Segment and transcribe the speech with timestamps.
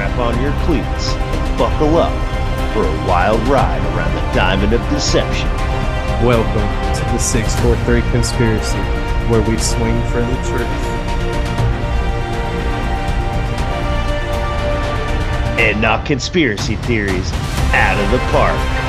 [0.00, 1.12] strap on your cleats,
[1.58, 2.12] buckle up
[2.72, 5.46] for a wild ride around the diamond of deception.
[6.24, 8.78] Welcome to the 643 Conspiracy,
[9.28, 10.66] where we swing for the truth.
[15.60, 17.30] And knock conspiracy theories
[17.74, 18.79] out of the park.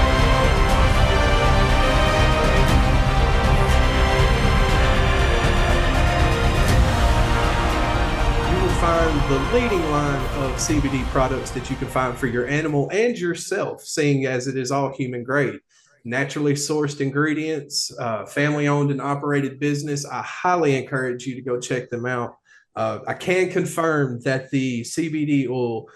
[9.11, 13.17] Find the leading line of CBD products that you can find for your animal and
[13.17, 15.59] yourself, seeing as it is all human grade.
[16.05, 20.05] Naturally sourced ingredients, uh, family owned and operated business.
[20.05, 22.37] I highly encourage you to go check them out.
[22.73, 25.89] Uh, I can confirm that the CBD oil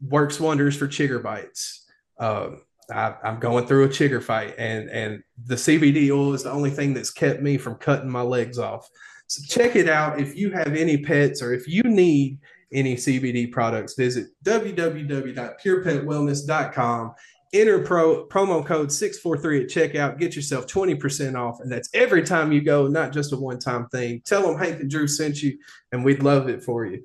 [0.00, 1.86] works wonders for chigger bites.
[2.18, 2.52] Uh,
[2.90, 6.70] I, I'm going through a chigger fight, and and the CBD oil is the only
[6.70, 8.88] thing that's kept me from cutting my legs off.
[9.26, 10.20] So check it out.
[10.20, 12.38] If you have any pets or if you need
[12.72, 17.14] any CBD products, visit www.purepetwellness.com.
[17.54, 20.18] Enter pro, promo code 643 at checkout.
[20.18, 21.60] Get yourself 20% off.
[21.60, 24.22] And that's every time you go, not just a one time thing.
[24.24, 25.58] Tell them Hank and Drew sent you,
[25.92, 27.04] and we'd love it for you.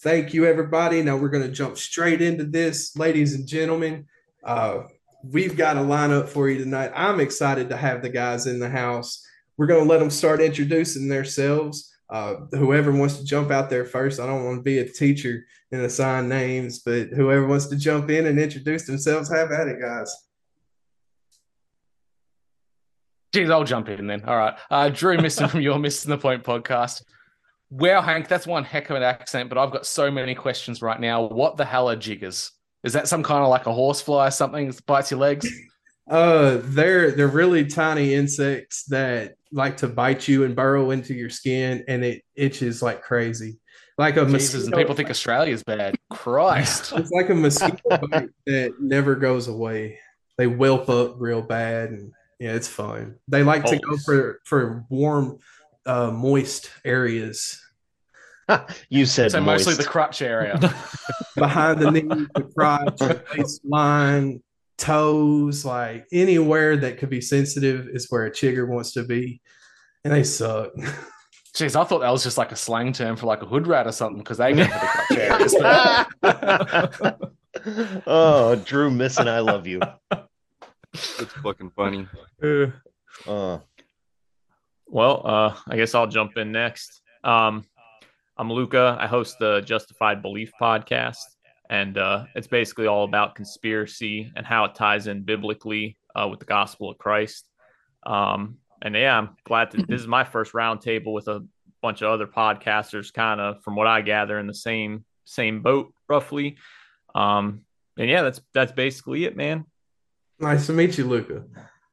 [0.00, 1.02] Thank you, everybody.
[1.02, 4.06] Now we're going to jump straight into this, ladies and gentlemen.
[4.44, 4.82] Uh,
[5.24, 6.92] we've got a lineup for you tonight.
[6.94, 9.20] I'm excited to have the guys in the house.
[9.56, 11.92] We're going to let them start introducing themselves.
[12.10, 15.44] Uh, whoever wants to jump out there first, I don't want to be a teacher
[15.72, 19.80] and assign names, but whoever wants to jump in and introduce themselves, have at it,
[19.80, 20.14] guys.
[23.34, 24.24] Geez, I'll jump in then.
[24.24, 24.54] All right.
[24.70, 27.02] Uh, Drew Missing from Your Missing the Point podcast.
[27.70, 30.98] Wow, Hank, that's one heck of an accent, but I've got so many questions right
[30.98, 31.22] now.
[31.22, 32.52] What the hell are jiggers?
[32.82, 35.46] Is that some kind of like a horsefly, or something that bites your legs?
[36.08, 41.30] Uh, they're they're really tiny insects that like to bite you and burrow into your
[41.30, 43.58] skin, and it itches like crazy,
[43.98, 44.76] like a Jesus, and mosquito.
[44.78, 45.96] people think Australia's bad.
[46.10, 46.92] Christ.
[46.96, 49.98] It's like a mosquito bite that never goes away.
[50.36, 53.16] They whelp up real bad, and yeah, it's fun.
[53.28, 55.38] They like to go for for warm,
[55.84, 57.60] uh, moist areas
[58.88, 59.66] you said so moist.
[59.66, 60.58] mostly the crotch area.
[61.36, 64.42] behind the knee, the crotch, the waistline,
[64.78, 69.40] toes, like anywhere that could be sensitive is where a chigger wants to be,
[70.04, 70.70] and they suck.
[71.54, 73.86] Jeez, I thought that was just like a slang term for like a hood rat
[73.86, 77.12] or something because they get to the crutch
[77.64, 78.02] areas.
[78.06, 79.26] oh, Drew missing.
[79.28, 79.80] I love you.
[80.94, 82.06] It's fucking funny.
[83.26, 83.58] Uh,
[84.86, 87.02] Well, uh, I guess I'll jump in next.
[87.24, 87.64] Um,
[88.36, 88.96] I'm Luka.
[89.00, 91.16] I host the Justified Belief podcast,
[91.70, 96.40] and uh, it's basically all about conspiracy and how it ties in biblically uh, with
[96.40, 97.48] the gospel of Christ.
[98.06, 101.44] Um, and yeah, I'm glad that this is my first roundtable with a
[101.82, 105.92] bunch of other podcasters, kind of from what I gather in the same same boat,
[106.08, 106.56] roughly.
[107.14, 107.62] Um,
[107.98, 109.64] and yeah, that's that's basically it, man.
[110.38, 111.44] Nice to meet you, Luka.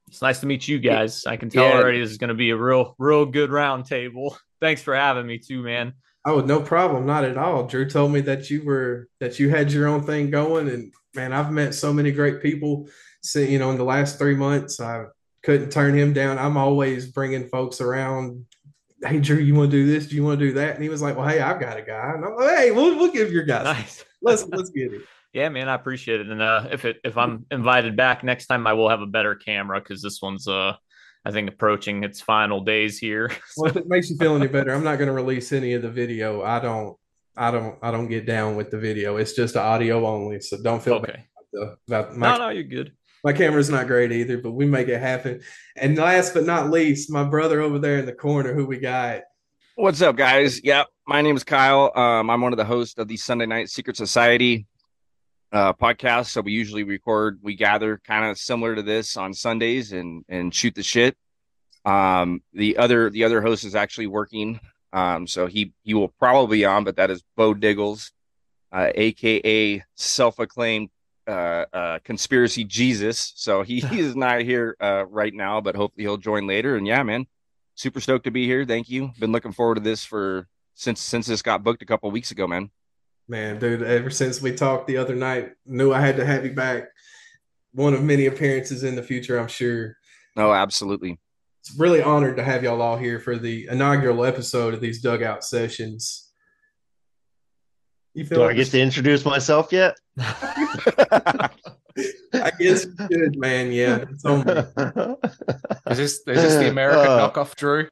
[0.08, 1.26] It's nice to meet you guys.
[1.26, 1.74] I can tell Yeah.
[1.74, 4.38] already this is going to be a real, real good round table.
[4.62, 5.94] Thanks for having me too, man.
[6.26, 7.68] Oh, no problem, not at all.
[7.68, 11.34] Drew told me that you were that you had your own thing going, and man,
[11.34, 12.90] I've met so many great people.
[13.22, 15.06] So, you know, in the last three months, I
[15.44, 16.40] couldn't turn him down.
[16.40, 18.46] I'm always bringing folks around.
[19.04, 20.08] Hey, Drew, you want to do this?
[20.08, 20.74] Do you want to do that?
[20.74, 22.98] And he was like, "Well, hey, I've got a guy." And I'm like, "Hey, we'll,
[22.98, 23.66] we'll give your guys.
[23.66, 24.06] Nice.
[24.22, 25.02] Let's let's get it."
[25.34, 26.28] Yeah, man, I appreciate it.
[26.30, 29.36] And uh, if it if I'm invited back next time, I will have a better
[29.36, 30.78] camera because this one's uh,
[31.26, 33.32] I think approaching its final days here.
[33.58, 35.82] Well, if it makes you feel any better, I'm not going to release any of
[35.82, 36.44] the video.
[36.44, 36.96] I don't,
[37.36, 39.18] I don't, I don't get down with the video.
[39.18, 41.24] It's just audio only, so don't feel bad okay.
[41.54, 42.94] about, the, about my No, no, you're good.
[43.24, 45.42] My camera's not great either, but we make it happen.
[45.76, 49.24] And last but not least, my brother over there in the corner, who we got.
[49.76, 50.64] What's up, guys?
[50.64, 51.92] Yep, my name is Kyle.
[51.96, 54.68] Um, I'm one of the hosts of the Sunday Night Secret Society
[55.52, 56.28] uh, podcast.
[56.28, 60.54] So we usually record, we gather kind of similar to this on Sundays and and
[60.54, 61.16] shoot the shit.
[61.86, 64.60] Um, the other the other host is actually working,
[64.94, 68.12] um, so he he will probably be on, but that is Bo Diggles,
[68.72, 70.90] uh, aka self-acclaimed
[71.28, 73.34] uh, uh, conspiracy Jesus.
[73.36, 76.76] So he, he is not here uh, right now, but hopefully he'll join later.
[76.76, 77.28] And yeah, man,
[77.76, 78.66] super stoked to be here.
[78.66, 79.12] Thank you.
[79.20, 82.48] Been looking forward to this for since since this got booked a couple weeks ago,
[82.48, 82.70] man.
[83.28, 86.54] Man, dude, ever since we talked the other night, knew I had to have you
[86.54, 86.90] back.
[87.74, 89.98] One of many appearances in the future, I'm sure.
[90.36, 91.20] No, absolutely.
[91.62, 95.44] It's really honored to have y'all all here for the inaugural episode of these dugout
[95.44, 96.32] sessions.
[98.14, 99.96] You feel do I get to introduce myself yet?
[100.18, 101.50] I
[102.60, 103.72] guess you should, man.
[103.72, 104.54] Yeah, it's on me.
[105.90, 107.88] Is this is this the American Uh, knockoff, Drew?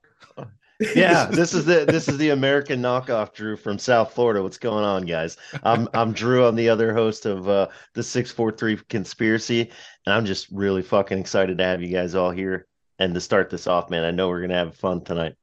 [0.95, 4.41] Yeah, this is the this is the American knockoff Drew from South Florida.
[4.41, 5.37] What's going on, guys?
[5.63, 6.45] I'm I'm Drew.
[6.45, 9.71] I'm the other host of uh, the Six Four Three Conspiracy,
[10.05, 12.67] and I'm just really fucking excited to have you guys all here
[12.99, 14.03] and to start this off, man.
[14.03, 15.35] I know we're gonna have fun tonight.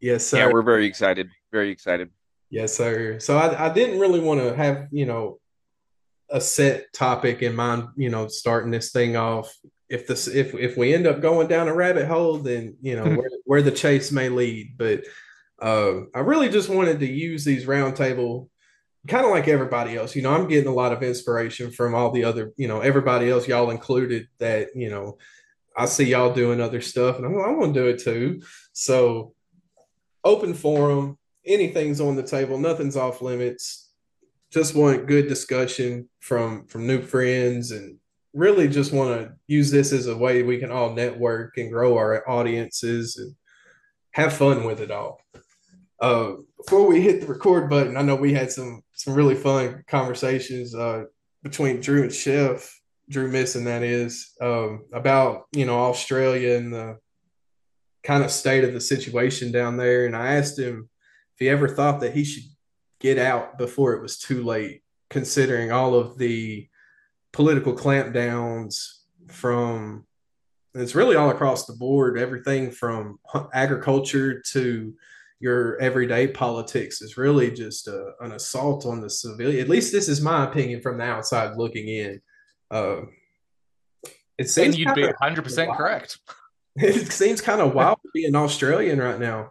[0.00, 0.38] Yes, sir.
[0.38, 1.28] Yeah, we're very excited.
[1.50, 2.10] Very excited.
[2.50, 3.18] Yes, sir.
[3.18, 5.38] So I, I didn't really want to have, you know,
[6.30, 9.54] a set topic in mind, you know, starting this thing off.
[9.88, 13.04] If this if if we end up going down a rabbit hole, then you know
[13.16, 14.76] where, where the chase may lead.
[14.76, 15.04] But
[15.60, 18.48] uh, I really just wanted to use these roundtable
[19.06, 20.14] kind of like everybody else.
[20.14, 23.30] You know, I'm getting a lot of inspiration from all the other, you know, everybody
[23.30, 25.18] else, y'all included, that, you know,
[25.76, 28.42] I see y'all doing other stuff and I'm, I want to do it too.
[28.72, 29.34] So
[30.24, 33.90] open forum, anything's on the table, nothing's off limits.
[34.50, 37.98] Just want good discussion from from new friends and
[38.34, 41.96] really just want to use this as a way we can all network and grow
[41.96, 43.34] our audiences and
[44.12, 45.20] have fun with it all.
[46.00, 49.84] Uh, before we hit the record button, I know we had some some really fun
[49.86, 51.04] conversations uh,
[51.42, 52.72] between Drew and Chef,
[53.08, 56.98] Drew Missing that is, um, about you know Australia and the
[58.02, 60.06] kind of state of the situation down there.
[60.06, 60.88] And I asked him
[61.34, 62.44] if he ever thought that he should
[63.00, 66.68] get out before it was too late, considering all of the
[67.32, 68.88] political clampdowns
[69.28, 70.04] from
[70.74, 73.18] it's really all across the board, everything from
[73.52, 74.94] agriculture to
[75.40, 79.60] your everyday politics is really just a, an assault on the civilian.
[79.60, 82.20] At least this is my opinion from the outside looking in.
[82.70, 83.02] Uh,
[84.38, 86.18] it seems and you'd be 100 percent correct.
[86.76, 89.50] It seems kind of wild to be an Australian right now.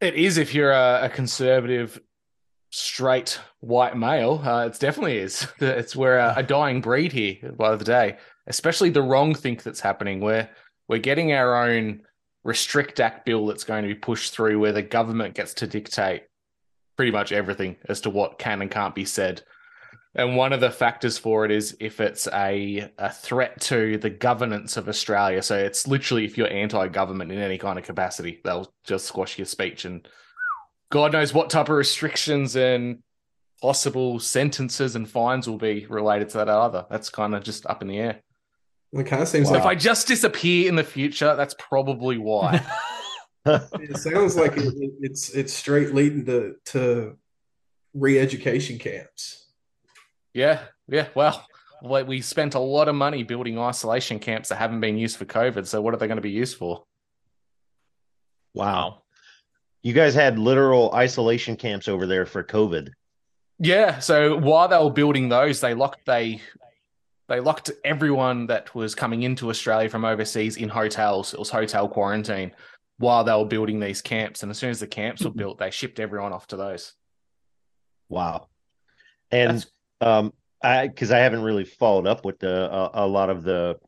[0.00, 2.00] It is if you're a, a conservative,
[2.72, 4.40] straight white male.
[4.42, 5.46] Uh, it definitely is.
[5.60, 8.18] It's we're a, a dying breed here by the day.
[8.46, 10.20] Especially the wrong think that's happening.
[10.20, 10.50] Where
[10.88, 12.02] we're getting our own
[12.44, 16.24] Restrict Act bill that's going to be pushed through where the government gets to dictate
[16.96, 19.42] pretty much everything as to what can and can't be said.
[20.14, 24.10] And one of the factors for it is if it's a, a threat to the
[24.10, 25.40] governance of Australia.
[25.40, 29.38] So it's literally if you're anti government in any kind of capacity, they'll just squash
[29.38, 29.84] your speech.
[29.84, 30.06] And
[30.92, 32.98] God knows what type of restrictions and
[33.62, 36.84] possible sentences and fines will be related to that either.
[36.90, 38.20] That's kind of just up in the air.
[38.92, 39.54] It kind of seems wow.
[39.54, 42.62] like if I just disappear in the future, that's probably why.
[43.46, 47.16] it sounds like it, it's it's straight leading to to
[47.94, 49.46] re-education camps.
[50.34, 51.08] Yeah, yeah.
[51.14, 51.42] Well,
[51.82, 55.66] we spent a lot of money building isolation camps that haven't been used for COVID.
[55.66, 56.84] So what are they going to be used for?
[58.52, 59.01] Wow.
[59.82, 62.90] You guys had literal isolation camps over there for COVID.
[63.58, 63.98] Yeah.
[63.98, 66.40] So while they were building those, they locked they
[67.28, 71.32] they locked everyone that was coming into Australia from overseas in hotels.
[71.32, 72.52] It was hotel quarantine
[72.98, 74.42] while they were building these camps.
[74.42, 76.94] And as soon as the camps were built, they shipped everyone off to those.
[78.08, 78.48] Wow.
[79.30, 79.72] And That's...
[80.00, 80.32] um
[80.62, 83.78] I because I haven't really followed up with the uh, a lot of the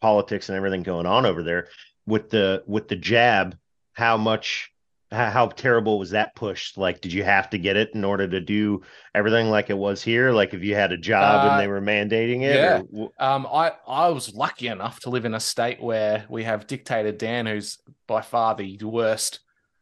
[0.00, 1.68] politics and everything going on over there
[2.06, 3.56] with the with the jab
[3.92, 4.69] how much
[5.12, 6.76] how terrible was that push?
[6.76, 8.82] Like, did you have to get it in order to do
[9.14, 10.30] everything like it was here?
[10.30, 12.54] Like, if you had a job uh, and they were mandating it?
[12.54, 12.82] Yeah.
[12.92, 13.10] Or...
[13.18, 17.10] Um, I, I was lucky enough to live in a state where we have dictator
[17.10, 19.40] Dan, who's by far the worst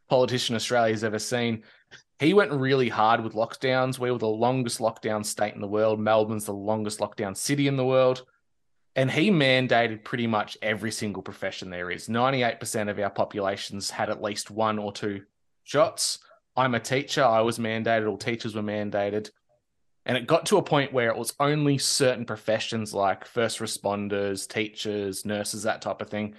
[0.09, 1.63] politician Australia's ever seen.
[2.17, 3.99] He went really hard with lockdowns.
[3.99, 5.99] We were the longest lockdown state in the world.
[5.99, 8.25] Melbourne's the longest lockdown city in the world.
[8.99, 12.09] And he mandated pretty much every single profession there is.
[12.09, 15.21] 98% of our populations had at least one or two
[15.63, 16.19] shots.
[16.57, 17.23] I'm a teacher.
[17.23, 19.29] I was mandated, all teachers were mandated.
[20.05, 24.45] And it got to a point where it was only certain professions like first responders,
[24.45, 26.35] teachers, nurses, that type of thing.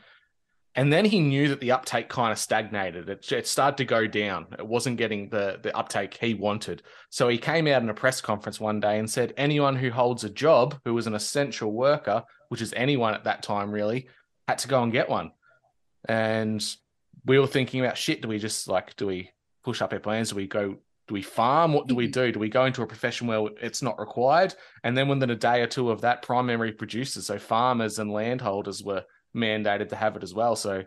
[0.74, 3.08] And then he knew that the uptake kind of stagnated.
[3.08, 4.48] It, it started to go down.
[4.58, 6.82] It wasn't getting the, the uptake he wanted.
[7.08, 10.24] So he came out in a press conference one day and said, anyone who holds
[10.24, 14.08] a job who is an essential worker which is anyone at that time really,
[14.46, 15.32] had to go and get one.
[16.06, 16.62] And
[17.24, 18.22] we were thinking about shit.
[18.22, 19.30] Do we just like, do we
[19.64, 20.30] push up our plans?
[20.30, 20.76] Do we go,
[21.08, 21.72] do we farm?
[21.72, 22.32] What do we do?
[22.32, 24.54] Do we go into a profession where it's not required?
[24.82, 28.82] And then within a day or two of that, primary producers, so farmers and landholders
[28.82, 29.04] were
[29.34, 30.56] mandated to have it as well.
[30.56, 30.84] So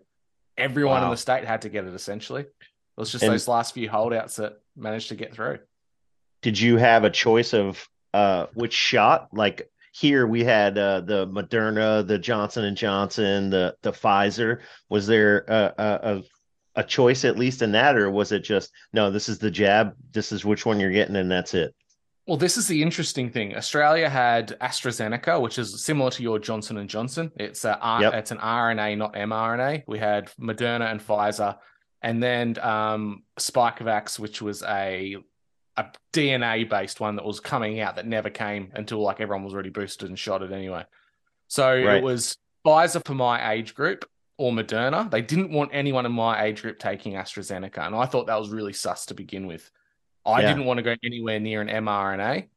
[0.58, 1.06] everyone wow.
[1.06, 2.42] in the state had to get it essentially.
[2.42, 2.50] It
[2.98, 5.60] was just and those last few holdouts that managed to get through.
[6.42, 9.30] Did you have a choice of uh which shot?
[9.32, 14.62] Like here we had uh, the Moderna, the Johnson and Johnson, the the Pfizer.
[14.90, 16.24] Was there a, a,
[16.76, 19.12] a choice at least in that, or was it just no?
[19.12, 19.96] This is the jab.
[20.12, 21.76] This is which one you're getting, and that's it.
[22.26, 23.56] Well, this is the interesting thing.
[23.56, 27.32] Australia had AstraZeneca, which is similar to your Johnson and Johnson.
[27.36, 28.16] It's a yep.
[28.16, 29.84] it's an RNA, not mRNA.
[29.86, 31.56] We had Moderna and Pfizer,
[32.02, 35.18] and then um, Spikevax, which was a
[35.78, 39.54] a DNA based one that was coming out that never came until like everyone was
[39.54, 40.84] already boosted and shot it anyway.
[41.48, 41.98] So right.
[41.98, 44.06] it was Pfizer for my age group
[44.38, 45.10] or Moderna.
[45.10, 48.50] They didn't want anyone in my age group taking AstraZeneca, and I thought that was
[48.50, 49.70] really sus to begin with.
[50.26, 50.50] I yeah.
[50.50, 52.48] didn't want to go anywhere near an mRNA.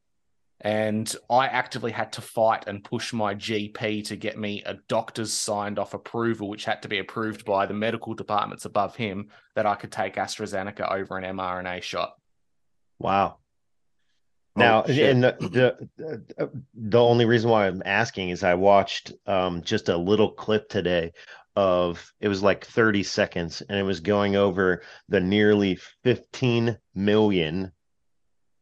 [0.63, 5.33] And I actively had to fight and push my GP to get me a doctor's
[5.33, 9.67] signed off approval, which had to be approved by the medical departments above him that
[9.67, 12.17] I could take AstraZeneca over an mRNA shot.
[12.99, 13.39] Wow.
[14.57, 19.63] Now, oh, and the, the, the only reason why I'm asking is I watched um,
[19.63, 21.13] just a little clip today
[21.57, 27.73] of it was like 30 seconds and it was going over the nearly 15 million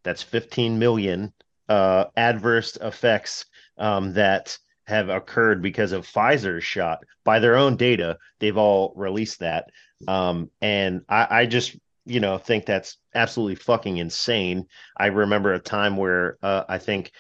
[0.05, 1.33] that's 15 million
[1.69, 3.47] uh, adverse effects
[3.79, 8.19] um, that have occurred because of Pfizer's shot by their own data.
[8.39, 9.71] They've all released that.
[10.07, 11.75] Um, and I, I, just,
[12.07, 14.67] you know, think that's absolutely fucking insane.
[14.97, 17.13] I remember a time where uh, I think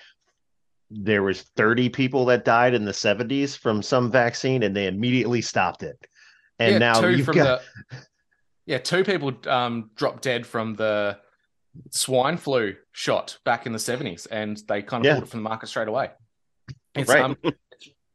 [0.90, 5.40] there was 30 people that died in the 70s from some vaccine and they immediately
[5.40, 6.06] stopped it
[6.58, 7.96] and yeah, now you've got the,
[8.66, 11.18] yeah two people um, dropped dead from the
[11.90, 15.14] swine flu shot back in the 70s and they kind of yeah.
[15.14, 16.10] pulled it from the market straight away
[16.94, 17.22] it's right.
[17.22, 17.36] um,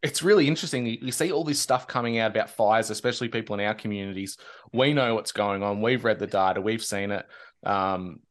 [0.02, 3.66] it's really interesting you see all this stuff coming out about Pfizer especially people in
[3.66, 4.38] our communities
[4.74, 7.26] we know what's going on we've read the data we've seen it
[7.66, 8.22] um,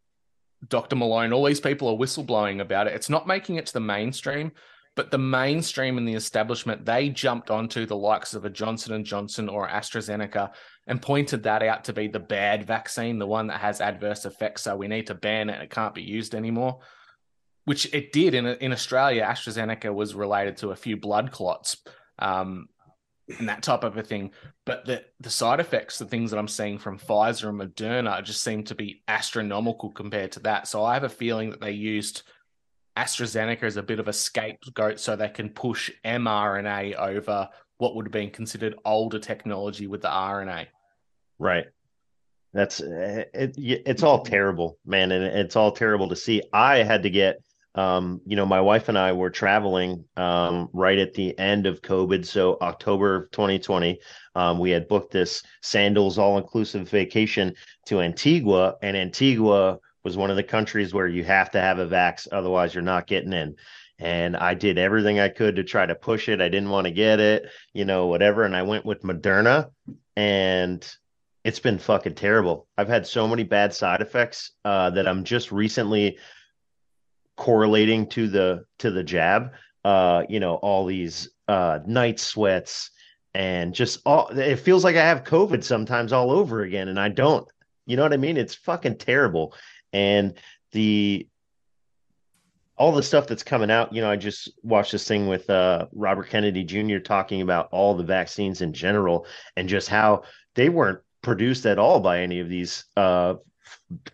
[0.66, 0.96] Dr.
[0.96, 2.94] Malone, all these people are whistleblowing about it.
[2.94, 4.52] It's not making it to the mainstream,
[4.96, 9.04] but the mainstream and the establishment they jumped onto the likes of a Johnson and
[9.04, 10.50] Johnson or AstraZeneca
[10.88, 14.62] and pointed that out to be the bad vaccine, the one that has adverse effects.
[14.62, 16.80] So we need to ban it; it can't be used anymore.
[17.68, 19.22] Which it did in in Australia.
[19.24, 21.76] AstraZeneca was related to a few blood clots.
[22.18, 22.68] Um,
[23.38, 24.32] and that type of a thing.
[24.64, 28.42] But the the side effects, the things that I'm seeing from Pfizer and Moderna, just
[28.42, 30.66] seem to be astronomical compared to that.
[30.68, 32.22] So I have a feeling that they used
[32.96, 38.06] AstraZeneca as a bit of a scapegoat so they can push mRNA over what would
[38.06, 40.66] have been considered older technology with the RNA.
[41.38, 41.66] Right.
[42.52, 46.42] That's it, it's all terrible, man, and it's all terrible to see.
[46.52, 47.42] I had to get
[47.74, 51.82] um, you know, my wife and I were traveling um, right at the end of
[51.82, 52.26] COVID.
[52.26, 54.00] So October of 2020,
[54.34, 57.54] um, we had booked this sandals all inclusive vacation
[57.86, 61.86] to Antigua, and Antigua was one of the countries where you have to have a
[61.86, 63.56] vax, otherwise you're not getting in.
[63.98, 66.40] And I did everything I could to try to push it.
[66.40, 68.44] I didn't want to get it, you know, whatever.
[68.44, 69.70] And I went with Moderna,
[70.16, 70.96] and
[71.44, 72.68] it's been fucking terrible.
[72.76, 76.18] I've had so many bad side effects uh, that I'm just recently
[77.38, 79.52] correlating to the to the jab
[79.84, 82.90] uh you know all these uh night sweats
[83.32, 87.08] and just all it feels like i have covid sometimes all over again and i
[87.08, 87.48] don't
[87.88, 88.36] you know what i mean?
[88.36, 89.54] It's fucking terrible.
[89.92, 90.34] And
[90.72, 91.26] the
[92.76, 95.86] all the stuff that's coming out you know i just watched this thing with uh
[95.92, 99.26] robert kennedy jr talking about all the vaccines in general
[99.56, 100.22] and just how
[100.54, 103.34] they weren't produced at all by any of these uh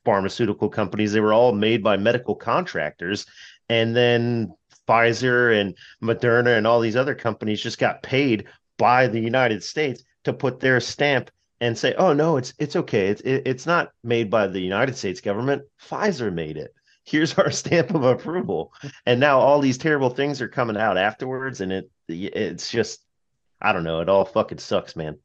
[0.05, 1.13] pharmaceutical companies.
[1.13, 3.27] They were all made by medical contractors.
[3.69, 4.55] And then
[4.87, 8.45] Pfizer and Moderna and all these other companies just got paid
[8.77, 11.31] by the United States to put their stamp
[11.61, 13.09] and say, "Oh no, it's it's okay.
[13.09, 15.63] It's it, it's not made by the United States government.
[15.81, 16.75] Pfizer made it.
[17.05, 18.75] Here's our stamp of approval."
[19.07, 23.01] And now all these terrible things are coming out afterwards, and it it's just
[23.63, 24.01] I don't know.
[24.01, 25.19] It all fucking sucks, man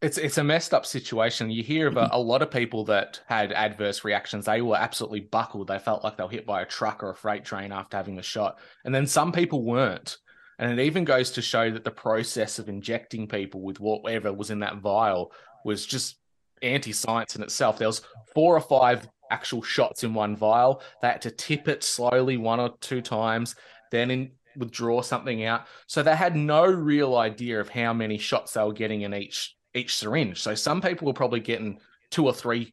[0.00, 1.50] it's it's a messed up situation.
[1.50, 4.44] You hear of a, a, lot of people that had adverse reactions.
[4.44, 5.68] They were absolutely buckled.
[5.68, 8.14] They felt like they were hit by a truck or a freight train after having
[8.14, 8.58] the shot.
[8.84, 10.18] And then some people weren't.
[10.60, 14.50] And it even goes to show that the process of injecting people with whatever was
[14.50, 15.32] in that vial
[15.64, 16.16] was just
[16.62, 17.78] anti-science in itself.
[17.78, 18.02] There was
[18.34, 20.82] four or five actual shots in one vial.
[21.02, 23.54] They had to tip it slowly one or two times,
[23.92, 25.66] then in, withdraw something out.
[25.86, 29.56] So they had no real idea of how many shots they were getting in each
[29.74, 30.40] each syringe.
[30.40, 31.78] So some people were probably getting
[32.10, 32.72] two or three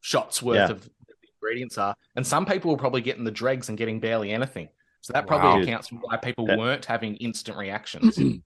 [0.00, 0.70] shots worth yeah.
[0.70, 0.88] of
[1.42, 4.68] ingredients are, and some people were probably getting the dregs and getting barely anything.
[5.00, 5.62] So that probably wow.
[5.62, 6.58] accounts for why people that...
[6.58, 8.18] weren't having instant reactions.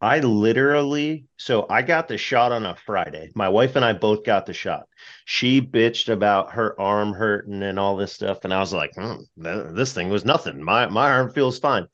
[0.00, 3.30] I literally, so I got the shot on a Friday.
[3.34, 4.86] My wife and I both got the shot.
[5.24, 9.22] She bitched about her arm hurting and all this stuff, and I was like, hmm,
[9.36, 10.62] "This thing was nothing.
[10.62, 11.86] My my arm feels fine."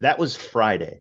[0.00, 1.00] That was Friday.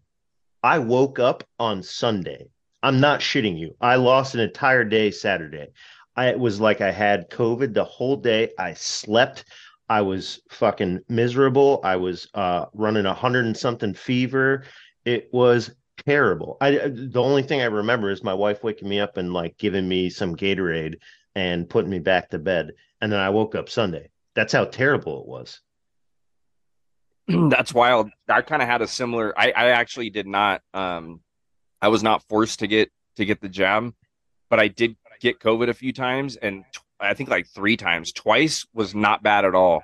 [0.64, 2.48] I woke up on Sunday
[2.84, 3.76] I'm not shitting you.
[3.82, 5.70] I lost an entire day Saturday.
[6.16, 8.52] I it was like I had COVID the whole day.
[8.60, 9.46] I slept
[9.90, 11.80] I was fucking miserable.
[11.84, 14.64] I was uh, running a hundred and something fever.
[15.06, 15.72] It was
[16.06, 16.58] terrible.
[16.62, 19.88] I the only thing I remember is my wife waking me up and like giving
[19.88, 20.96] me some Gatorade
[21.36, 22.72] and putting me back to bed,
[23.02, 24.10] and then I woke up Sunday.
[24.36, 25.62] That's how terrible it was.
[27.50, 28.10] That's wild.
[28.30, 29.38] I kind of had a similar.
[29.38, 30.62] I I actually did not.
[30.74, 31.20] Um,
[31.84, 33.94] I was not forced to get to get the jab,
[34.50, 38.12] but I did get COVID a few times, and t- I think like three times.
[38.14, 39.84] Twice was not bad at all.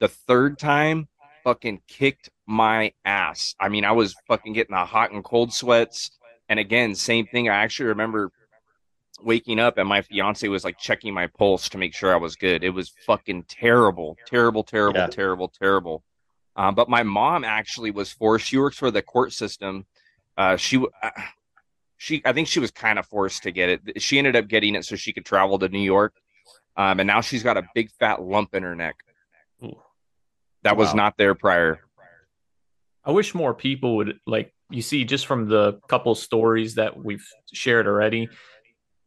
[0.00, 1.08] The third time,
[1.42, 3.54] fucking kicked my ass.
[3.58, 6.12] I mean, I was fucking getting the hot and cold sweats.
[6.48, 7.48] And again, same thing.
[7.48, 8.30] I actually remember
[9.22, 12.36] waking up and my fiance was like checking my pulse to make sure I was
[12.36, 12.64] good.
[12.64, 15.06] It was fucking terrible, terrible, terrible, yeah.
[15.08, 16.02] terrible, terrible.
[16.56, 18.46] Um, but my mom actually was forced.
[18.46, 19.86] She works for the court system.
[20.36, 21.10] Uh, she, uh,
[22.00, 24.02] she, I think she was kind of forced to get it.
[24.02, 26.14] She ended up getting it so she could travel to New York.
[26.74, 28.96] Um, and now she's got a big fat lump in her neck.
[29.62, 29.78] Ooh.
[30.62, 30.84] That wow.
[30.84, 31.80] was not there prior.
[33.04, 37.26] I wish more people would like you see just from the couple stories that we've
[37.52, 38.30] shared already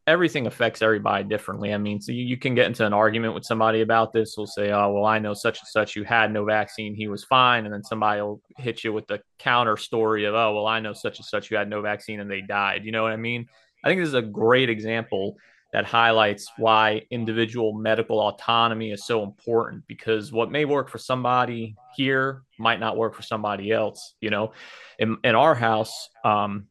[0.06, 1.72] everything affects everybody differently.
[1.72, 4.34] I mean, so you, you, can get into an argument with somebody about this.
[4.36, 7.24] We'll say, "Oh, well, I know such and such who had no vaccine, he was
[7.24, 10.80] fine," and then somebody will hit you with the counter story of, "Oh, well, I
[10.80, 13.16] know such and such who had no vaccine and they died." You know what I
[13.16, 13.46] mean?
[13.82, 15.36] I think this is a great example
[15.72, 21.74] that highlights why individual medical autonomy is so important because what may work for somebody
[21.96, 24.14] here might not work for somebody else.
[24.20, 24.52] You know,
[24.98, 26.66] in, in our house, um,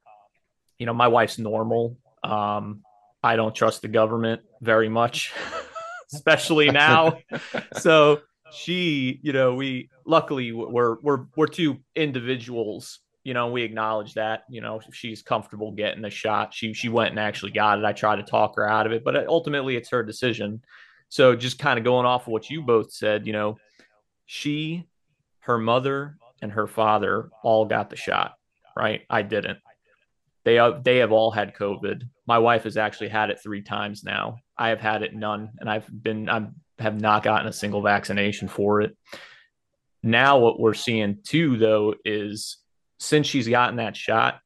[0.79, 1.97] you know, my wife's normal.
[2.23, 2.83] Um,
[3.23, 5.33] I don't trust the government very much,
[6.13, 7.17] especially now.
[7.77, 12.99] so she, you know, we luckily we're we're we're two individuals.
[13.23, 14.43] You know, we acknowledge that.
[14.49, 16.53] You know, she's comfortable getting the shot.
[16.53, 17.85] She she went and actually got it.
[17.85, 20.61] I tried to talk her out of it, but uh, ultimately it's her decision.
[21.09, 23.57] So just kind of going off of what you both said, you know,
[24.25, 24.87] she,
[25.41, 28.33] her mother, and her father all got the shot.
[28.75, 29.59] Right, I didn't.
[30.45, 32.03] They uh, they have all had COVID.
[32.27, 34.37] My wife has actually had it three times now.
[34.57, 36.47] I have had it none, and I've been I
[36.79, 38.97] have not gotten a single vaccination for it.
[40.01, 42.57] Now what we're seeing too, though, is
[42.99, 44.39] since she's gotten that shot,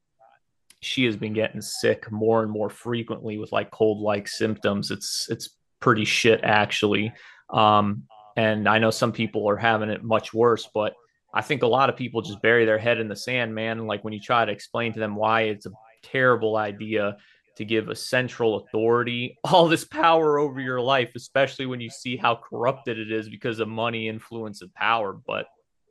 [0.80, 4.90] she has been getting sick more and more frequently with like cold like symptoms.
[4.90, 7.12] It's it's pretty shit actually.
[7.50, 8.04] Um,
[8.36, 10.94] and I know some people are having it much worse, but
[11.34, 13.86] I think a lot of people just bury their head in the sand, man.
[13.86, 15.70] Like when you try to explain to them why it's a
[16.02, 17.16] terrible idea
[17.58, 22.16] to give a central authority all this power over your life, especially when you see
[22.16, 25.12] how corrupted it is because of money, influence, and power.
[25.12, 25.46] But,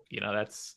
[0.10, 0.74] you know, that's.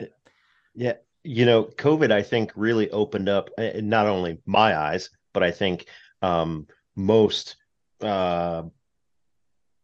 [0.74, 0.94] Yeah.
[1.22, 5.42] You know, COVID, I think, really opened up eh, eh, not only my eyes, but
[5.42, 5.86] I think
[6.22, 6.66] um,
[6.96, 7.56] most
[8.00, 8.62] uh,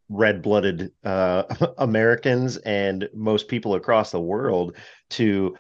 [0.09, 1.43] red blooded uh,
[1.79, 4.77] Americans and most people across the world
[5.11, 5.57] to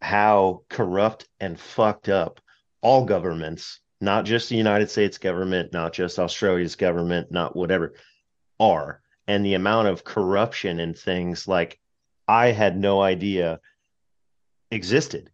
[0.00, 2.40] how corrupt and fucked up
[2.84, 7.94] all governments, not just the United States government, not just Australia's government, not whatever,
[8.60, 9.00] are.
[9.26, 11.80] And the amount of corruption and things like
[12.28, 13.58] I had no idea
[14.70, 15.30] existed.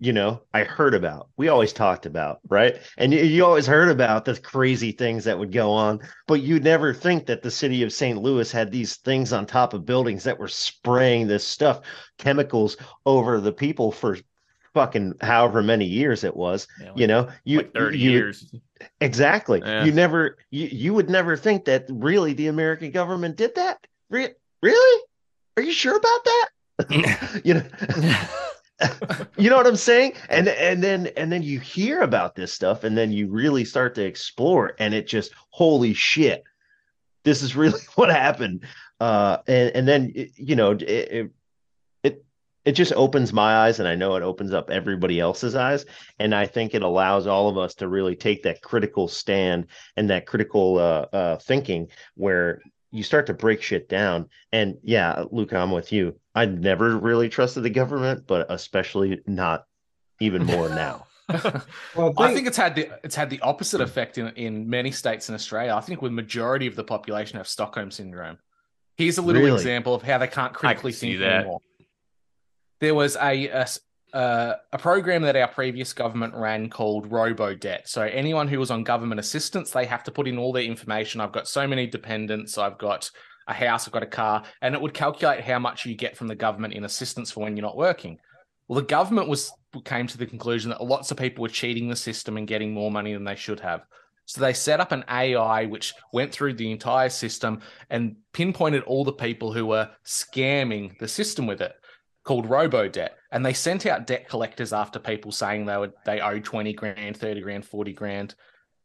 [0.00, 2.78] You know, I heard about, we always talked about, right?
[2.96, 6.64] And you, you always heard about the crazy things that would go on, but you'd
[6.64, 8.20] never think that the city of St.
[8.20, 11.82] Louis had these things on top of buildings that were spraying this stuff,
[12.18, 14.16] chemicals over the people for
[14.74, 18.54] fucking however many years it was yeah, like, you know you like 30 you, years.
[19.00, 19.60] Exactly.
[19.64, 19.84] Yeah.
[19.84, 23.86] you never you, you would never think that really the american government did that.
[24.10, 25.02] Re- really?
[25.56, 26.48] Are you sure about that?
[27.44, 27.62] You know
[29.38, 30.14] you know what i'm saying?
[30.28, 33.94] And and then and then you hear about this stuff and then you really start
[33.94, 36.42] to explore and it just holy shit.
[37.22, 38.64] This is really what happened.
[38.98, 41.30] Uh and and then you know it, it
[42.64, 45.84] it just opens my eyes and i know it opens up everybody else's eyes
[46.18, 50.10] and i think it allows all of us to really take that critical stand and
[50.10, 55.56] that critical uh, uh, thinking where you start to break shit down and yeah luka
[55.56, 59.64] i'm with you i never really trusted the government but especially not
[60.20, 61.42] even more now well,
[61.96, 64.90] I think, I think it's had the it's had the opposite effect in, in many
[64.90, 65.74] states in Australia.
[65.74, 68.36] I think with majority of the population have Stockholm syndrome.
[68.98, 69.54] Here's a little really?
[69.54, 71.62] example of how they can't critically think anymore
[72.80, 73.66] there was a, a
[74.14, 77.88] uh, a program that our previous government ran called Robo Debt.
[77.88, 81.20] So anyone who was on government assistance, they have to put in all their information.
[81.20, 82.56] I've got so many dependents.
[82.56, 83.10] I've got
[83.48, 83.88] a house.
[83.88, 86.74] I've got a car, and it would calculate how much you get from the government
[86.74, 88.18] in assistance for when you're not working.
[88.68, 89.52] Well, the government was
[89.84, 92.92] came to the conclusion that lots of people were cheating the system and getting more
[92.92, 93.82] money than they should have.
[94.26, 97.60] So they set up an AI which went through the entire system
[97.90, 101.74] and pinpointed all the people who were scamming the system with it,
[102.24, 103.16] called robo debt.
[103.30, 107.16] And they sent out debt collectors after people saying they would they owe 20 grand,
[107.16, 108.34] 30 grand, 40 grand.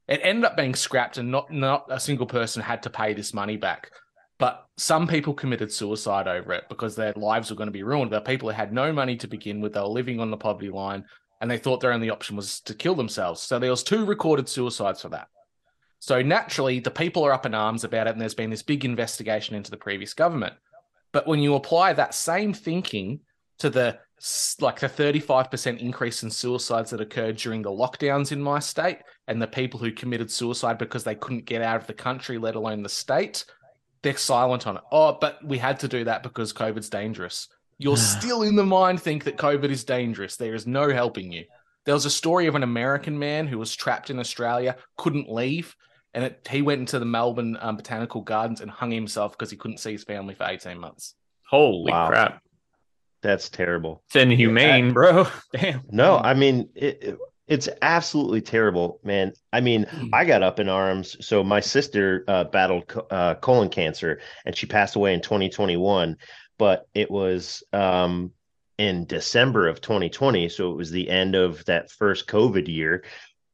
[0.07, 3.33] It ended up being scrapped and not not a single person had to pay this
[3.33, 3.91] money back.
[4.37, 8.11] But some people committed suicide over it because their lives were going to be ruined.
[8.11, 9.73] They're people who had no money to begin with.
[9.73, 11.03] They were living on the poverty line
[11.41, 13.41] and they thought their only option was to kill themselves.
[13.41, 15.27] So there was two recorded suicides for that.
[15.99, 18.85] So naturally, the people are up in arms about it, and there's been this big
[18.85, 20.53] investigation into the previous government.
[21.11, 23.21] But when you apply that same thinking
[23.59, 23.99] to the
[24.59, 28.97] like the 35% increase in suicides that occurred during the lockdowns in my state
[29.29, 32.55] and the people who committed suicide because they couldn't get out of the country let
[32.55, 33.45] alone the state
[34.01, 37.47] they're silent on it oh but we had to do that because covid's dangerous
[37.79, 40.35] you're still in the mind think that COVID is dangerous.
[40.35, 41.45] There is no helping you.
[41.85, 45.75] There was a story of an American man who was trapped in Australia, couldn't leave,
[46.13, 49.57] and it, he went into the Melbourne um, Botanical Gardens and hung himself because he
[49.57, 51.15] couldn't see his family for 18 months.
[51.49, 52.09] Holy wow.
[52.09, 52.43] crap.
[53.21, 54.03] That's terrible.
[54.07, 54.91] It's inhumane, yeah.
[54.91, 55.27] bro.
[55.53, 55.81] Damn.
[55.91, 59.33] No, I mean, it, it, it's absolutely terrible, man.
[59.51, 60.07] I mean, hmm.
[60.13, 61.17] I got up in arms.
[61.25, 66.15] So my sister uh, battled uh, colon cancer and she passed away in 2021
[66.59, 68.31] but it was um,
[68.77, 70.49] in December of 2020.
[70.49, 73.03] So it was the end of that first COVID year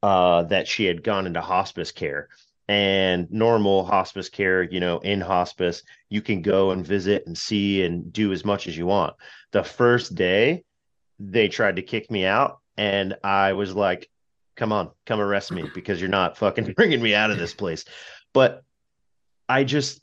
[0.04, 2.28] uh, that she had gone into hospice care.
[2.68, 7.84] And normal hospice care, you know, in hospice, you can go and visit and see
[7.84, 9.16] and do as much as you want.
[9.52, 10.64] The first day,
[11.20, 12.60] they tried to kick me out.
[12.78, 14.10] And I was like,
[14.56, 17.86] come on, come arrest me because you're not fucking bringing me out of this place.
[18.34, 18.64] But
[19.48, 20.02] I just,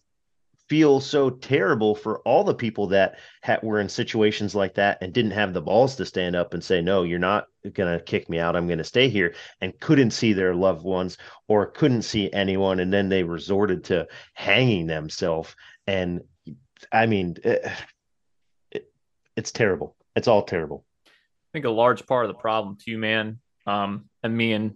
[0.69, 5.13] feel so terrible for all the people that ha- were in situations like that and
[5.13, 8.29] didn't have the balls to stand up and say no you're not going to kick
[8.29, 8.57] me out.
[8.57, 12.81] I'm going to stay here and couldn't see their loved ones or couldn't see anyone
[12.81, 15.55] and then they resorted to hanging themselves.
[15.87, 16.23] And
[16.91, 17.65] i mean it,
[18.71, 18.93] it,
[19.37, 19.97] it's terrible.
[20.17, 20.85] It's all terrible.
[21.07, 21.11] I
[21.53, 24.75] think a large part of the problem too man um, and me and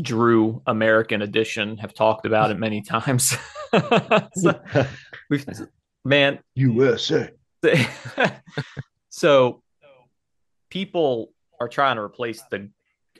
[0.00, 3.36] Drew American edition have talked about it many times.
[4.34, 4.60] so,
[5.30, 5.46] we've
[6.04, 7.30] man USA.
[9.08, 9.62] so
[10.70, 12.68] people are trying to replace the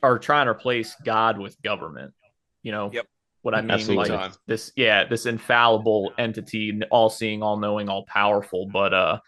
[0.02, 2.14] are trying to replace God with government.
[2.62, 3.06] You know yep.
[3.42, 3.70] what I mean?
[3.72, 4.10] Absolutely.
[4.10, 8.66] Like this, yeah, this infallible entity, all seeing, all knowing, all powerful.
[8.66, 9.20] But uh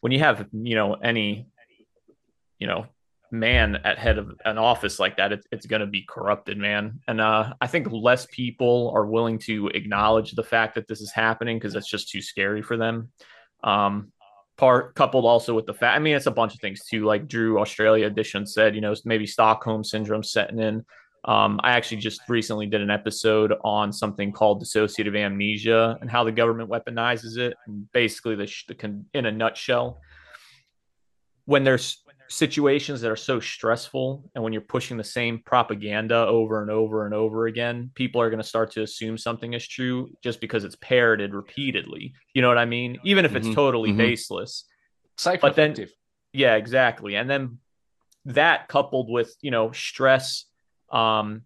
[0.00, 1.46] when you have, you know, any,
[2.58, 2.86] you know,
[3.30, 7.00] man at head of an office like that, it's, it's going to be corrupted, man.
[7.08, 11.12] And uh, I think less people are willing to acknowledge the fact that this is
[11.12, 13.10] happening because it's just too scary for them.
[13.64, 14.12] Um,
[14.56, 17.04] part coupled also with the fact, I mean, it's a bunch of things too.
[17.04, 20.84] Like Drew Australia edition said, you know, maybe Stockholm syndrome setting in.
[21.24, 26.22] Um, I actually just recently did an episode on something called dissociative amnesia and how
[26.22, 27.54] the government weaponizes it.
[27.66, 29.98] And basically, the, the in a nutshell,
[31.46, 36.60] when there's situations that are so stressful and when you're pushing the same propaganda over
[36.60, 40.10] and over and over again people are going to start to assume something is true
[40.22, 42.14] just because it's parroted repeatedly.
[42.34, 42.98] You know what i mean?
[43.04, 43.54] Even if it's mm-hmm.
[43.54, 43.98] totally mm-hmm.
[43.98, 44.64] baseless.
[45.40, 45.74] But then
[46.32, 47.16] yeah exactly.
[47.16, 47.58] And then
[48.26, 50.46] that coupled with you know stress
[50.90, 51.42] um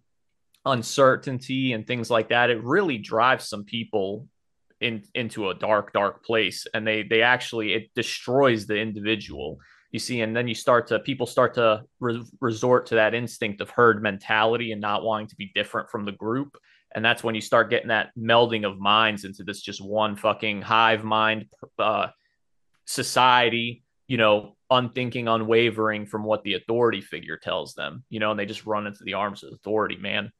[0.65, 4.27] uncertainty and things like that it really drives some people
[4.79, 6.65] in into a dark dark place.
[6.73, 9.59] And they they actually it destroys the individual
[9.91, 13.61] you see and then you start to people start to re- resort to that instinct
[13.61, 16.57] of herd mentality and not wanting to be different from the group.
[16.93, 20.61] And that's when you start getting that melding of minds into this just one fucking
[20.61, 21.45] hive mind
[21.79, 22.07] uh,
[22.85, 28.39] society you know unthinking unwavering from what the authority figure tells them you know and
[28.39, 30.31] they just run into the arms of authority man.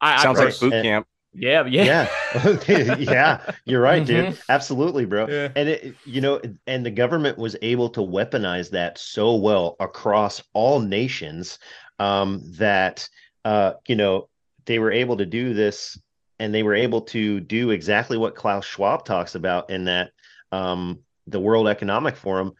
[0.00, 2.96] I, sounds I like boot camp yeah, yeah, yeah.
[2.98, 4.30] yeah, you're right, mm-hmm.
[4.30, 4.38] dude.
[4.48, 5.28] Absolutely, bro.
[5.28, 5.48] Yeah.
[5.54, 10.42] And it, you know, and the government was able to weaponize that so well across
[10.54, 11.58] all nations
[11.98, 13.08] um, that
[13.44, 14.28] uh, you know
[14.64, 15.98] they were able to do this,
[16.38, 20.12] and they were able to do exactly what Klaus Schwab talks about in that
[20.52, 22.54] um, the World Economic Forum.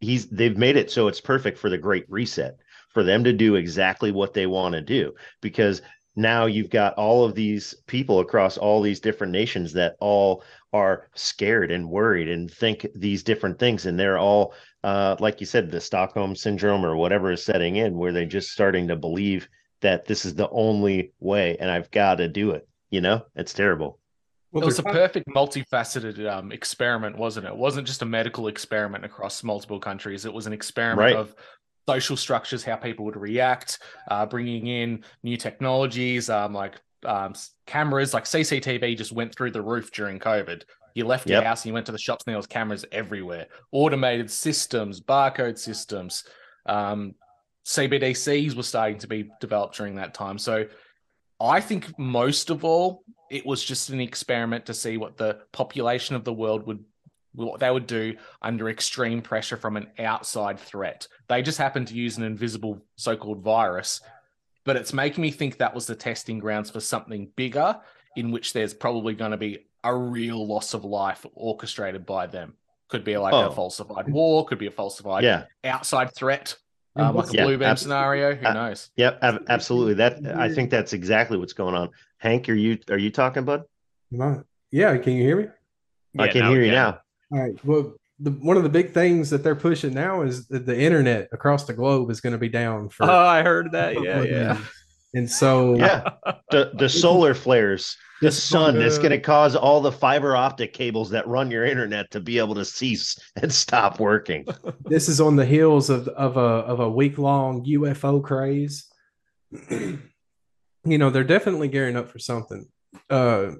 [0.00, 2.58] He's they've made it so it's perfect for the Great Reset
[2.90, 5.82] for them to do exactly what they want to do because
[6.18, 11.08] now you've got all of these people across all these different nations that all are
[11.14, 14.52] scared and worried and think these different things and they're all
[14.82, 18.50] uh, like you said the stockholm syndrome or whatever is setting in where they're just
[18.50, 19.48] starting to believe
[19.80, 23.54] that this is the only way and i've got to do it you know it's
[23.54, 23.98] terrible
[24.50, 27.50] well, it was a perfect multifaceted um, experiment, wasn't it?
[27.50, 30.24] It wasn't just a medical experiment across multiple countries.
[30.24, 31.16] It was an experiment right.
[31.16, 31.36] of
[31.88, 33.78] social structures, how people would react,
[34.10, 36.74] uh, bringing in new technologies um, like
[37.06, 37.32] um,
[37.66, 40.64] cameras like CCTV just went through the roof during COVID.
[40.94, 41.34] You left Yep.
[41.34, 43.46] your house and you went to the shops and there was cameras everywhere.
[43.72, 46.24] Automated systems, barcode systems,
[46.66, 47.14] um,
[47.64, 50.36] CBDCs were starting to be developed during that time.
[50.38, 50.66] So
[51.40, 56.16] I think most of all, it was just an experiment to see what the population
[56.16, 56.84] of the world would
[57.34, 61.06] what they would do under extreme pressure from an outside threat.
[61.28, 64.00] They just happened to use an invisible so-called virus,
[64.64, 67.78] but it's making me think that was the testing grounds for something bigger
[68.16, 72.54] in which there's probably going to be a real loss of life orchestrated by them.
[72.88, 73.48] Could be like Oh.
[73.48, 75.44] a falsified war, could be a falsified yeah.
[75.62, 76.56] outside threat,
[76.96, 78.34] um, like a Yeah, blue beam abs- scenario.
[78.34, 78.90] Who uh, knows?
[78.96, 79.94] Yep, ab- absolutely.
[79.94, 81.90] That I think that's exactly what's going on.
[82.16, 83.64] Hank, are you are you talking, bud?
[84.10, 84.40] Right.
[84.70, 85.46] Yeah, can you hear me?
[86.18, 86.74] I Yeah, can now hear you can.
[86.74, 86.98] now.
[87.32, 87.64] All right.
[87.64, 91.28] Well, the, one of the big things that they're pushing now is that the internet
[91.32, 93.04] across the globe is going to be down for.
[93.04, 94.02] Oh, I heard that.
[94.02, 94.54] Yeah, yeah.
[94.54, 94.66] days.
[95.14, 96.10] And so, Yeah.
[96.50, 100.72] The the solar flares, the sun like, is going to cause all the fiber optic
[100.72, 104.46] cables that run your internet to be able to cease and stop working.
[104.86, 108.90] this is on the heels of of a of a week long UFO craze.
[109.70, 109.98] you
[110.84, 112.66] know, they're definitely gearing up for something.
[113.10, 113.50] Uh,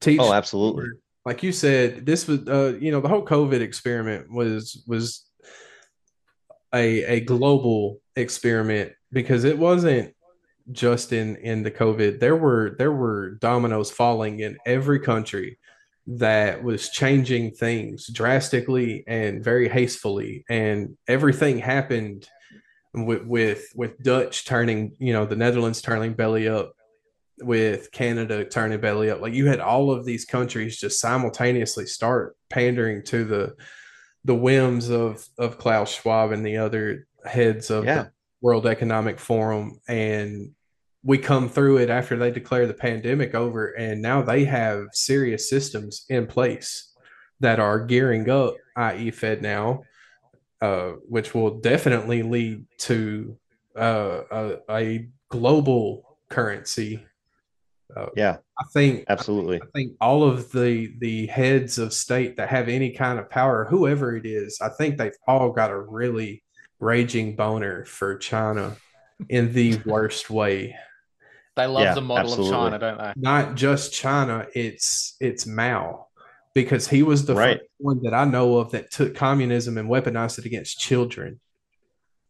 [0.00, 0.20] teach.
[0.20, 0.86] Oh, absolutely.
[1.24, 5.24] Like you said, this was uh, you know, the whole COVID experiment was was
[6.74, 10.14] a a global experiment because it wasn't
[10.70, 12.18] just in in the COVID.
[12.18, 15.58] There were there were dominoes falling in every country
[16.06, 22.28] that was changing things drastically and very hastily, and everything happened
[22.94, 26.74] with with with Dutch turning, you know, the Netherlands turning belly up,
[27.44, 29.20] with Canada turning belly up.
[29.20, 33.54] Like you had all of these countries just simultaneously start pandering to the
[34.24, 38.02] the whims of of Klaus Schwab and the other heads of Yeah.
[38.04, 40.50] the World Economic Forum and
[41.04, 45.50] we come through it after they declare the pandemic over and now they have serious
[45.50, 46.92] systems in place
[47.40, 49.10] that are gearing up i.e.
[49.10, 49.82] Fed now
[50.60, 53.36] uh, which will definitely lead to
[53.76, 57.04] uh, a, a global currency.
[57.96, 59.60] Uh, Yeah, I think absolutely.
[59.62, 63.66] I think all of the the heads of state that have any kind of power,
[63.68, 66.42] whoever it is, I think they've all got a really
[66.80, 68.76] raging boner for China
[69.28, 70.74] in the worst way.
[71.54, 72.56] They love Yeah, the model absolutely.
[72.56, 73.12] of China, don't they?
[73.20, 76.08] Not just China, it's it's Mao.
[76.54, 77.58] Because he was the Right.
[77.58, 81.40] first one that I know of that took communism and weaponized it against children,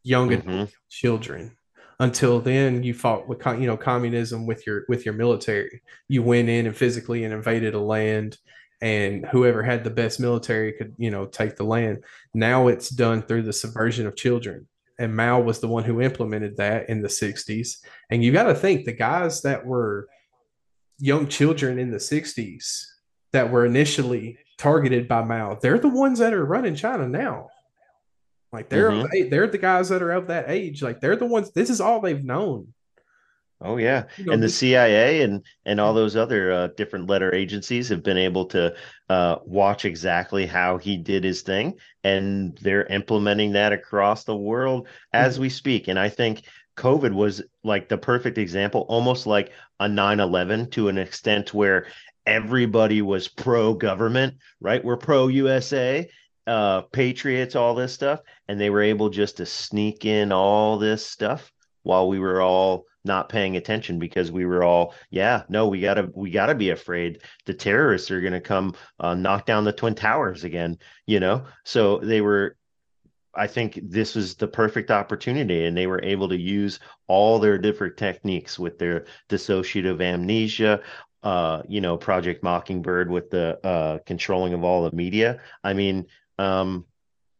[0.04, 0.70] young Mhm.
[0.88, 1.56] children.
[2.02, 5.82] Until then, you fought with you know communism with your with your military.
[6.08, 8.38] You went in and physically and invaded a land,
[8.80, 12.02] and whoever had the best military could you know take the land.
[12.34, 14.66] Now it's done through the subversion of children,
[14.98, 17.76] and Mao was the one who implemented that in the '60s.
[18.10, 20.08] And you got to think the guys that were
[20.98, 22.84] young children in the '60s
[23.32, 27.48] that were initially targeted by Mao, they're the ones that are running China now.
[28.52, 29.08] Like they're Mhm.
[29.10, 30.82] they- they're the guys that are of that age.
[30.82, 31.52] Like they're the ones.
[31.52, 32.74] This is all they've known.
[33.64, 37.32] Oh yeah, You know, and the CIA and and all those other uh, different letter
[37.32, 38.74] agencies have been able to
[39.08, 44.88] uh, watch exactly how he did his thing, and they're implementing that across the world
[45.12, 45.86] as we speak.
[45.86, 46.42] And I think
[46.76, 51.86] COVID was like the perfect example, almost like a 9/11 to an extent where
[52.26, 54.84] everybody was pro government, right?
[54.84, 56.08] We're pro USA,
[56.46, 61.06] uh, patriots, all this stuff, and they were able just to sneak in all this
[61.06, 61.52] stuff
[61.82, 66.08] while we were all not paying attention because we were all yeah no we gotta
[66.14, 70.44] we gotta be afraid the terrorists are gonna come uh, knock down the twin towers
[70.44, 71.44] again you know?
[71.64, 72.56] So they were
[73.34, 76.78] i think this was the perfect opportunity and they were able to use
[77.08, 80.80] all their different techniques with their dissociative amnesia
[81.22, 85.40] uh you know project mockingbird with the uh controlling of all the media.
[85.64, 86.06] I mean
[86.38, 86.84] um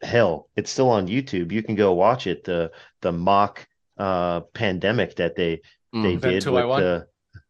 [0.03, 1.53] hell it's still on youtube.
[1.53, 3.67] You can go watch it the the mock
[3.99, 5.61] uh pandemic that they
[5.93, 6.17] they Mm.
[6.17, 7.07] Event did with the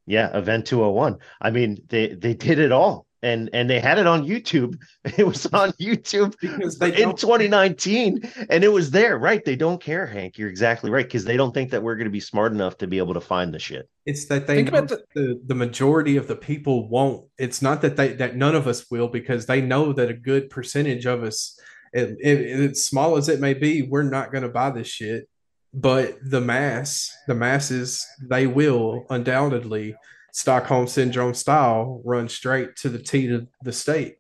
[0.06, 4.06] yeah event 201 i mean they they did it all and and they had it
[4.06, 4.80] on youtube
[5.16, 10.06] it was on youtube because in 2019 and it was there right they don't care
[10.06, 12.76] hank you're exactly right because they don't think that we're going to be smart enough
[12.78, 15.40] to be able to find the shit it's that they Think know about the- the,
[15.46, 17.26] the majority of the people won't.
[17.38, 20.50] It's not that they that none of us will because they know that a good
[20.50, 21.58] percentage of us,
[21.92, 25.28] it, it, as small as it may be, we're not going to buy this shit.
[25.74, 29.94] But the mass, the masses, they will undoubtedly
[30.32, 34.16] Stockholm syndrome style run straight to the teat of the state.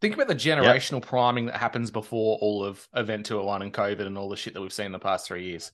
[0.00, 4.18] Think about the generational priming that happens before all of Event 201 and COVID and
[4.18, 5.72] all the shit that we've seen in the past three years.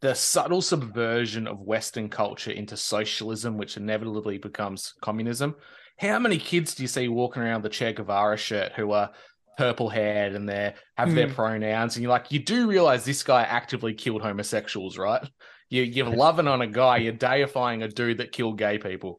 [0.00, 5.54] the subtle subversion of Western culture into socialism, which inevitably becomes communism.
[5.96, 9.12] How many kids do you see walking around the Che Guevara shirt who are
[9.56, 11.14] purple haired and they have mm.
[11.14, 11.34] their hmm.
[11.34, 11.96] pronouns?
[11.96, 15.26] And you're like, you do realize this guy actively killed homosexuals, right?
[15.74, 19.18] You, you're loving on a guy, you're deifying a dude that killed gay people.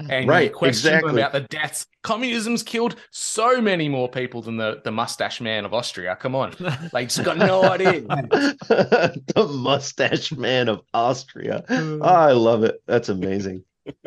[0.00, 0.10] Mm-hmm.
[0.10, 1.20] And right, you question exactly.
[1.20, 1.86] about the deaths.
[2.04, 6.16] Communism's killed so many more people than the, the mustache man of Austria.
[6.16, 6.54] Come on.
[6.92, 8.00] Like, just got no idea.
[8.02, 11.64] the mustache man of Austria.
[11.68, 12.82] Oh, I love it.
[12.86, 13.64] That's amazing.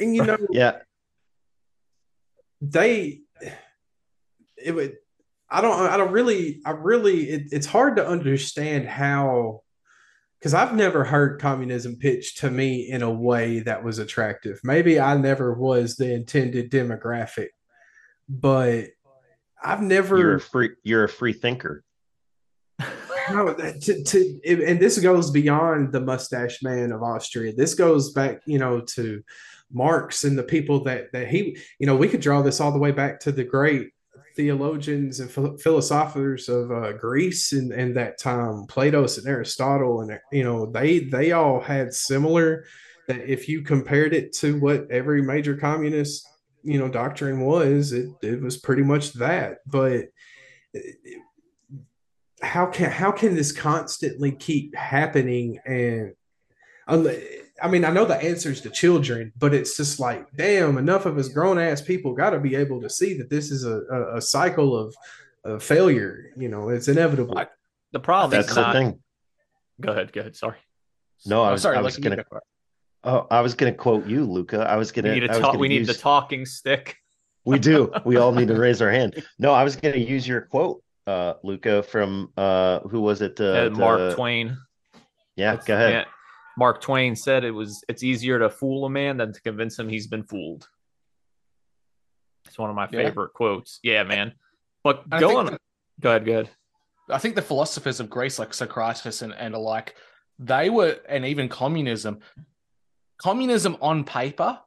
[0.00, 0.78] And you know, yeah,
[2.60, 3.20] they
[4.56, 4.96] it would.
[5.50, 5.78] I don't.
[5.80, 6.60] I don't really.
[6.64, 7.28] I really.
[7.28, 9.62] It, it's hard to understand how,
[10.42, 14.58] because I've never heard communism pitched to me in a way that was attractive.
[14.64, 17.50] Maybe I never was the intended demographic,
[18.28, 18.88] but
[19.62, 20.18] I've never.
[20.18, 20.70] You're a free.
[20.82, 21.84] You're a free thinker.
[23.30, 27.52] no, to, to, and this goes beyond the mustache man of Austria.
[27.54, 29.22] This goes back, you know, to
[29.72, 32.80] Marx and the people that that he, you know, we could draw this all the
[32.80, 33.92] way back to the great
[34.34, 40.44] theologians and philosophers of uh, Greece and, and that time, Plato's and Aristotle, and you
[40.44, 42.64] know, they they all had similar.
[43.08, 46.26] That if you compared it to what every major communist,
[46.62, 49.58] you know, doctrine was, it it was pretty much that.
[49.66, 50.06] But
[52.42, 56.14] how can how can this constantly keep happening and
[57.62, 61.16] I mean, I know the answers to children, but it's just like, damn, enough of
[61.16, 64.16] us grown ass people got to be able to see that this is a, a,
[64.16, 64.94] a cycle of,
[65.44, 66.32] of, failure.
[66.36, 67.38] You know, it's inevitable.
[67.38, 67.46] I,
[67.92, 69.00] the problem that's not, the thing.
[69.80, 70.12] Go ahead.
[70.12, 70.34] Go ahead.
[70.34, 70.56] Sorry.
[71.24, 71.76] No, I oh, was, sorry.
[71.76, 72.24] I was gonna.
[73.04, 74.60] Oh, I was gonna quote you, Luka.
[74.60, 75.12] I was gonna.
[75.12, 76.96] We need, talk, we need the talking stick.
[77.44, 77.92] we do.
[78.04, 79.24] We all need to raise our hand.
[79.38, 83.40] No, I was gonna use your quote, uh, Luka, from uh, who was it?
[83.40, 84.56] Uh, Mark the, Twain.
[85.36, 85.92] Yeah, go ahead.
[85.92, 86.04] Yeah.
[86.56, 89.88] Mark Twain said it was it's easier to fool a man than to convince him
[89.88, 90.68] he's been fooled.
[92.46, 93.36] It's one of my favorite yeah.
[93.36, 93.80] quotes.
[93.82, 94.34] Yeah, man.
[94.84, 95.58] But go on.
[96.00, 96.50] go ahead, go ahead.
[97.08, 99.94] I think the philosophers of Greece, like Socrates and, and alike,
[100.38, 102.20] they were, and even communism,
[103.18, 104.58] communism on paper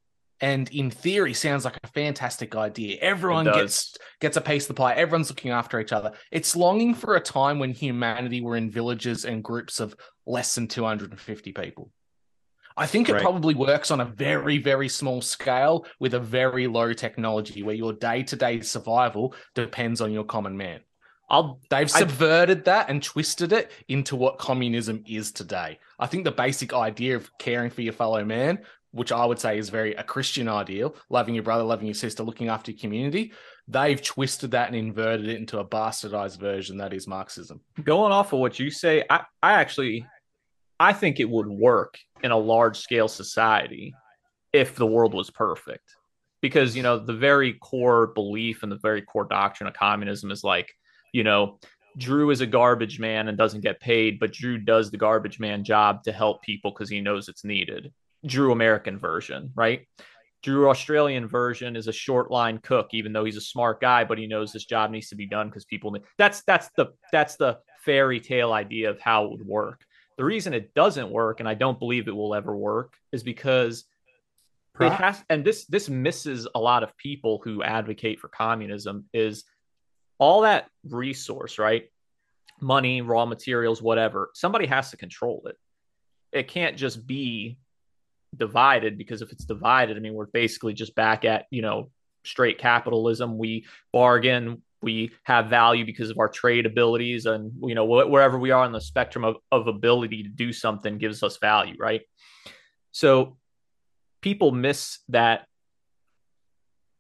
[0.42, 2.98] and in theory sounds like a fantastic idea.
[3.02, 4.94] Everyone gets gets a piece of the pie.
[4.94, 6.12] Everyone's looking after each other.
[6.32, 9.96] It's longing for a time when humanity were in villages and groups of
[10.26, 11.92] less than 250 people.
[12.78, 16.92] I think it probably works on a very very small scale with a very low
[16.92, 20.82] technology where your day-to-day survival depends on your common man.
[21.30, 25.80] I'll, they've subverted I, that and twisted it into what communism is today.
[25.98, 28.60] I think the basic idea of caring for your fellow man
[28.96, 32.24] which I would say is very a Christian ideal, loving your brother, loving your sister,
[32.24, 33.34] looking after your community.
[33.68, 37.60] They've twisted that and inverted it into a bastardized version that is Marxism.
[37.84, 40.08] Going off of what you say, I, I actually
[40.80, 43.94] I think it would work in a large scale society
[44.54, 45.96] if the world was perfect.
[46.42, 50.44] Because, you know, the very core belief and the very core doctrine of communism is
[50.44, 50.72] like,
[51.12, 51.60] you know,
[51.98, 55.64] Drew is a garbage man and doesn't get paid, but Drew does the garbage man
[55.64, 57.92] job to help people because he knows it's needed.
[58.26, 59.88] Drew American version, right?
[60.44, 64.18] Drew Australian version is a short line cook, even though he's a smart guy, but
[64.18, 67.36] he knows this job needs to be done because people need that's that's the that's
[67.36, 69.82] the fairy tale idea of how it would work.
[70.18, 73.86] The reason it doesn't work, and I don't believe it will ever work, is because
[74.80, 79.46] it has and this this misses a lot of people who advocate for communism is
[80.20, 81.90] all that resource, right?
[82.62, 84.30] Money, raw materials, whatever.
[84.34, 85.56] Somebody has to control it.
[86.32, 87.58] It can't just be
[88.36, 91.90] divided because if it's divided, I mean, we're basically just back at, you know,
[92.24, 93.38] straight capitalism.
[93.38, 98.52] We bargain, we have value because of our trade abilities and, you know, wherever we
[98.52, 102.02] are on the spectrum of, of ability to do something gives us value, right?
[102.92, 103.38] So
[104.22, 105.48] people miss that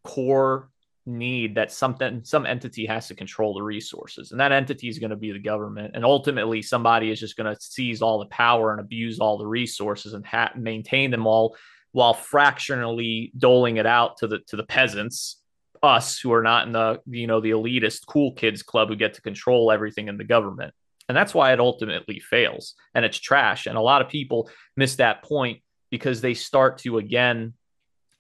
[0.03, 0.69] core
[1.05, 5.11] need that something some entity has to control the resources and that entity is going
[5.11, 8.71] to be the government and ultimately somebody is just going to seize all the power
[8.71, 11.55] and abuse all the resources and ha- maintain them all
[11.91, 15.41] while fractionally doling it out to the to the peasants
[15.85, 19.13] us who are not in the you know the elitist cool kids club who get
[19.13, 20.73] to control everything in the government.
[21.07, 24.95] And that's why it ultimately fails and it's trash and a lot of people miss
[24.95, 27.53] that point because they start to again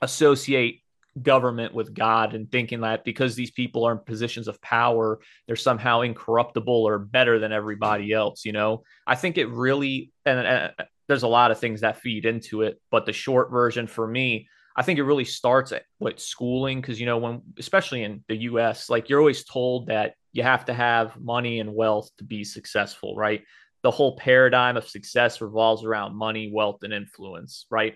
[0.01, 0.83] associate
[1.21, 5.55] government with God and thinking that because these people are in positions of power, they're
[5.55, 8.45] somehow incorruptible or better than everybody else.
[8.45, 10.73] You know, I think it really, and, and
[11.07, 14.47] there's a lot of things that feed into it, but the short version for me,
[14.75, 18.35] I think it really starts at what schooling, because, you know, when, especially in the
[18.37, 22.43] US, like you're always told that you have to have money and wealth to be
[22.43, 23.41] successful, right?
[23.85, 27.93] the whole paradigm of success revolves around money, wealth, and influence, right?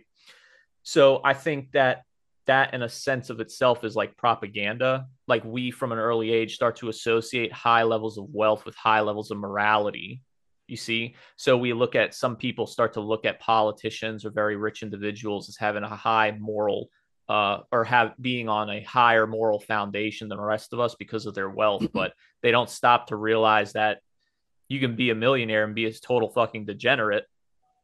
[0.84, 2.04] So I think that
[2.50, 5.06] that in a sense of itself is like propaganda.
[5.28, 9.02] Like we from an early age start to associate high levels of wealth with high
[9.02, 10.24] levels of morality.
[10.68, 14.56] You see, so we look at some people start to look at politicians or very
[14.56, 16.89] rich individuals as having a high moral
[17.28, 21.28] uh, or have being on a higher moral foundation than the rest of us because
[21.28, 24.00] of their wealth, but they don't stop to realize that
[24.70, 27.26] you can be a millionaire and be a total fucking degenerate.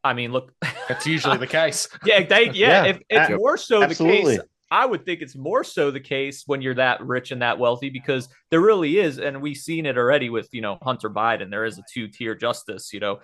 [0.02, 0.52] I mean, look,
[0.88, 1.88] that's usually the case.
[2.04, 4.36] yeah, they, yeah, yeah, if it's more so absolutely.
[4.36, 4.50] the case.
[4.70, 7.90] I would think it's more so the case when you're that rich and that wealthy
[7.90, 11.50] because there really is, and we've seen it already with you know Hunter Biden.
[11.50, 12.92] There is a two tier justice.
[12.92, 13.20] You know, oh,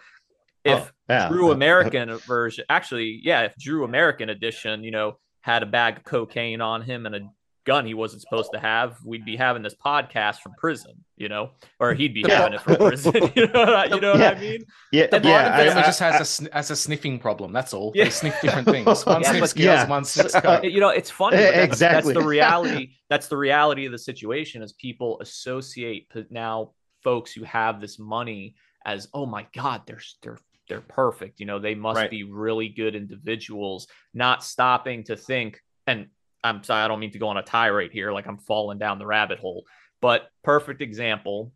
[0.64, 1.28] if oh, yeah.
[1.28, 6.04] Drew American version, actually, yeah, if Drew American edition, you know, had a bag of
[6.04, 7.20] cocaine on him and a
[7.64, 11.50] gun he wasn't supposed to have, we'd be having this podcast from prison, you know,
[11.78, 12.40] or he'd be yeah.
[12.40, 13.14] having it from prison.
[13.34, 14.30] you know, what, you know yeah.
[14.30, 14.64] what I mean?
[14.92, 15.56] Yeah, the yeah.
[15.56, 17.52] family I, just has I, a has a sniffing problem.
[17.52, 17.92] That's all.
[17.94, 18.04] Yeah.
[18.04, 18.86] They sniff different things.
[19.06, 19.88] One yeah, sniffs girls, yeah.
[19.88, 20.64] one sniffs coke.
[20.64, 21.36] You know, it's funny.
[21.36, 22.14] Eh, that's, exactly.
[22.14, 22.90] That's the reality.
[23.08, 24.62] That's the reality of the situation.
[24.62, 28.54] Is people associate now folks who have this money
[28.84, 30.38] as, oh my god, they're they're
[30.68, 31.40] they're perfect.
[31.40, 32.10] You know, they must right.
[32.10, 35.60] be really good individuals, not stopping to think.
[35.86, 36.06] And
[36.44, 38.98] I'm sorry, I don't mean to go on a tirade here, like I'm falling down
[38.98, 39.64] the rabbit hole.
[40.00, 41.52] But perfect example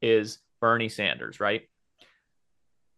[0.00, 1.62] is Bernie Sanders, right?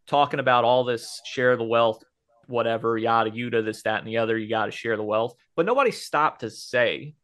[0.07, 2.03] Talking about all this share the wealth,
[2.47, 4.37] whatever, yada, yada, this, that, and the other.
[4.37, 5.35] You got to share the wealth.
[5.57, 7.15] But nobody stopped to say,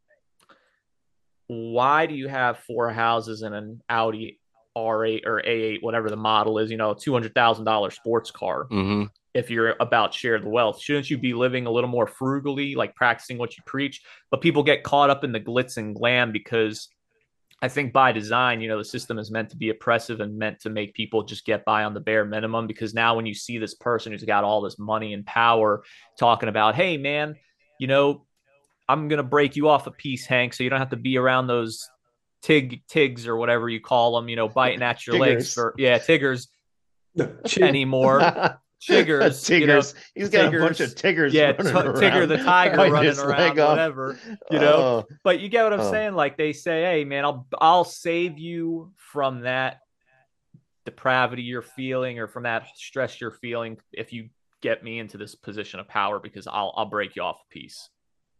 [1.49, 4.41] why do you have four houses and an Audi
[4.77, 8.65] R8 or A8, whatever the model is, you know, $200,000 sports car.
[8.65, 9.05] Mm-hmm.
[9.35, 12.95] If you're about share the wealth, shouldn't you be living a little more frugally, like
[12.95, 14.03] practicing what you preach?
[14.31, 16.89] But people get caught up in the glitz and glam because
[17.63, 20.61] I think by design, you know, the system is meant to be oppressive and meant
[20.61, 22.67] to make people just get by on the bare minimum.
[22.67, 25.83] Because now, when you see this person who's got all this money and power
[26.19, 27.35] talking about, hey, man,
[27.79, 28.27] you know,
[28.89, 31.17] I'm going to break you off a piece, Hank, so you don't have to be
[31.17, 31.89] around those
[32.47, 35.99] tig tigs or whatever you call them, you know, biting at your legs for yeah,
[35.99, 36.49] tiggers
[37.61, 38.21] anymore.
[38.79, 39.51] Chiggers, Tigers.
[39.51, 39.83] You know,
[40.15, 41.33] He's got tigers, a bunch of Tigers.
[41.33, 44.19] Yeah, t- Tigger the tiger running around, whatever.
[44.51, 45.07] You know, oh.
[45.25, 45.91] but you get what I'm oh.
[45.91, 46.15] saying.
[46.15, 49.79] Like they say, hey man, I'll I'll save you from that
[50.85, 54.29] depravity you're feeling or from that stress you're feeling if you
[54.61, 57.89] get me into this position of power because I'll I'll break you off a piece.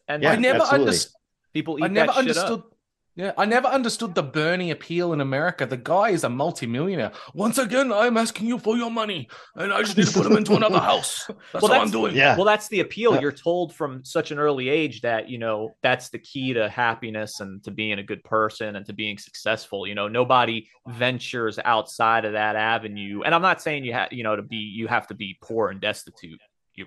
[0.07, 1.13] And yeah, I never understood.
[1.55, 2.61] People I never understood.
[2.61, 2.76] Up.
[3.17, 5.65] Yeah, I never understood the Bernie appeal in America.
[5.65, 7.13] The guy is a multimillionaire.
[7.33, 10.37] Once again, I'm asking you for your money, and I just need to put him
[10.37, 11.27] into another house.
[11.27, 12.15] That's well, what I'm doing.
[12.15, 12.37] Yeah.
[12.37, 13.19] Well, that's the appeal.
[13.19, 17.41] You're told from such an early age that you know that's the key to happiness
[17.41, 19.87] and to being a good person and to being successful.
[19.87, 23.23] You know, nobody ventures outside of that avenue.
[23.25, 25.71] And I'm not saying you have, you know, to be you have to be poor
[25.71, 26.41] and destitute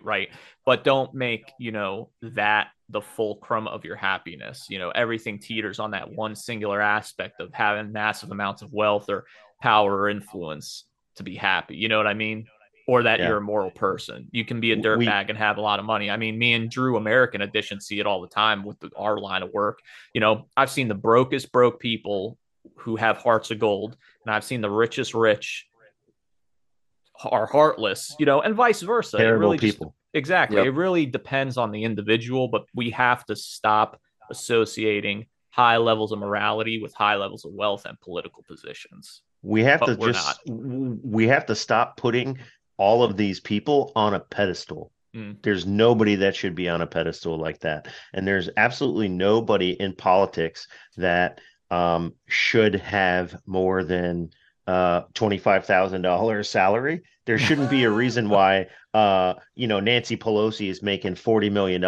[0.03, 0.29] right?
[0.65, 4.67] But don't make you know that the fulcrum of your happiness.
[4.69, 9.09] You know everything teeters on that one singular aspect of having massive amounts of wealth
[9.09, 9.25] or
[9.61, 10.85] power or influence
[11.15, 11.75] to be happy.
[11.75, 12.47] You know what i mean?
[12.87, 13.27] Or that yeah.
[13.27, 14.27] you're a moral person.
[14.31, 16.09] You can be a dirtbag and have a lot of money.
[16.09, 19.19] I mean me and drew american edition see it all the time with the, our
[19.19, 19.79] line of work.
[20.13, 22.37] You know i've seen the brokest broke people
[22.77, 25.65] who have hearts of gold and i've seen the richest rich
[27.23, 29.17] are heartless, you know, and vice versa.
[29.17, 29.87] Terrible really people.
[29.87, 30.57] Just, exactly.
[30.57, 30.65] Yep.
[30.67, 33.99] It really depends on the individual, but we have to stop
[34.29, 39.21] associating high levels of morality with high levels of wealth and political positions.
[39.41, 40.99] We have but to just not.
[41.03, 42.37] we have to stop putting
[42.77, 44.91] all of these people on a pedestal.
[45.15, 45.37] Mm.
[45.41, 47.87] There's nobody that should be on a pedestal like that.
[48.13, 50.67] And there's absolutely nobody in politics
[50.97, 51.41] that
[51.71, 54.29] um, should have more than
[54.69, 57.01] uh, $25,000 salary.
[57.25, 61.83] There shouldn't be a reason why, uh, you know, Nancy Pelosi is making $40 million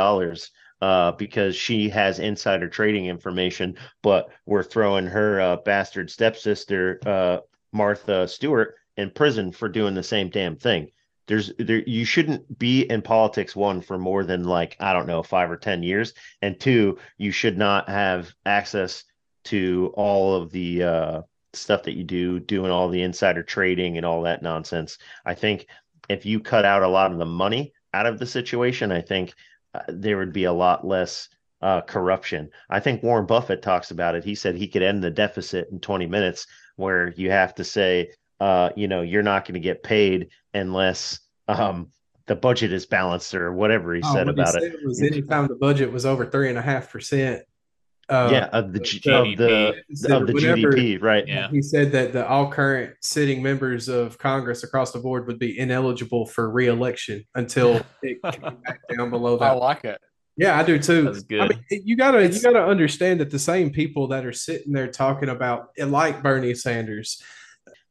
[0.81, 7.37] uh, because she has insider trading information, but we're throwing her uh, bastard stepsister, uh,
[7.71, 10.89] Martha Stewart, in prison for doing the same damn thing.
[11.27, 15.21] There's there you shouldn't be in politics one for more than like I don't know
[15.21, 19.03] five or ten years, and two you should not have access
[19.45, 21.21] to all of the uh,
[21.53, 24.97] stuff that you do, doing all the insider trading and all that nonsense.
[25.25, 25.67] I think
[26.09, 29.33] if you cut out a lot of the money out of the situation, I think
[29.73, 31.29] uh, there would be a lot less
[31.61, 32.49] uh, corruption.
[32.69, 34.23] I think Warren Buffett talks about it.
[34.23, 38.11] He said he could end the deficit in 20 minutes, where you have to say,
[38.39, 41.89] uh, you know, you're not going to get paid unless um,
[42.25, 44.79] the budget is balanced or whatever he oh, said about he said it.
[44.85, 47.43] was anytime the budget was over three and a half percent
[48.11, 50.21] Uh, yeah, of the, G- the of the GDP.
[50.21, 51.25] of the GDP, right?
[51.25, 51.49] Yeah.
[51.49, 55.57] He said that the all current sitting members of Congress across the board would be
[55.57, 59.51] ineligible for reelection until it came back down below that.
[59.51, 60.01] I like it.
[60.35, 61.03] Yeah, I do too.
[61.03, 61.41] That's good.
[61.41, 64.87] I mean, you gotta you gotta understand that the same people that are sitting there
[64.87, 67.21] talking about like Bernie Sanders,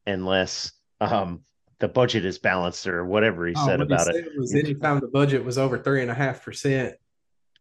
[0.05, 1.41] Unless um,
[1.79, 4.31] the budget is balanced or whatever he oh, said what he about said it.
[4.37, 6.95] was anytime the budget was over three and a half percent.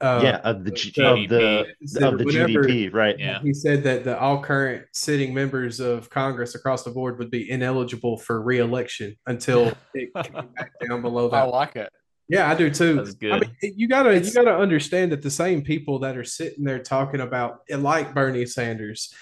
[0.00, 1.22] Uh, yeah, of the G- GDP.
[1.22, 3.18] of the of the GDP, right?
[3.18, 3.40] Yeah.
[3.42, 7.50] He said that the all current sitting members of Congress across the board would be
[7.50, 11.36] ineligible for reelection until it came back down below that.
[11.36, 11.92] I like it.
[12.30, 12.94] Yeah, I do too.
[12.94, 13.32] That's good.
[13.32, 16.64] I mean, you gotta It's- you gotta understand that the same people that are sitting
[16.64, 19.12] there talking about it like Bernie Sanders,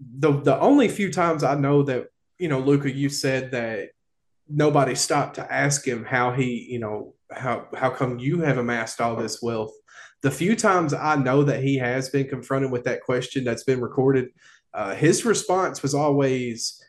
[0.00, 2.06] the the only few times I know that
[2.38, 3.88] you know, Luka, you said that
[4.48, 9.00] nobody stopped to ask him how he, you know, how how come you have amassed
[9.00, 9.72] all this wealth.
[10.22, 13.80] The few times I know that he has been confronted with that question that's been
[13.80, 14.30] recorded,
[14.74, 16.82] uh, his response was always,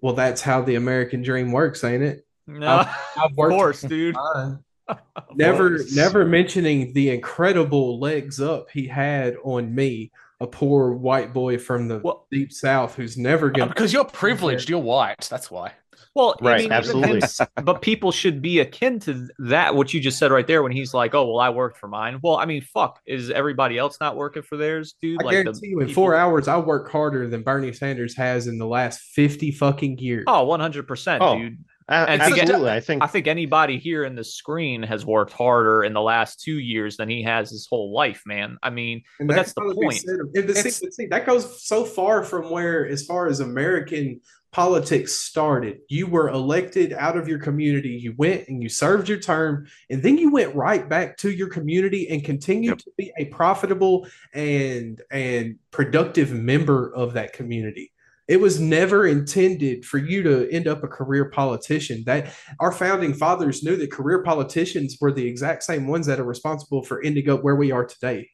[0.00, 2.84] "Well, that's how the American dream works, ain't it?" no,
[3.16, 4.16] I've of worked course, dude.
[5.34, 11.56] Never never mentioning the incredible legs up he had on me a poor white boy
[11.56, 15.28] from the Well- deep south who's never gonna because you're privileged, you're white.
[15.30, 15.72] That's why.
[16.14, 17.20] Well, I Right, mean, absolutely.
[17.20, 19.74] that's- But people should be akin to that.
[19.74, 22.18] What you just said right there, when he's like, "Oh, well, I worked for mine."
[22.22, 25.22] Well, I mean, fuck, is everybody else not working for theirs, dude?
[25.24, 28.66] I guarantee you in four hours I work harder than Bernie Sanders has in the
[28.66, 30.24] last 50 fucking years.
[30.26, 31.38] Oh, one hundred percent, Oh.
[31.38, 31.58] dude.
[31.88, 32.70] A- And to get- absolutely.
[32.70, 36.40] I think I think anybody here in the screen has worked harder in the last
[36.40, 38.56] two years than he has his whole life, man.
[38.62, 39.96] I mean, And but that that's the point.
[40.08, 43.40] of- the- see, It's- but see, that goes so far from where, as far as
[43.40, 44.20] American
[44.52, 47.88] politics started, you were elected out of your community.
[47.90, 51.48] You went and you served your term, and then you went right back to your
[51.48, 52.78] community and continued Yep.
[52.80, 57.92] to be a profitable and and productive member of that community.
[58.28, 62.02] It was never intended for you to end up a career politician.
[62.06, 66.24] That our founding fathers knew that career politicians were the exact same ones that are
[66.24, 68.28] responsible for ending up where we are today.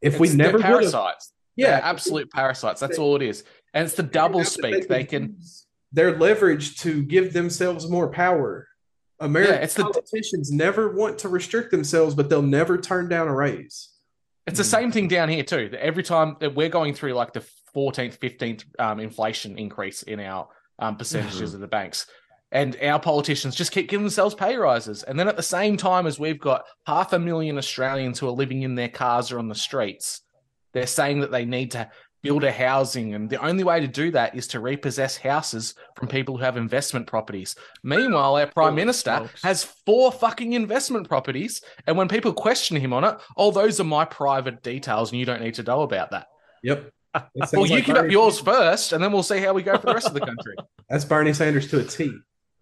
[0.00, 1.32] If we It's- they're never parasites.
[1.56, 2.80] Yeah, absolute parasites.
[2.80, 3.44] That's all it is.
[3.74, 4.88] And it's the double speak.
[4.88, 5.38] They can
[5.92, 8.68] their leverage to give themselves more power.
[9.20, 13.28] American Yeah, it's the- politicians never want to restrict themselves, but they'll never turn down
[13.28, 13.90] a raise.
[14.46, 15.68] It's the same thing down here too.
[15.68, 17.44] That every time that we're going through like the
[17.76, 20.48] 14th, 15th um, inflation increase in our
[20.78, 22.06] um, percentages of the banks,
[22.50, 25.04] and our politicians just keep giving themselves pay rises.
[25.04, 28.32] And then at the same time as we've got half a million Australians who are
[28.32, 30.22] living in their cars or on the streets,
[30.72, 31.88] they're saying that they need to
[32.22, 36.08] build a housing, and the only way to do that is to repossess houses from
[36.08, 37.56] people who have investment properties.
[37.82, 39.42] Meanwhile, our prime Holy minister smokes.
[39.42, 43.84] has four fucking investment properties, and when people question him on it, oh, those are
[43.84, 46.26] my private details, and you don't need to know about that.
[46.62, 46.90] Yep.
[47.14, 48.54] That Well, sounds you like give up yours Sanders.
[48.56, 50.54] first, and then we'll see how we go for the rest of the country.
[50.88, 52.10] That's Bernie Sanders to a T.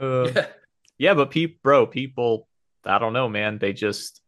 [0.00, 0.46] Uh, Yeah.
[0.98, 2.48] yeah, but people, bro, people,
[2.84, 3.58] I don't know, man.
[3.58, 4.19] They just,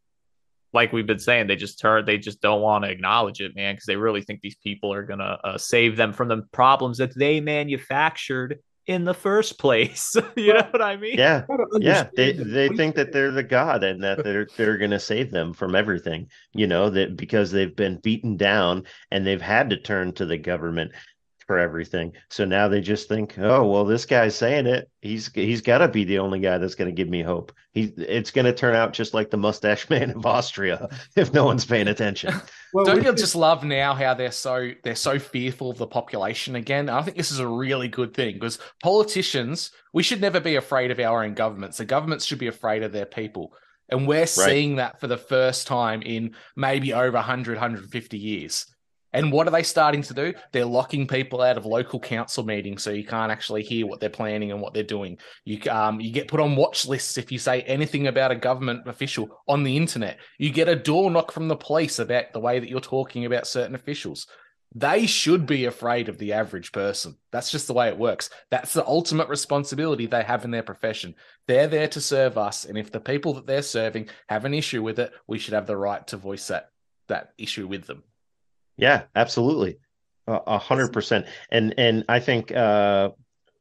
[0.73, 3.75] like we've been saying, they just turn, they just don't want to acknowledge it, man,
[3.75, 7.14] because they really think these people are gonna uh, save them from the problems that
[7.16, 10.16] they manufactured in the first place.
[10.37, 11.18] you know what I mean?
[11.18, 12.09] yeah, Gotta yeah.
[12.14, 15.53] They they think that they're the god and that they're they're going to save them
[15.53, 16.29] from everything.
[16.53, 20.39] You know that because they've been beaten down and they've had to turn to the
[20.39, 20.93] government
[21.53, 22.14] for everything.
[22.30, 24.88] So now they just think, oh well, this guy's saying it.
[25.03, 27.53] He's he's got to be the only guy that's going to give me hope.
[27.72, 31.44] He it's going to turn out just like the mustache man of Austria if no
[31.44, 32.32] one's paying attention.
[32.74, 35.86] Well, Don't we you just love now how they're so they're so fearful of the
[35.86, 36.88] population again?
[36.88, 40.90] I think this is a really good thing because politicians, we should never be afraid
[40.90, 41.76] of our own governments.
[41.76, 43.53] The governments should be afraid of their people.
[43.90, 48.72] And we're seeing that for the first time in maybe over 100, 150 years.
[49.13, 50.35] And what are they starting to do?
[50.53, 54.09] They're locking people out of local council meetings, so you can't actually hear what they're
[54.09, 55.19] planning and what they're doing.
[55.45, 58.89] You um you get put on watch lists if you say anything about a government
[58.89, 60.19] official on the internet.
[60.39, 63.47] You get a door knock from the police about the way that you're talking about
[63.47, 64.27] certain officials.
[64.75, 67.19] They should be afraid of the average person.
[67.31, 68.31] That's just the way it works.
[68.51, 71.15] That's the ultimate responsibility they have in their profession.
[71.47, 74.83] They're there to serve us, and if the people that they're serving have an issue
[74.83, 76.71] with it, we should have the right to voice that
[77.09, 78.05] that issue with them.
[78.77, 79.79] Yeah, absolutely.
[80.27, 81.27] A a hundred percent.
[81.51, 83.11] And and I think uh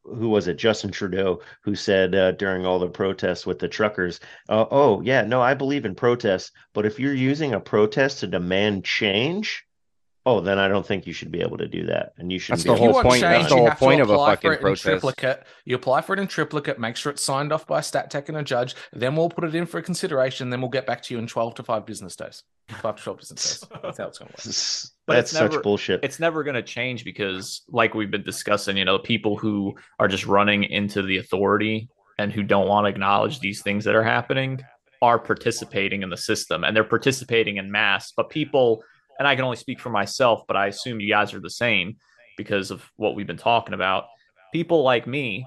[0.03, 0.55] who was it?
[0.57, 5.22] Justin Trudeau, who said uh, during all the protests with the truckers, uh, "Oh yeah,
[5.22, 9.64] no, I believe in protests, but if you're using a protest to demand change,
[10.26, 12.53] oh, then I don't think you should be able to do that, and you should
[12.53, 13.12] That's be the if able you whole point.
[13.12, 14.84] point- that's change, the you whole point of a apply fucking for it in protest.
[14.84, 15.43] triplicate.
[15.66, 18.28] You apply for it in triplicate, make sure it's signed off by a stat dec
[18.28, 18.76] and a judge.
[18.91, 20.49] Then we'll put it in for consideration.
[20.49, 22.41] Then we'll get back to you in twelve to five business days.
[22.82, 23.70] Five to twelve business days.
[23.84, 24.91] That's how it's going to work.
[25.12, 25.99] but That's it's never, such bullshit.
[26.03, 30.07] It's never going to change because, like we've been discussing, you know, people who are
[30.07, 34.03] just running into the authority and who don't want to acknowledge these things that are
[34.03, 34.62] happening
[35.01, 38.14] are participating in the system and they're participating in mass.
[38.16, 38.84] But people,
[39.20, 41.97] and I can only speak for myself, but I assume you guys are the same
[42.38, 44.05] because of what we've been talking about.
[44.53, 45.45] People like me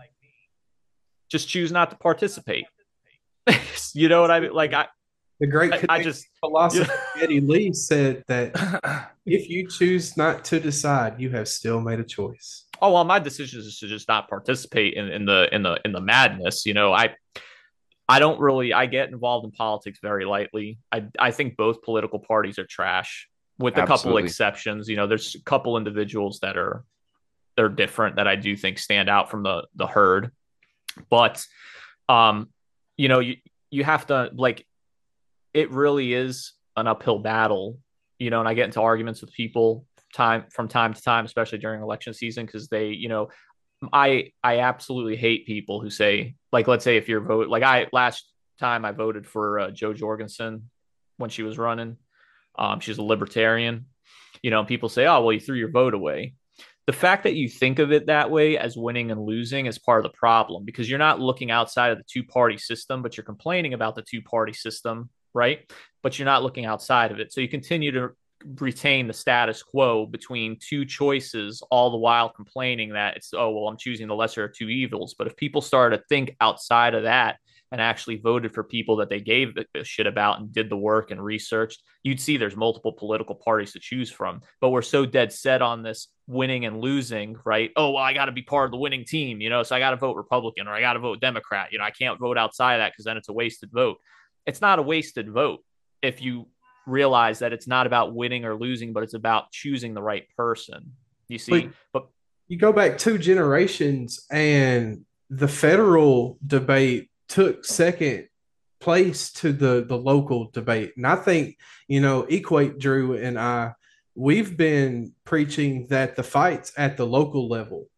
[1.30, 2.66] just choose not to participate.
[3.94, 4.52] you know what I mean?
[4.52, 4.88] Like I,
[5.40, 10.60] the great I, I just philosopher Geddy Lee said that if you choose not to
[10.60, 12.66] decide, you have still made a choice.
[12.82, 15.92] Oh well, my decision is to just not participate in, in the in the in
[15.92, 16.66] the madness.
[16.66, 17.14] You know, I
[18.08, 20.78] I don't really I get involved in politics very lightly.
[20.92, 24.88] I I think both political parties are trash, with a couple exceptions.
[24.88, 26.84] You know, there's a couple individuals that are
[27.56, 30.32] they're different that I do think stand out from the the herd.
[31.08, 31.44] But
[32.08, 32.50] um,
[32.96, 33.36] you know, you
[33.70, 34.66] you have to like
[35.52, 37.78] it really is an uphill battle,
[38.18, 41.58] you know, and I get into arguments with people time from time to time, especially
[41.58, 43.28] during election season, because they, you know,
[43.92, 47.88] I I absolutely hate people who say like let's say if you're vote like I
[47.92, 48.24] last
[48.58, 50.70] time I voted for uh, Jo Jorgensen
[51.16, 51.96] when she was running,
[52.58, 53.86] um, she's a libertarian,
[54.42, 56.34] you know, people say oh well you threw your vote away.
[56.86, 60.04] The fact that you think of it that way as winning and losing is part
[60.04, 63.24] of the problem because you're not looking outside of the two party system, but you're
[63.24, 65.70] complaining about the two party system, right?
[66.04, 67.32] But you're not looking outside of it.
[67.32, 68.10] So you continue to
[68.60, 73.68] retain the status quo between two choices, all the while complaining that it's, oh, well,
[73.68, 75.14] I'm choosing the lesser of two evils.
[75.16, 77.38] But if people started to think outside of that
[77.72, 81.10] and actually voted for people that they gave a shit about and did the work
[81.10, 84.42] and researched, you'd see there's multiple political parties to choose from.
[84.60, 87.70] But we're so dead set on this winning and losing, right?
[87.76, 89.78] Oh, well, I got to be part of the winning team, you know, so I
[89.78, 91.72] got to vote Republican or I got to vote Democrat.
[91.72, 93.96] You know, I can't vote outside of that because then it's a wasted vote.
[94.46, 95.60] It's not a wasted vote
[96.04, 96.46] if you
[96.86, 100.92] realize that it's not about winning or losing, but it's about choosing the right person.
[101.28, 102.06] You see, but, but
[102.48, 108.28] you go back two generations and the federal debate took second
[108.80, 110.92] place to the the local debate.
[110.96, 111.56] And I think,
[111.88, 113.72] you know, equate Drew and I
[114.14, 117.88] we've been preaching that the fights at the local level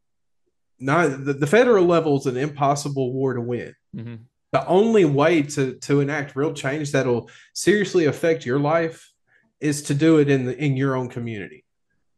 [0.78, 3.74] not the, the federal level is an impossible war to win.
[3.94, 4.14] Mm-hmm
[4.56, 9.12] the only way to to enact real change that'll seriously affect your life
[9.60, 11.62] is to do it in the in your own community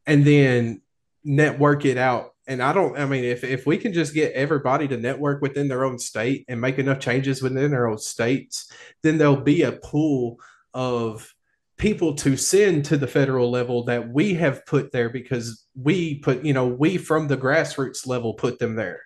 [0.07, 0.81] and then
[1.25, 2.35] network it out.
[2.47, 5.69] And i don't i mean if if we can just get everybody to network within
[5.69, 8.73] their own state and make enough changes within their own states
[9.03, 10.39] then there'll be a pool
[10.73, 11.35] of
[11.77, 16.45] people to send to the federal level that we have put there because we put
[16.45, 19.03] you know we from the grassroots level put them there.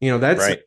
[0.00, 0.60] You know that's right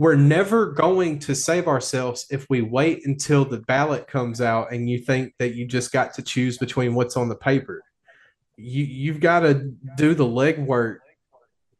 [0.00, 4.88] we're never going to save ourselves if we wait until the ballot comes out and
[4.88, 7.82] you think that you just got to choose between what's on the paper.
[8.56, 11.00] You you've got to do the legwork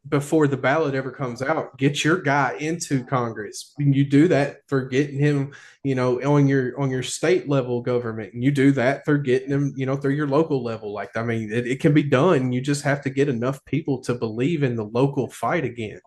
[0.07, 1.79] before the ballot ever comes out.
[1.79, 3.73] Get your guy into Congress.
[3.79, 8.35] You do that for getting him, you know, on your on your state level government,
[8.35, 10.93] and you do that for getting him, you know, through your local level.
[10.93, 12.53] Like I mean, it, it can be done.
[12.53, 16.01] You just have to get enough people to believe in the local fight again.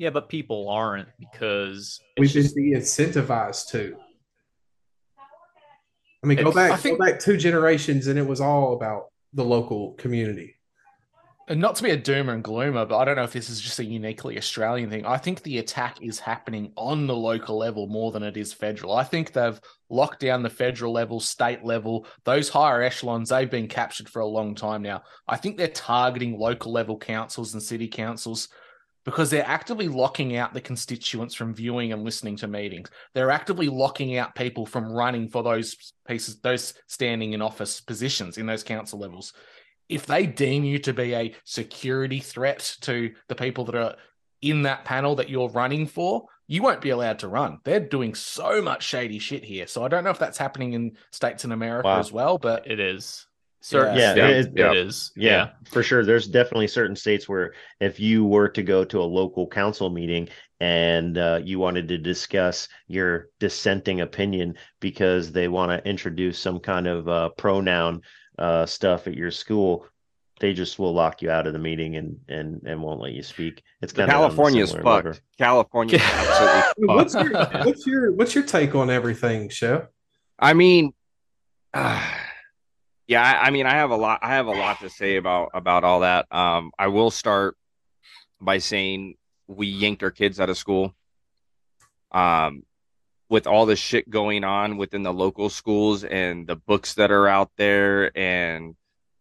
[0.00, 3.94] Yeah, but people aren't because we've just, been incentivized to.
[6.24, 9.44] I mean, go back, think, go back two generations, and it was all about the
[9.44, 10.56] local community.
[11.48, 13.60] And not to be a doomer and gloomer, but I don't know if this is
[13.60, 15.04] just a uniquely Australian thing.
[15.04, 18.94] I think the attack is happening on the local level more than it is federal.
[18.94, 23.28] I think they've locked down the federal level, state level, those higher echelons.
[23.28, 25.02] They've been captured for a long time now.
[25.28, 28.48] I think they're targeting local level councils and city councils
[29.04, 32.90] because they're actively locking out the constituents from viewing and listening to meetings.
[33.14, 38.36] They're actively locking out people from running for those pieces, those standing in office positions
[38.36, 39.32] in those council levels.
[39.88, 43.96] If they deem you to be a security threat to the people that are
[44.42, 47.58] in that panel that you're running for, you won't be allowed to run.
[47.64, 49.66] They're doing so much shady shit here.
[49.66, 51.98] So I don't know if that's happening in states in America wow.
[52.00, 53.26] as well, but it is.
[53.62, 55.12] Certain yeah, yeah, it, it is.
[55.16, 56.04] Yeah, yeah, for sure.
[56.04, 60.28] There's definitely certain states where if you were to go to a local council meeting
[60.60, 66.58] and uh, you wanted to discuss your dissenting opinion because they want to introduce some
[66.58, 68.00] kind of uh, pronoun
[68.38, 69.86] uh, stuff at your school,
[70.40, 73.22] they just will lock you out of the meeting and and and won't let you
[73.22, 73.62] speak.
[73.82, 75.20] It's kind California is fucked.
[75.36, 76.86] California, absolutely.
[76.86, 77.30] what's your
[77.64, 79.82] what's your what's your take on everything, Chef?
[80.38, 80.94] I mean.
[81.74, 82.02] Uh
[83.10, 84.20] yeah, I, I, mean, I have a lot.
[84.22, 86.32] I have a lot to say about about all that.
[86.32, 87.56] Um, I will start
[88.40, 89.16] by saying
[89.48, 90.94] we yanked our kids out of school.
[92.12, 92.62] Um,
[93.28, 97.26] with all the shit going on within the local schools and the books that are
[97.26, 98.76] out there and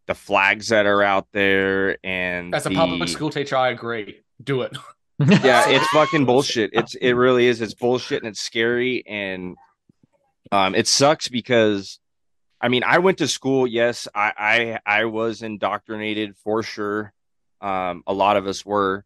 [0.05, 4.21] the flags that are out there and as a the, public school teacher, I agree.
[4.43, 4.77] Do it.
[5.19, 6.69] yeah, it's fucking bullshit.
[6.73, 7.59] It's it really is.
[7.59, 9.55] It's bullshit and it's scary and
[10.51, 11.99] um it sucks because
[12.61, 13.65] I mean I went to school.
[13.65, 17.13] Yes, I I I was indoctrinated for sure.
[17.61, 19.05] Um, a lot of us were,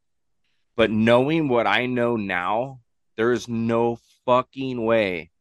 [0.76, 2.80] but knowing what I know now,
[3.18, 5.32] there is no fucking way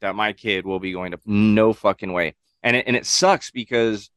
[0.00, 2.34] that my kid will be going to no fucking way.
[2.62, 4.10] And it, and it sucks because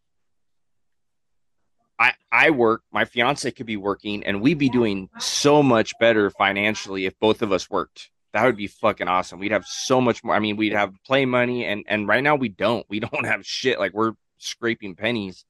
[1.99, 6.29] I I work, my fiance could be working and we'd be doing so much better
[6.29, 8.09] financially if both of us worked.
[8.33, 9.39] That would be fucking awesome.
[9.39, 10.35] We'd have so much more.
[10.35, 12.85] I mean, we'd have play money and and right now we don't.
[12.89, 13.79] We don't have shit.
[13.79, 15.45] Like we're scraping pennies.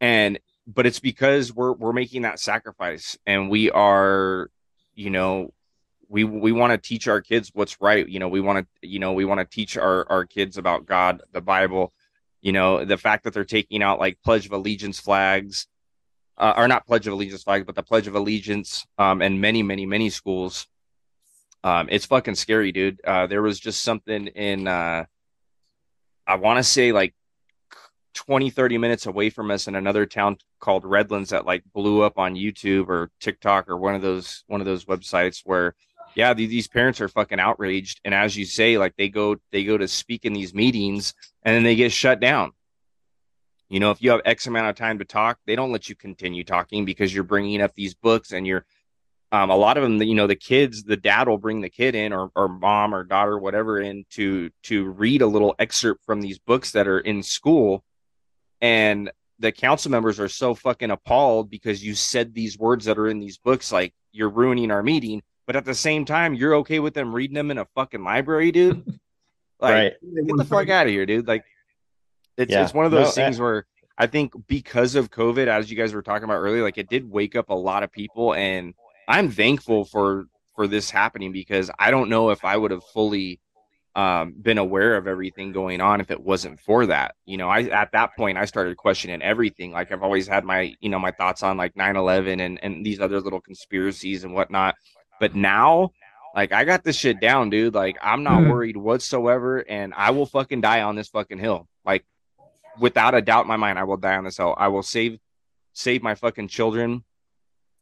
[0.00, 4.50] And but it's because we're we're making that sacrifice and we are
[4.94, 5.52] you know
[6.08, 8.98] we we want to teach our kids what's right you know we want to you
[8.98, 11.92] know we want to teach our our kids about god the bible
[12.40, 15.66] you know the fact that they're taking out like pledge of allegiance flags
[16.38, 19.86] uh, not pledge of allegiance flags but the pledge of allegiance um and many many
[19.86, 20.66] many schools
[21.64, 23.00] um it's fucking scary dude.
[23.04, 25.04] Uh there was just something in uh
[26.26, 27.14] i want to say like
[28.14, 32.18] 20 30 minutes away from us in another town called redlands that like blew up
[32.18, 35.74] on youtube or tiktok or one of those one of those websites where
[36.14, 38.00] yeah these parents are fucking outraged.
[38.04, 41.54] And as you say like they go they go to speak in these meetings and
[41.54, 42.52] then they get shut down.
[43.68, 45.94] You know if you have x amount of time to talk they don't let you
[45.94, 48.66] continue talking because you're bringing up these books and you're
[49.32, 51.94] um, a lot of them you know the kids the dad will bring the kid
[51.94, 56.20] in or, or mom or daughter whatever in to to read a little excerpt from
[56.20, 57.84] these books that are in school
[58.60, 63.08] and the council members are so fucking appalled because you said these words that are
[63.08, 66.80] in these books like you're ruining our meeting but at the same time you're okay
[66.80, 68.84] with them reading them in a fucking library dude
[69.60, 70.26] like right.
[70.26, 71.44] get the fuck out of here dude like
[72.36, 72.62] it's, yeah.
[72.62, 73.66] it's one of those no, things I, where
[73.96, 77.08] i think because of covid as you guys were talking about earlier like it did
[77.08, 78.74] wake up a lot of people and
[79.10, 83.40] i'm thankful for for this happening because i don't know if i would have fully
[83.96, 87.16] um, been aware of everything going on if it wasn't for that.
[87.24, 89.72] You know, I at that point I started questioning everything.
[89.72, 93.00] Like I've always had my, you know, my thoughts on like 9-11 and, and these
[93.00, 94.76] other little conspiracies and whatnot.
[95.18, 95.90] But now,
[96.34, 97.74] like I got this shit down, dude.
[97.74, 98.50] Like I'm not mm-hmm.
[98.50, 101.66] worried whatsoever, and I will fucking die on this fucking hill.
[101.84, 102.04] Like
[102.78, 104.54] without a doubt in my mind, I will die on this hill.
[104.56, 105.18] I will save
[105.72, 107.04] save my fucking children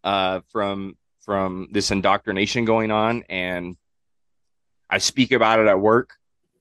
[0.05, 0.97] uh from
[1.29, 3.77] from this indoctrination going on and
[4.89, 6.15] I speak about it at work.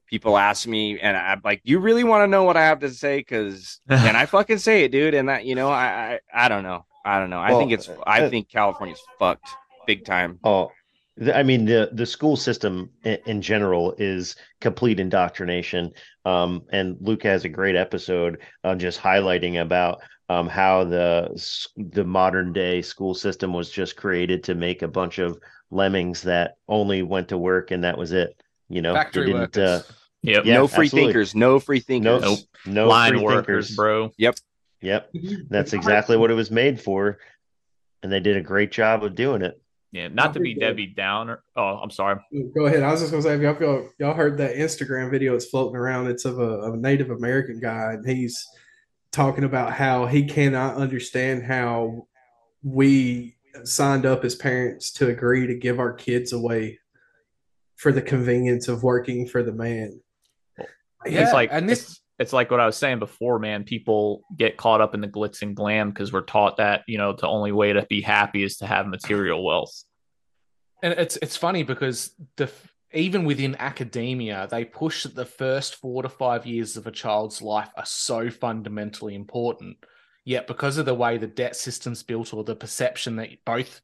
[0.07, 2.89] People ask me, and I'm like, "You really want to know what I have to
[2.89, 5.13] say?" Because and I fucking say it, dude.
[5.13, 7.39] And that, you know, I I, I don't know, I don't know.
[7.39, 9.47] I think it's, I uh, think California's fucked
[9.86, 10.38] big time.
[10.43, 10.70] Oh,
[11.34, 15.93] I mean the the school system in, in general is complete indoctrination.
[16.26, 21.30] Um, and Luke has a great episode on just highlighting about um, how the
[21.78, 25.39] the modern day school system was just created to make a bunch of
[25.71, 28.41] lemmings that only went to work and that was it.
[28.69, 29.57] You know, factory workers.
[29.57, 29.84] Uh,
[30.21, 30.45] yep.
[30.45, 31.13] Yeah, no free absolutely.
[31.13, 31.36] thinkers.
[31.36, 32.21] No free thinkers.
[32.21, 32.39] No, nope.
[32.65, 33.75] no line workers, thinkers.
[33.75, 34.11] bro.
[34.17, 34.36] Yep.
[34.82, 35.11] Yep.
[35.49, 37.19] That's exactly what it was made for,
[38.03, 39.59] and they did a great job of doing it.
[39.91, 41.43] Yeah, not to be Debbie Downer.
[41.55, 42.19] Oh, I'm sorry.
[42.53, 42.84] Go ahead.
[42.84, 45.78] I was just gonna say, if y'all feel, y'all heard that Instagram video that's floating
[45.78, 48.45] around, it's of a, of a Native American guy, and he's
[49.18, 52.05] talking about how he cannot understand how
[52.61, 56.78] we signed up as parents to agree to give our kids away
[57.78, 59.99] for the convenience of working for the man.
[61.07, 63.63] Yeah, it's like and this it's, it's, like what I was saying before, man.
[63.63, 67.13] People get caught up in the glitz and glam because we're taught that, you know,
[67.13, 69.84] the only way to be happy is to have material wealth.
[70.84, 72.51] And it's it's funny because the
[72.93, 77.41] even within academia, they push that the first four to five years of a child's
[77.41, 79.77] life are so fundamentally important
[80.27, 83.79] Yet, because of the way the debt system's built or the perception that both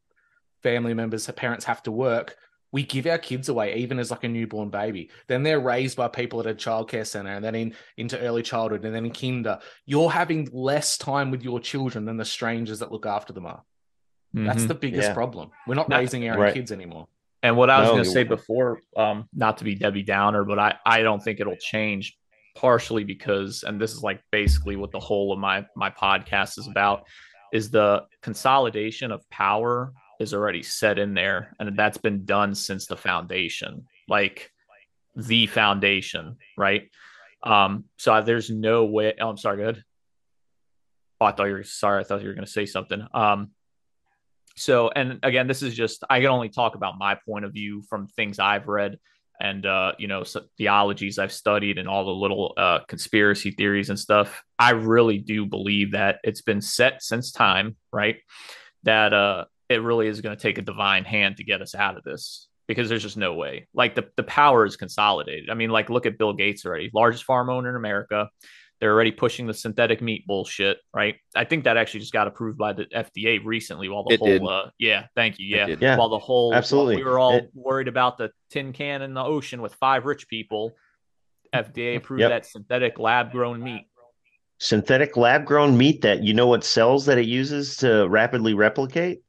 [0.62, 2.36] family members, parents have to work,
[2.74, 5.10] we give our kids away even as like a newborn baby.
[5.28, 8.84] Then they're raised by people at a childcare center and then in into early childhood
[8.84, 9.60] and then in kinder.
[9.86, 13.64] You're having less time with your children than the strangers that look after them are.
[14.36, 14.46] Mm-hmm.
[14.46, 15.14] That's the biggest yeah.
[15.14, 15.50] problem.
[15.66, 16.54] We're not, not raising our right.
[16.54, 17.08] kids anymore.
[17.44, 20.46] And what I was no, going to say before, um, not to be Debbie Downer,
[20.46, 22.18] but I, I don't think it'll change
[22.56, 26.68] partially because and this is like basically what the whole of my my podcast is
[26.68, 27.04] about
[27.52, 32.86] is the consolidation of power is already set in there and that's been done since
[32.86, 34.52] the foundation like
[35.16, 36.90] the foundation right?
[37.44, 39.84] Um so there's no way oh i'm sorry good
[41.20, 43.06] oh, i thought you were sorry i thought you were going to say something.
[43.14, 43.52] Um
[44.56, 47.82] so and again this is just i can only talk about my point of view
[47.90, 48.98] from things i've read
[49.40, 50.24] and uh, you know
[50.58, 55.46] theologies I've studied and all the little uh, conspiracy theories and stuff, I really do
[55.46, 58.18] believe that it's been set since time, right?
[58.84, 61.98] That uh, it really is going to take a divine hand to get us out
[61.98, 63.68] of this because there's just no way.
[63.74, 65.50] Like the the power is consolidated.
[65.50, 68.30] I mean, like look at Bill Gates already, largest farm owner in America.
[68.84, 71.16] They're already pushing the synthetic meat bullshit, right?
[71.38, 73.88] I think that actually just got approved by the FDA recently.
[73.88, 76.98] While the It whole, uh, yeah, thank you, yeah, Yeah, while the whole, absolutely.
[76.98, 80.28] we were all It- worried about the tin can in the ocean with five rich
[80.28, 80.74] people.
[81.54, 82.30] FDA approved Yep.
[82.32, 83.86] that synthetic lab grown meat.
[84.60, 89.22] Synthetic lab grown meat that you know what cells that it uses to rapidly replicate?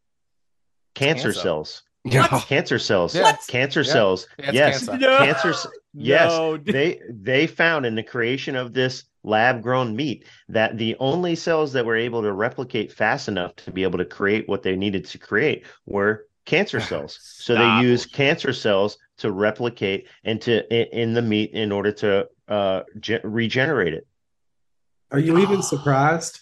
[0.96, 1.40] Cancer, Cancer.
[1.40, 1.82] cells.
[2.04, 2.26] Yeah.
[2.46, 3.14] Cancer cells.
[3.14, 3.36] Yeah.
[3.48, 3.92] Cancer Yeah.
[3.92, 4.28] cells.
[4.38, 4.86] Yeah, yes.
[4.86, 4.98] cancer.
[4.98, 5.18] No.
[5.18, 5.50] Cancer.
[5.50, 6.30] s- Yes.
[6.32, 11.36] No, they they found in the creation of this lab grown meat that the only
[11.36, 14.74] cells that were able to replicate fast enough to be able to create what they
[14.74, 20.66] needed to create were cancer cells so they use cancer cells to replicate and to
[20.74, 24.06] in, in the meat in order to uh ge- regenerate it
[25.12, 26.40] Are you even surprised?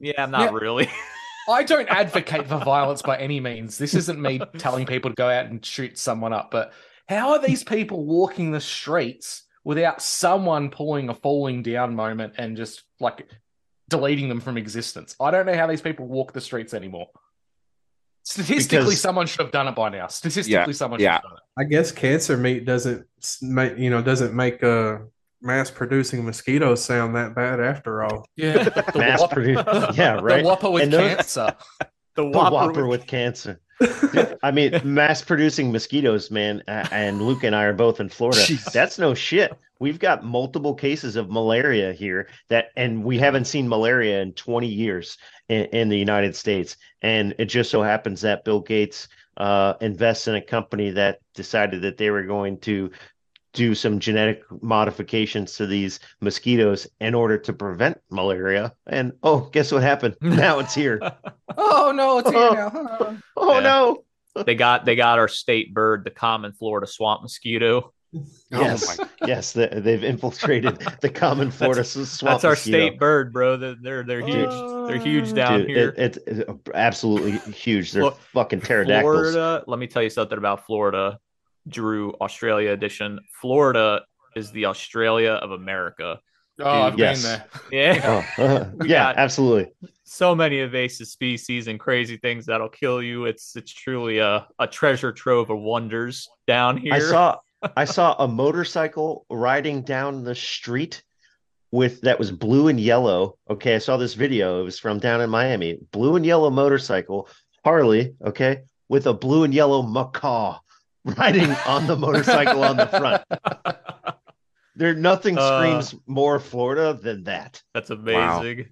[0.00, 0.58] Yeah, I'm not Yeah.
[0.60, 0.88] really.
[1.48, 3.78] I don't advocate for violence by any means.
[3.78, 6.72] This isn't me telling people to go out and shoot someone up, but
[7.08, 12.56] how are these people walking the streets without someone pulling a falling down moment and
[12.56, 13.28] just like
[13.88, 15.14] deleting them from existence?
[15.20, 17.08] I don't know how these people walk the streets anymore.
[18.22, 20.06] Statistically, Because- someone should have done it by now.
[20.06, 21.12] Statistically, someone should yeah.
[21.14, 21.40] have done it.
[21.58, 23.06] I guess cancer meat doesn't
[23.42, 24.98] make you know doesn't make uh
[25.44, 28.26] mass producing mosquitoes sound that bad after all.
[28.36, 29.64] Yeah, the mass whopper, produced
[29.98, 31.54] yeah right the whopper with those- cancer.
[31.80, 31.86] the
[32.22, 33.60] the whopper, whopper with- with cancer
[34.42, 36.62] I mean, mass producing mosquitoes, man.
[36.68, 38.38] a- And Luke and I are both in Florida.
[38.40, 38.72] Jeez.
[38.72, 39.52] That's no shit.
[39.80, 44.68] We've got multiple cases of malaria here that, and we haven't seen malaria in 20
[44.68, 45.18] years
[45.48, 46.76] in, in the United States.
[47.02, 51.82] And it just so happens that Bill Gates uh, invests in a company that decided
[51.82, 52.92] that they were going to
[53.54, 58.74] do some genetic modifications to these mosquitoes in order to prevent malaria.
[58.86, 60.16] And oh, guess what happened?
[60.22, 61.00] Now it's here.
[61.56, 62.54] Oh no, it's here Oh.
[63.00, 63.16] now.
[63.36, 63.60] Oh Yeah.
[63.60, 64.04] no.
[64.44, 67.92] they got they got our state bird, the common Florida swamp mosquito.
[68.16, 72.34] Oh, yes, yes, they, they've infiltrated the common Florida s- swamp.
[72.34, 72.78] That's our mosquito.
[72.88, 73.56] state bird, bro.
[73.56, 74.50] They're they're, they're huge.
[74.50, 75.00] They're oh.
[75.00, 75.88] huge down Dude, here.
[75.96, 77.92] it- it's it's absolutely huge.
[77.92, 79.02] They're Look, fucking pterodactyls.
[79.32, 79.64] Florida.
[79.66, 81.18] Let me tell you something about Florida.
[81.68, 83.20] Drew Australia edition.
[83.40, 84.02] Florida
[84.36, 86.18] is the Australia of America.
[86.60, 87.22] Oh, I've Yes.
[87.22, 87.44] been there.
[87.96, 88.24] Yeah.
[88.38, 89.72] Oh, uh, yeah, absolutely.
[90.04, 93.24] so many invasive species and crazy things that'll kill you.
[93.24, 96.92] It's it's truly a, a treasure trove of wonders down here.
[96.94, 97.38] I saw
[97.76, 101.02] I saw a motorcycle riding down the street
[101.72, 103.36] with that was blue and yellow.
[103.50, 104.60] Okay, I saw this video.
[104.60, 105.78] It was from down in Miami.
[105.90, 107.28] Blue and yellow motorcycle,
[107.64, 110.60] Harley, okay, with a blue and yellow macaw
[111.18, 113.22] riding on the motorcycle on the front.
[114.76, 117.62] There nothing Uh, screams more Florida than that.
[117.74, 118.70] That's amazing.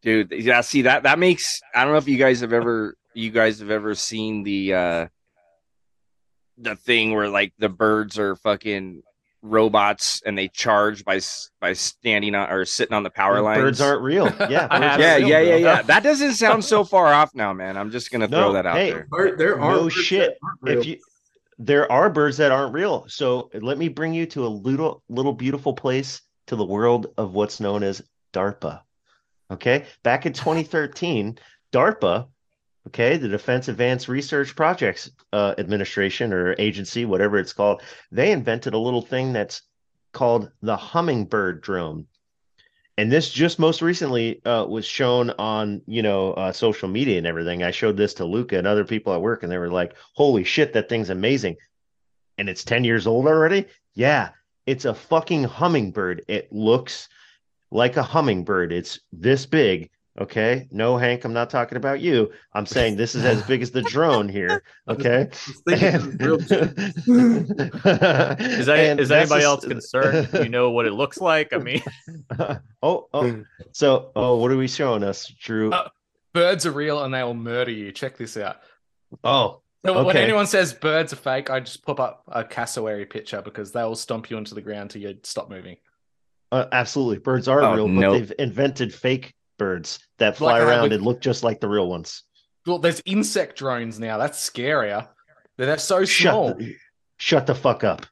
[0.00, 3.30] dude yeah see that that makes i don't know if you guys have ever you
[3.30, 5.06] guys have ever seen the uh
[6.58, 9.02] the thing where like the birds are fucking
[9.44, 11.20] robots and they charge by
[11.60, 14.24] by standing on or sitting on the power lines Birds aren't real.
[14.48, 17.12] Yeah, I birds have- aren't yeah real, yeah yeah yeah that doesn't sound so far
[17.12, 19.72] off now man i'm just gonna throw No, that out hey, there Bird- there are
[19.76, 20.30] No shit.
[20.30, 20.78] that aren't real.
[20.80, 20.98] If you
[21.58, 23.04] there are birds that aren't real.
[23.08, 27.32] So let me bring you to a little little beautiful place to the world of
[27.34, 28.80] what's known as DARPA.
[29.52, 29.84] Okay?
[30.02, 31.38] Back in 2013,
[31.72, 32.26] DARPA,
[32.88, 37.82] okay, the Defense Advanced Research Projects uh, Administration or agency, whatever it's called,
[38.12, 39.62] they invented a little thing that's
[40.12, 42.06] called the hummingbird drone.
[42.96, 47.26] And this just most recently uh, was shown on, you know, uh, social media and
[47.26, 47.64] everything.
[47.64, 50.44] I showed this to Luka and other people at work, and they were like, "Holy
[50.44, 51.56] shit, that thing's amazing!"
[52.38, 53.66] And it's ten years old already.
[53.94, 54.30] Yeah,
[54.66, 56.24] it's a fucking hummingbird.
[56.28, 57.08] It looks
[57.72, 58.72] like a hummingbird.
[58.72, 59.90] It's this big.
[60.20, 62.30] Okay, no, Hank, I'm not talking about you.
[62.52, 64.62] I'm saying this is as big as the drone here.
[64.88, 66.50] Okay, I was thinking it is
[68.60, 70.28] Is that is anybody else concerned?
[70.30, 71.52] Do you know what it looks like?
[71.52, 71.82] I mean,
[72.82, 73.42] oh, oh,
[73.72, 75.72] so oh, what are we showing us, Drew?
[75.72, 75.88] Uh,
[76.32, 77.92] Birds are real and they will murder you.
[77.92, 78.56] Check this out.
[79.24, 83.40] oh, So when anyone says birds are fake, I just pop up a cassowary picture
[83.40, 85.76] because they will stomp you into the ground till you stop moving.
[86.52, 88.12] uh, absolutely, birds are Oh, real, but nope.
[88.18, 91.68] they've invented fake birds that fly I had around with- and look just like the
[91.68, 92.22] real ones.
[92.66, 94.16] Well, there's insect drones now.
[94.16, 95.08] That's scarier.
[95.56, 96.54] They're, they're so Shut, small.
[96.54, 96.76] the,
[97.18, 98.06] shut the fuck up.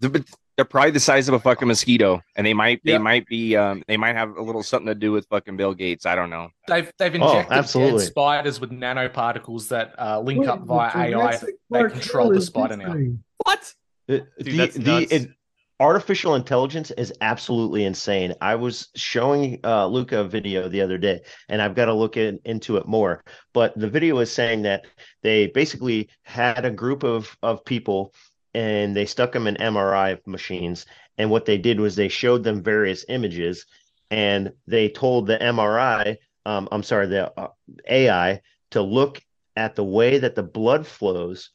[0.00, 0.24] The- but
[0.56, 3.82] they're probably the size of a fucking mosquito, and they might they might be um
[3.86, 6.06] they might have a little something to do with fucking Bill Gates.
[6.06, 6.48] I don't know.
[6.66, 8.04] They've they've oh, injected oh, absolutely.
[8.06, 11.38] spiders with nanoparticles that uh, link Wait, up via AI.
[11.70, 12.96] They control the spider now.
[13.44, 13.74] What?
[14.06, 15.30] The Dude, the, the it,
[15.78, 18.34] artificial intelligence is absolutely insane.
[18.40, 22.16] I was showing uh, Luka a video the other day, and I've got to look
[22.16, 23.22] in, into it more.
[23.52, 24.86] But the video is saying that
[25.22, 28.14] they basically had a group of of people
[28.54, 30.86] and they stuck them in MRI machines.
[31.18, 33.66] And what they did was they showed them various images,
[34.10, 36.16] and they told the MRI,
[36.46, 37.48] um, I'm sorry, the uh,
[37.88, 39.22] AI, to look
[39.56, 41.50] at the way that the blood flows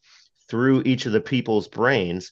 [0.47, 2.31] through each of the people's brains,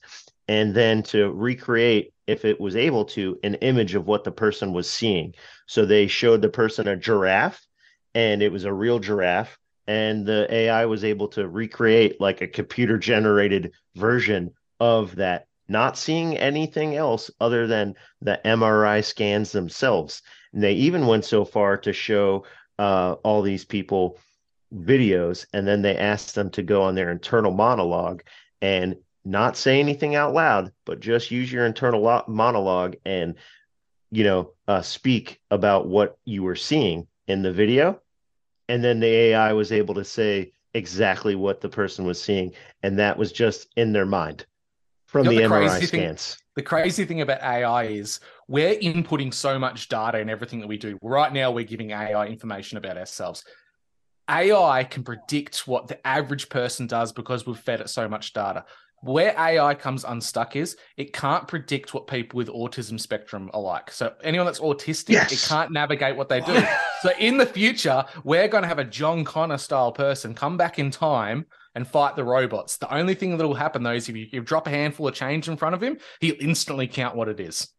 [0.49, 4.73] and then to recreate, if it was able to, an image of what the person
[4.73, 5.33] was seeing.
[5.65, 7.65] So they showed the person a giraffe,
[8.13, 9.57] and it was a real giraffe
[9.89, 15.97] and the AI was able to recreate like a computer generated version of that, not
[15.97, 20.21] seeing anything else other than the MRI scans themselves.
[20.53, 22.45] And they even went so far to show
[22.77, 24.19] uh, all these people
[24.71, 28.21] videos, and then they asked them to go on their internal monologue
[28.61, 28.95] and
[29.25, 33.35] not say anything out loud, but just use your internal lo- monologue and
[34.11, 38.01] you know uh, speak about what you were seeing in the video
[38.69, 42.51] and then the ai was able to say exactly what the person was seeing
[42.81, 44.45] and that was just in their mind
[45.09, 46.35] from you know, the, the MRI scans.
[46.35, 50.67] Thing, the crazy thing about AI is we're inputting so much data in everything that
[50.67, 50.99] we do.
[51.01, 53.43] Right now, we're giving AI information about ourselves.
[54.29, 58.65] AI can predict what the average person does because we've fed it so much data.
[59.01, 63.91] Where AI comes unstuck is it can't predict what people with autism spectrum are like.
[63.91, 65.31] So anyone that's autistic, yes.
[65.31, 66.63] it can't navigate what they do.
[67.01, 70.79] so in the future, we're going to have a John Connor style person come back
[70.79, 71.45] in time
[71.75, 72.77] and fight the robots.
[72.77, 75.15] The only thing that will happen though is if you, you drop a handful of
[75.15, 77.69] change in front of him, he'll instantly count what it is.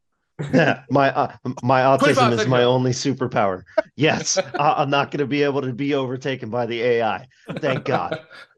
[0.55, 3.63] yeah, my uh, my autism is my only superpower.
[3.97, 7.27] Yes, I'm not going to be able to be overtaken by the AI.
[7.59, 8.21] Thank God.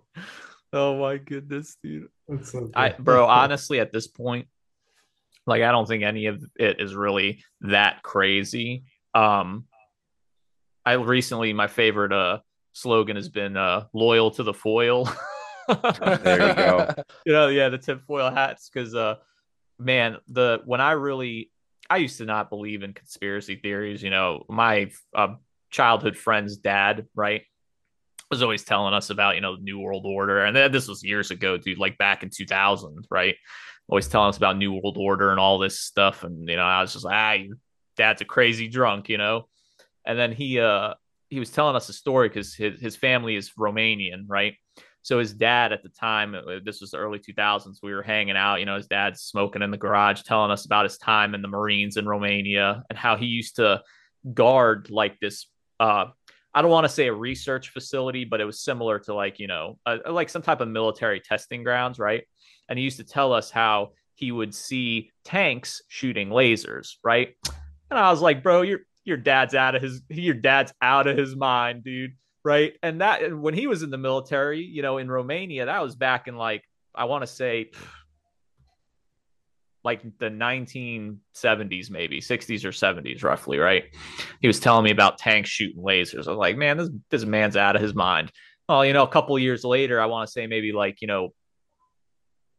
[0.73, 2.09] oh my goodness, dude.
[2.45, 4.49] So I, bro, honestly, at this point,
[5.47, 8.85] like I don't think any of it is really that crazy.
[9.15, 9.65] Um,
[10.85, 12.39] I recently my favorite uh
[12.73, 15.05] slogan has been uh, loyal to the foil.
[15.69, 16.95] there you go.
[17.25, 18.71] you know, yeah, the tinfoil hats.
[18.73, 19.17] Because, uh,
[19.79, 21.51] man, the when I really,
[21.89, 24.03] I used to not believe in conspiracy theories.
[24.03, 25.35] You know, my uh,
[25.71, 27.43] childhood friend's dad, right,
[28.33, 31.31] was always telling us about you know the New World Order, and this was years
[31.31, 33.37] ago, dude, like back in 2000, right?
[33.89, 36.81] Always telling us about New World Order and all this stuff, and you know, I
[36.81, 37.55] was just like, ah,
[37.97, 39.49] dad's a crazy drunk, you know.
[40.07, 40.95] And then he, uh,
[41.29, 44.55] he was telling us a story because his, his family is Romanian, right?
[45.03, 48.37] So his dad at the time, uh, this was the early 2000s, we were hanging
[48.37, 51.43] out, you know, his dad's smoking in the garage, telling us about his time in
[51.43, 53.83] the Marines in Romania and how he used to
[54.33, 55.49] guard like this
[55.81, 56.07] uh
[56.55, 59.47] I don't want to say a research facility, but it was similar to like, you
[59.47, 62.25] know, a, like some type of military testing grounds, right?
[62.69, 67.35] And he used to tell us how he would see tanks shooting lasers, right?
[67.91, 71.17] And I was like, bro, you're your dad's out of his your dad's out of
[71.17, 72.13] his mind, dude.
[72.45, 72.77] Right.
[72.83, 76.27] And that when he was in the military, you know, in Romania, that was back
[76.27, 77.71] in like, I want to say
[79.85, 83.85] like the 1970s, maybe 60s or 70s, roughly, right?
[84.41, 86.27] He was telling me about tanks shooting lasers.
[86.27, 88.31] I was like, man, this this man's out of his mind.
[88.69, 91.31] Well, you know, a couple years later, I want to say maybe like, you know,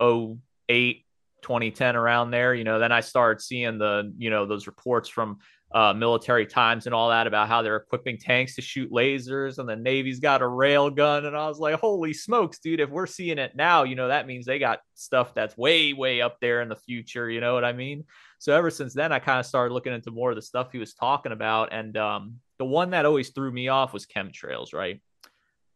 [0.01, 1.05] 08,
[1.41, 5.39] 2010 around there, you know, then I started seeing the, you know, those reports from
[5.73, 9.67] uh, military times and all that about how they're equipping tanks to shoot lasers and
[9.67, 11.25] the Navy's got a rail gun.
[11.25, 14.27] And I was like, holy smokes, dude, if we're seeing it now, you know, that
[14.27, 17.29] means they got stuff that's way, way up there in the future.
[17.29, 18.03] You know what I mean?
[18.37, 20.77] So ever since then, I kind of started looking into more of the stuff he
[20.77, 21.69] was talking about.
[21.71, 25.01] And um, the one that always threw me off was chemtrails, right?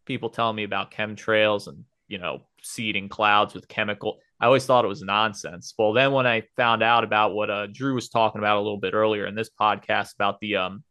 [0.05, 4.85] People telling me about chemtrails and, you know, seeding clouds with chemical I always thought
[4.85, 5.73] it was nonsense.
[5.77, 8.77] Well, then when I found out about what uh, Drew was talking about a little
[8.77, 10.83] bit earlier in this podcast about the um,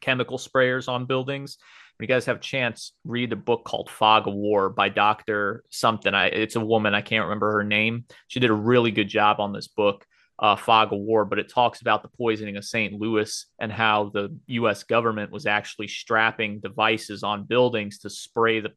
[0.00, 1.58] chemical sprayers on buildings,
[1.98, 5.64] when you guys have a chance, read a book called Fog of War by Dr.
[5.70, 6.14] Something.
[6.14, 8.04] I, it's a woman, I can't remember her name.
[8.28, 10.06] She did a really good job on this book,
[10.38, 12.92] uh, Fog of War, but it talks about the poisoning of St.
[12.92, 14.84] Louis and how the U.S.
[14.84, 18.72] government was actually strapping devices on buildings to spray the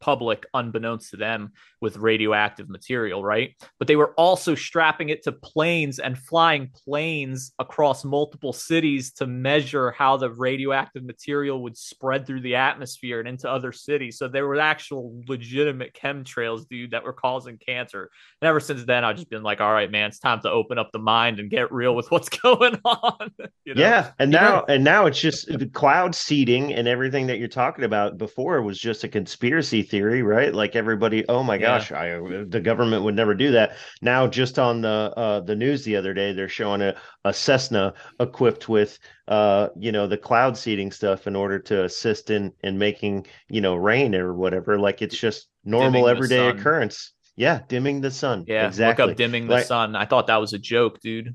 [0.00, 3.54] public unbeknownst to them with radioactive material right?
[3.78, 9.26] But they were also strapping it to planes and flying planes across multiple cities to
[9.26, 14.18] measure how the radioactive material would spread through the atmosphere and into other cities.
[14.18, 18.10] So there were actual legitimate chemtrails dude that were causing cancer.
[18.40, 20.78] And ever since then i've just been like all right man it's time to open
[20.78, 23.30] up the mind and get real with what's going on
[23.64, 23.80] you know?
[23.80, 27.84] yeah and now and now it's just the cloud seeding and everything that you're talking
[27.84, 30.54] about before was just a conspiracy theory, right?
[30.54, 32.18] Like everybody, oh my gosh, I,
[32.48, 33.76] the government would never do that.
[34.02, 37.94] Now, just on the uh, the news the other day, they're showing a, a Cessna
[38.20, 42.78] equipped with uh, you know, the cloud seeding stuff in order to assist in in
[42.78, 44.78] making you know rain or whatever.
[44.78, 47.12] Like it's just normal everyday occurrence.
[47.36, 48.44] Yeah, dimming the sun.
[48.46, 49.06] Yeah, exactly.
[49.06, 49.96] Look up dimming the like, sun.
[49.96, 51.34] I thought that was a joke, dude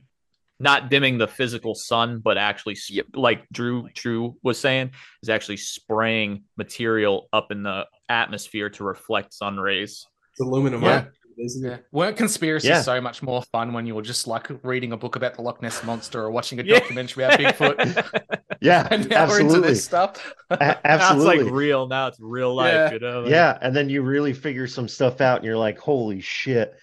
[0.60, 3.06] not dimming the physical sun, but actually, yep.
[3.14, 4.92] like Drew Drew was saying,
[5.24, 10.06] is actually spraying material up in the atmosphere to reflect sun rays.
[10.34, 10.84] It's aluminum.
[10.84, 11.06] Yeah.
[11.38, 11.86] Isn't it?
[11.94, 12.82] Weren't conspiracies yeah.
[12.82, 15.62] so much more fun when you were just like reading a book about the Loch
[15.62, 18.42] Ness monster or watching a documentary about Bigfoot?
[18.62, 19.48] yeah, and now absolutely.
[19.48, 20.34] we're into this stuff.
[20.50, 21.88] a- absolutely, now it's like real.
[21.88, 22.74] Now it's real life.
[22.74, 22.92] Yeah.
[22.92, 23.32] You know, like...
[23.32, 26.78] yeah, and then you really figure some stuff out, and you're like, "Holy shit!"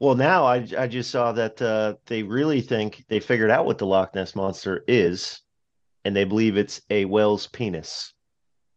[0.00, 3.76] Well, now I I just saw that uh, they really think they figured out what
[3.76, 5.42] the Loch Ness monster is,
[6.06, 8.14] and they believe it's a whale's penis.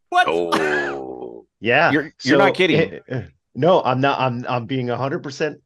[0.09, 0.27] What?
[0.27, 1.91] Oh, yeah.
[1.91, 2.77] You're you're so, not kidding.
[2.77, 3.23] Eh, eh, eh,
[3.55, 4.19] no, I'm not.
[4.19, 5.59] I'm I'm being hundred percent.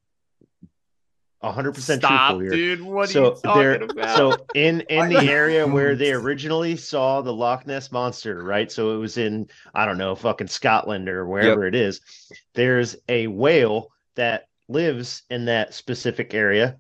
[1.42, 2.50] 100 percent truthful here.
[2.50, 2.82] dude.
[2.82, 4.18] What so are you talking about?
[4.18, 8.72] So in in the area where they originally saw the Loch Ness monster, right?
[8.72, 11.74] So it was in I don't know, fucking Scotland or wherever yep.
[11.74, 12.02] it is.
[12.56, 16.78] There's a whale that lives in that specific area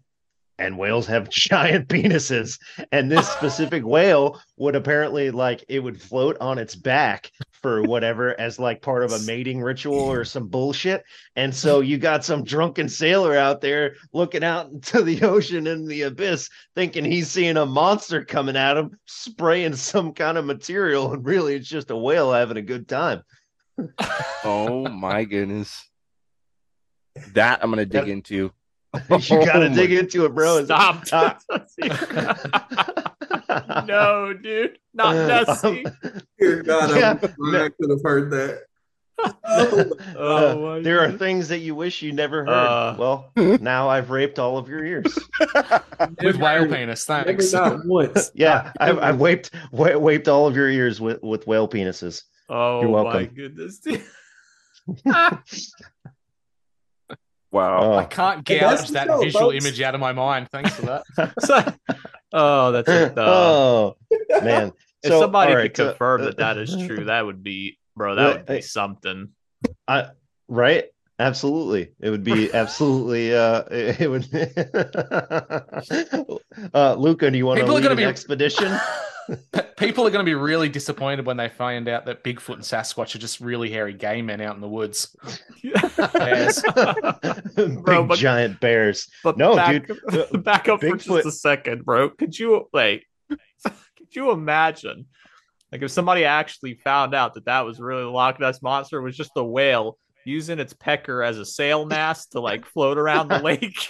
[0.60, 2.60] and whales have giant penises.
[2.92, 8.40] And this specific whale would apparently like it would float on its back for whatever
[8.40, 11.04] as like part of a mating ritual or some bullshit.
[11.36, 15.88] And so you got some drunken sailor out there looking out into the ocean and
[15.88, 21.14] the abyss thinking he's seeing a monster coming at him spraying some kind of material.
[21.14, 23.24] And really it's just a whale having a good time.
[24.44, 25.88] Oh my goodness
[27.34, 28.52] that I'm gonna dig into.
[29.10, 30.66] you gotta oh dig into it, bro.
[30.66, 31.06] Stop.
[33.88, 35.86] no, dude, not Nessie.
[36.40, 37.18] Dear God, yeah.
[37.22, 38.64] I could have heard that.
[39.44, 42.50] oh, uh, there are things that you wish you never heard.
[42.50, 45.18] Uh, well, now I've raped all of your ears
[46.22, 47.06] with whale penis.
[47.06, 47.52] Thanks.
[47.52, 48.32] Not once.
[48.36, 52.24] yeah, I've, I've waped waped all of your ears with with whale penises.
[52.50, 53.14] Oh You're welcome.
[53.14, 53.82] my goodness.
[57.52, 57.80] Wow.
[57.82, 57.94] Oh.
[57.94, 59.66] I can't gouge that show, visual folks.
[59.66, 60.50] image out of my mind.
[60.52, 61.34] Thanks for that.
[61.40, 61.74] so,
[62.34, 63.18] oh, that's it.
[63.18, 63.98] Uh, oh,
[64.42, 64.74] man.
[65.04, 67.78] if so, somebody right, could so, confirm uh, that that is true, that would be,
[67.96, 69.30] bro, that would be something.
[69.88, 70.10] I,
[70.48, 70.86] right?
[71.20, 71.92] Absolutely.
[72.00, 74.28] It would be absolutely uh it would
[76.74, 78.04] uh Luka, do you want People to lead an be...
[78.04, 78.76] expedition?
[79.76, 83.14] People are going to be really disappointed when they find out that Bigfoot and Sasquatch
[83.14, 85.14] are just really hairy gay men out in the woods.
[86.14, 86.64] bears.
[87.58, 89.10] Big but, giant bears.
[89.26, 90.44] But no, back, dude.
[90.46, 91.02] Back up Bigfoot.
[91.02, 92.10] for just a second, bro.
[92.10, 93.04] Could you wait?
[93.28, 95.08] Could you imagine?
[95.74, 99.18] Like if somebody actually found out that that was really the Loch Ness monster was
[99.18, 99.98] just a whale
[100.28, 103.88] using its pecker as a sail mast to like float around the lake.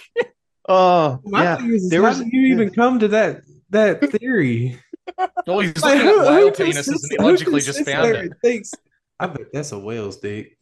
[0.68, 1.66] Oh, My yeah.
[1.66, 4.78] Is, there was you even come to that that theory?
[5.46, 8.32] Well, he's like, looking who, at whale penises and logically just found it.
[8.42, 8.72] Thinks,
[9.18, 10.58] I bet that's a whale's dick.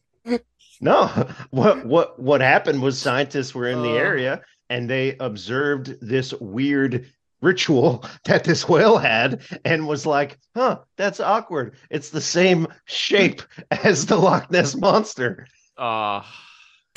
[0.81, 1.07] No,
[1.51, 6.33] what what what happened was scientists were in uh, the area and they observed this
[6.35, 7.07] weird
[7.41, 11.77] ritual that this whale had and was like, "Huh, that's awkward.
[11.91, 15.47] It's the same shape as the Loch Ness monster."
[15.77, 16.23] Uh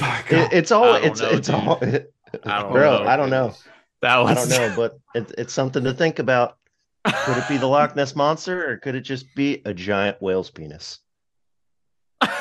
[0.02, 1.56] it, it's all it's know, it's dude.
[1.56, 2.14] all it,
[2.46, 3.10] I don't bro, know.
[3.10, 3.54] I don't know.
[4.02, 4.32] That was...
[4.32, 6.58] I don't know, but it, it's something to think about.
[7.06, 10.50] Could it be the Loch Ness monster, or could it just be a giant whale's
[10.52, 11.00] penis?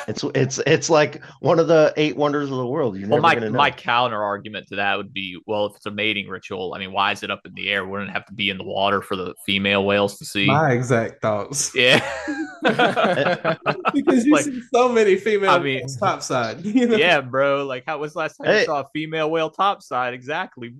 [0.09, 2.97] It's it's it's like one of the eight wonders of the world.
[2.97, 3.49] You're well, my know.
[3.51, 6.91] my counter argument to that would be, well, if it's a mating ritual, I mean,
[6.91, 7.85] why is it up in the air?
[7.85, 10.47] Wouldn't it have to be in the water for the female whales to see?
[10.47, 11.73] My exact thoughts.
[11.73, 11.99] Yeah,
[13.93, 16.65] because you like, see so many female I mean, topside.
[16.65, 16.97] You know?
[16.97, 17.65] Yeah, bro.
[17.65, 18.59] Like, how was last time hey.
[18.61, 20.13] you saw a female whale topside?
[20.13, 20.75] Exactly.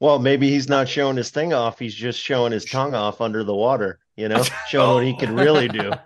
[0.00, 1.78] Well, maybe he's not showing his thing off.
[1.78, 5.34] He's just showing his tongue off under the water, you know, showing what he can
[5.34, 5.92] really do.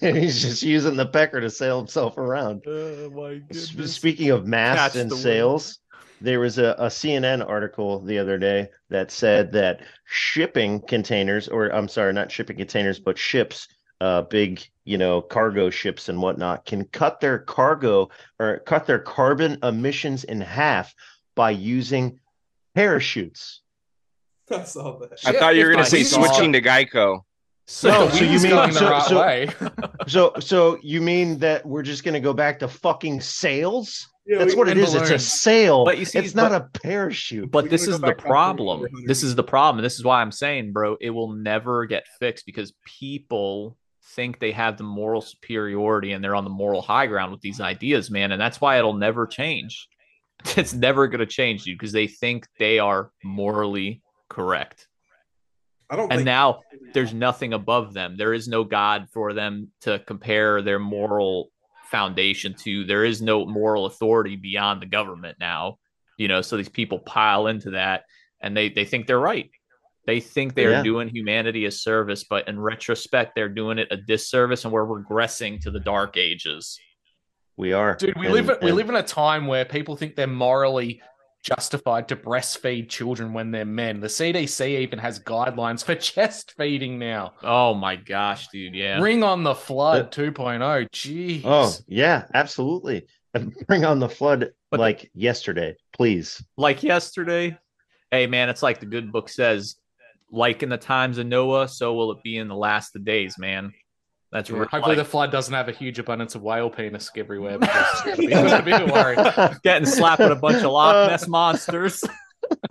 [0.00, 2.62] And he's just using the pecker to sail himself around.
[2.66, 5.80] Oh, speaking of masts and sails,
[6.20, 11.68] there was a, a CNN article the other day that said that shipping containers, or
[11.74, 13.68] I'm sorry, not shipping containers, but ships
[14.00, 18.08] uh, big, you know, cargo ships and whatnot can cut their cargo
[18.38, 20.94] or cut their carbon emissions in half
[21.34, 22.18] by using
[22.74, 23.60] parachutes.
[24.50, 25.18] I saw that.
[25.26, 27.20] I thought you were going to say switching to Geico.
[27.66, 29.46] So, No, so so you you mean- so- so-
[30.06, 34.06] So, so you mean that we're just going to go back to fucking sails?
[34.26, 34.92] Yeah, That's what it is.
[34.94, 35.10] and is.
[35.10, 35.40] It's a balloons.
[35.40, 35.84] sail.
[35.84, 37.50] But you see, it's not a parachute.
[37.50, 38.86] But We this is the back up to problem.
[39.06, 39.82] This is the problem.
[39.82, 43.76] This is why I'm saying, bro, it will never get fixed because people
[44.14, 47.60] think they have the moral superiority and they're on the moral high ground with these
[47.60, 48.32] ideas, man.
[48.32, 49.88] And that's why it'll never change.
[50.58, 54.02] It's never going to change, dude, because they think they are morally
[54.34, 54.88] correct.
[55.90, 56.60] I don't And think now
[56.92, 58.16] there's nothing above them.
[58.16, 61.50] There is no God for them to compare their moral
[61.90, 62.84] foundation to.
[62.84, 65.78] There is no moral authority beyond the government now.
[66.16, 68.04] You know, so these people pile into that
[68.40, 69.50] and they they think they're right.
[70.06, 70.82] They think they're Yeah.
[70.82, 75.60] doing humanity a service, but in retrospect, they're doing it a disservice and we're regressing
[75.62, 76.78] to the dark ages.
[77.56, 80.26] we are, Dude, we And- live we live in a time where people think they're
[80.26, 81.00] morally
[81.44, 84.00] justified to breastfeed children when they're men.
[84.00, 87.34] The CDC even has guidelines for chest feeding now.
[87.42, 88.74] Oh my gosh, dude.
[88.74, 88.98] Yeah.
[89.00, 90.88] Ring on the flood Uh, 2.0.
[90.90, 91.42] Jeez.
[91.44, 93.06] Oh yeah, absolutely.
[93.66, 96.42] Bring on the flood But like yesterday, please.
[96.56, 97.56] like yesterday.
[98.10, 99.76] Hey man, it's like the good book says,
[100.30, 103.36] like in the times of Noah, so will it be in the last of days,
[103.38, 103.72] man.
[104.34, 104.98] That's Yeah, hopefully life.
[104.98, 107.56] the flood doesn't have a huge abundance of whale penis everywhere
[108.16, 109.18] because I'm a bit worried.
[109.62, 111.06] getting slapped with a bunch of Loch uh.
[111.06, 112.02] Ness monsters.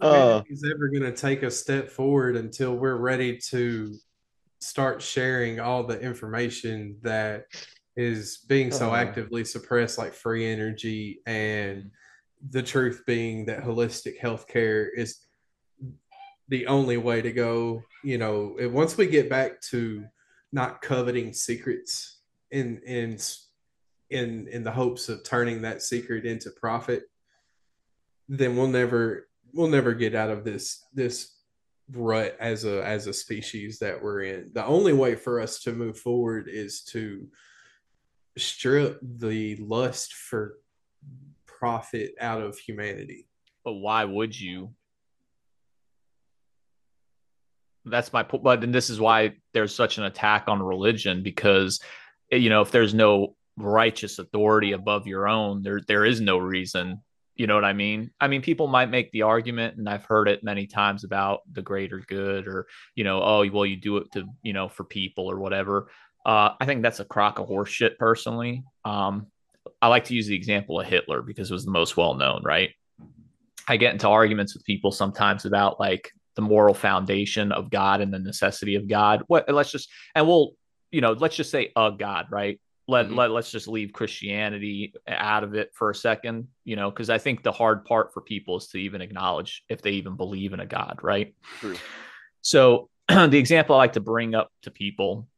[0.00, 3.92] oh, he's ever going to take a step forward until we're ready to
[4.60, 7.44] start sharing all the information that
[7.96, 8.94] is being so Oh.
[8.94, 11.90] actively suppressed, like free energy, and
[12.50, 15.18] the truth being that holistic healthcare is
[16.52, 17.82] the only way to go.
[18.04, 20.04] You know, once we get back to
[20.52, 22.20] not coveting secrets
[22.50, 23.16] in in
[24.10, 27.04] in in the hopes of turning that secret into profit
[28.28, 31.36] then we'll never we'll never get out of this this
[31.90, 34.50] rut as a as a species that we're in.
[34.52, 37.28] The only way for us to move forward is to
[38.38, 40.58] strip the lust for
[41.46, 43.28] profit out of humanity.
[43.64, 44.74] But why would you?
[47.84, 48.44] That's my point.
[48.44, 51.80] But then this is why there's such an attack on religion because,
[52.30, 57.02] you know, if there's no righteous authority above your own, there there is no reason.
[57.34, 58.10] You know what I mean?
[58.20, 61.62] I mean, people might make the argument, and I've heard it many times about the
[61.62, 65.30] greater good, or you know, oh, well, you do it to you know for people
[65.30, 65.88] or whatever.
[66.24, 68.62] Uh, I think that's a crock of horse shit, personally.
[68.84, 69.26] Um,
[69.80, 72.42] I like to use the example of Hitler because it was the most well known,
[72.44, 72.70] right?
[73.66, 78.12] I get into arguments with people sometimes about like the moral foundation of God and
[78.12, 79.22] the necessity of God.
[79.26, 80.52] What let's just and we'll
[80.90, 82.60] you know let's just say a God, right?
[82.88, 83.16] Let Mhm.
[83.16, 87.18] let let's just leave Christianity out of it for a second, you know, because I
[87.18, 90.60] think the hard part for people is to even acknowledge if they even believe in
[90.60, 91.34] a God, right?
[91.60, 91.76] True.
[92.40, 95.28] So the example I like to bring up to people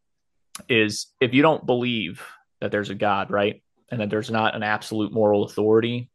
[0.69, 2.23] is if you don't believe
[2.61, 3.63] that there's a God, right?
[3.91, 6.09] And that there's not an absolute moral authority,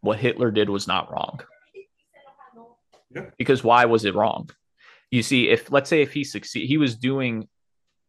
[0.00, 1.40] what Hitler did was not wrong.
[3.14, 3.26] Yeah.
[3.38, 4.50] Because why was it wrong?
[5.10, 7.48] You see, if let's say if he succeed, he was doing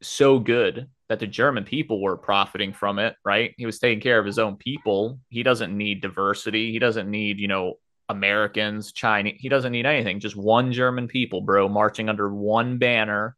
[0.02, 3.54] so good that the German people were profiting from it, right?
[3.58, 5.20] He was taking care of his own people.
[5.30, 6.72] He doesn't need diversity.
[6.72, 7.76] He doesn't need, you know,
[8.10, 9.38] Americans, Chinese.
[9.40, 10.20] He doesn't need anything.
[10.20, 13.36] Just one German people, bro, marching under one banner,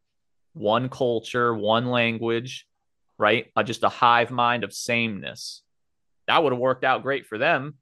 [0.53, 2.67] one culture, one language,
[3.17, 3.47] right?
[3.55, 5.61] Uh, just a hive mind of sameness.
[6.27, 7.75] That would have worked out great for them.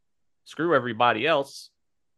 [0.45, 1.69] Screw everybody else,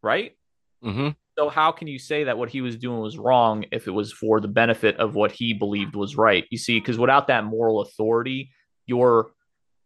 [0.02, 0.36] right?
[0.84, 1.08] Mm-hmm.
[1.38, 4.12] So how can you say that what he was doing was wrong if it was
[4.12, 6.44] for the benefit of what he believed was right?
[6.50, 8.50] You see, because without that moral authority,
[8.86, 9.30] your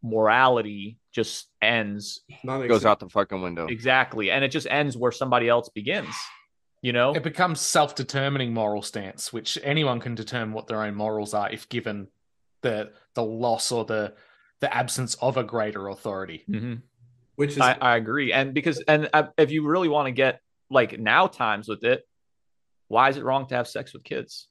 [0.02, 3.66] morality just ends Not Goes out the fucking window.
[3.66, 6.14] exactly, and it just ends where somebody else begins.
[6.80, 11.34] You know, It becomes self-determining moral stance, which anyone can determine what their own morals
[11.34, 12.08] are if given
[12.62, 14.14] the the loss or the
[14.60, 16.44] the absence of a greater authority.
[16.48, 16.80] Mhm.
[17.34, 20.40] which is I, I agree, and because and uh, if you really want to get
[20.72, 22.02] like now times with it,
[22.88, 24.48] why is it wrong to have sex with kids?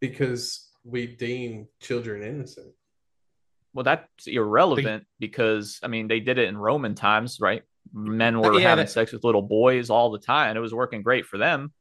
[0.00, 2.72] because we deem children innocent.
[3.74, 7.62] Well, that's irrelevant because I mean they did it in Roman times, right?
[7.92, 10.74] Men were yeah, having that- sex with little boys all the time, and it was
[10.74, 11.72] working great for them.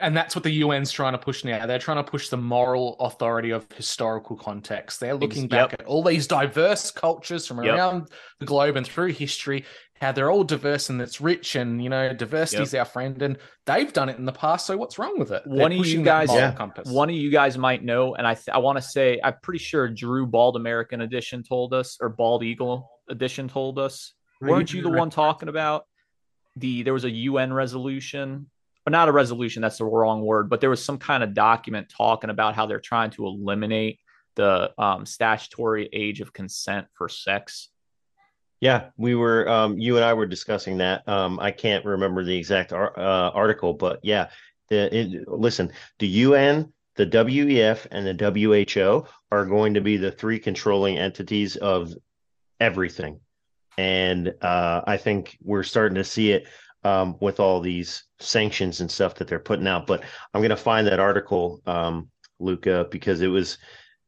[0.00, 1.66] And that's what the UN's trying to push now.
[1.66, 5.00] They're trying to push the moral authority of historical context.
[5.00, 5.80] They're looking Ex- back yep.
[5.82, 7.74] at all these diverse cultures from Yep.
[7.76, 8.08] around
[8.40, 9.66] the globe and through history.
[10.02, 12.80] How they're all diverse and it's rich and you know diversity's yep.
[12.80, 15.70] our friend and they've done it in the past so what's wrong with it one
[15.70, 16.52] they're of you guys yeah.
[16.52, 16.88] compass.
[16.88, 19.60] one of you guys might know and i th- i want to say i'm pretty
[19.60, 24.82] sure drew bald american edition told us or bald eagle edition told us weren't you
[24.82, 25.86] the one talking about
[26.56, 28.50] the there was a un resolution
[28.84, 31.88] or not a resolution that's the wrong word but there was some kind of document
[31.88, 34.00] talking about how they're trying to eliminate
[34.34, 37.68] the um, statutory age of consent for sex
[38.62, 39.48] yeah, we were.
[39.48, 41.06] Um, you and I were discussing that.
[41.08, 44.28] Um, I can't remember the exact ar- uh, article, but yeah.
[44.68, 48.30] The, it, listen, the UN, the WEF, and the
[48.72, 51.92] WHO are going to be the three controlling entities of
[52.60, 53.18] everything,
[53.78, 56.46] and uh, I think we're starting to see it
[56.84, 59.88] um, with all these sanctions and stuff that they're putting out.
[59.88, 63.58] But I'm going to find that article, um, Luka, because it was,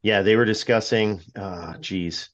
[0.05, 1.21] yeah, they were discussing.
[1.35, 2.31] Uh, geez,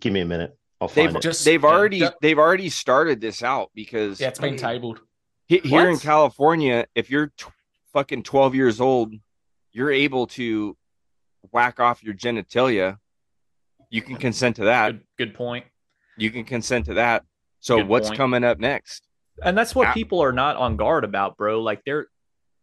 [0.00, 0.56] give me a minute.
[0.80, 1.22] I'll they've it.
[1.22, 2.10] just they've already yeah.
[2.20, 5.00] they've already started this out because yeah, it's been tabled
[5.46, 5.88] here what?
[5.88, 6.86] in California.
[6.94, 7.46] If you're t-
[7.92, 9.14] fucking twelve years old,
[9.72, 10.76] you're able to
[11.52, 12.98] whack off your genitalia.
[13.90, 14.92] You can consent to that.
[14.92, 15.64] Good, good point.
[16.18, 17.24] You can consent to that.
[17.60, 18.18] So good what's point.
[18.18, 19.06] coming up next?
[19.42, 21.62] And that's what people are not on guard about, bro.
[21.62, 22.08] Like they're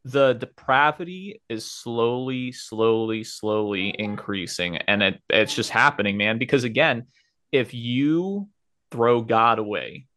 [0.06, 6.38] the depravity is slowly, slowly, slowly increasing, and it it's just happening, man.
[6.38, 7.08] Because again,
[7.54, 8.50] if you
[8.92, 10.08] throw God away,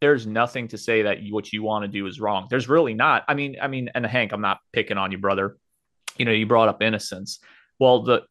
[0.00, 2.46] there's nothing to say that what you want to do is wrong.
[2.50, 3.24] There's really not.
[3.26, 5.56] I mean, I mean, and Hank, I'm not picking on you, brother.
[6.18, 7.40] You know, you brought up innocence.
[7.80, 8.22] Well, the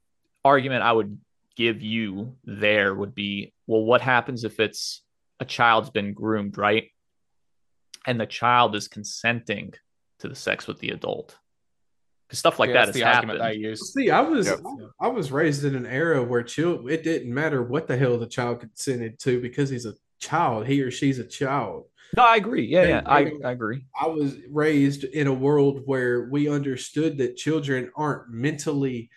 [0.45, 1.17] argument I would
[1.55, 5.01] give you there would be, well, what happens if it's
[5.39, 6.91] a child's been groomed, right?
[8.05, 9.73] And the child is consenting
[10.19, 11.35] to the sex with the adult
[12.35, 13.31] stuff like yeah, that is the happened.
[13.31, 13.93] argument they use.
[13.93, 14.59] See, I was yep.
[14.99, 18.27] I was raised in an era where child it didn't matter what the hell the
[18.27, 21.85] child consented to because he's a child, he or she's a child.
[22.15, 22.65] No, I agree.
[22.65, 23.85] Yeah, yeah, I, I agree.
[23.99, 29.09] I was raised in a world where we understood that children aren't mentally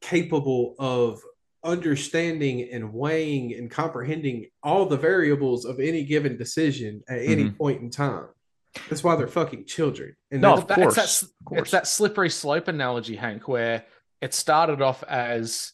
[0.00, 1.20] capable of
[1.64, 7.32] understanding and weighing and comprehending all the variables of any given decision at mm-hmm.
[7.32, 8.28] any point in time.
[8.88, 10.16] That's why they're fucking children.
[10.30, 11.60] And no, of course, it's that, course.
[11.60, 13.84] It's that slippery slope analogy, Hank, where
[14.20, 15.72] it started off as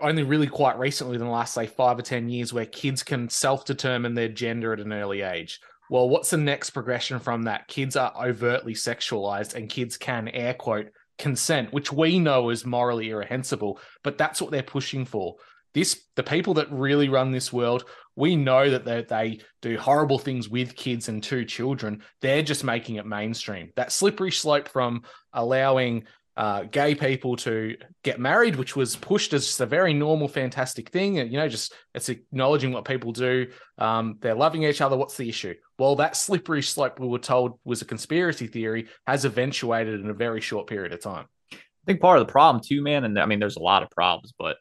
[0.00, 3.28] only really quite recently, in the last say five or ten years, where kids can
[3.28, 5.60] self-determine their gender at an early age.
[5.90, 7.68] Well, what's the next progression from that?
[7.68, 13.10] Kids are overtly sexualized, and kids can air quote consent, which we know is morally
[13.10, 15.36] irrehensible, but that's what they're pushing for.
[15.74, 17.84] This the people that really run this world
[18.20, 22.02] we know that they, they do horrible things with kids and two children.
[22.20, 23.72] They're just making it mainstream.
[23.76, 25.02] That slippery slope from
[25.32, 26.04] allowing
[26.36, 30.90] uh, gay people to get married, which was pushed as just a very normal, fantastic
[30.90, 31.16] thing.
[31.16, 33.48] You know, just it's acknowledging what people do.
[33.78, 34.96] Um, they're loving each other.
[34.96, 35.54] What's the issue?
[35.78, 40.14] Well, that slippery slope we were told was a conspiracy theory has eventuated in a
[40.14, 41.26] very short period of time.
[41.52, 41.56] I
[41.86, 44.32] think part of the problem too, man, and I mean, there's a lot of problems,
[44.38, 44.56] but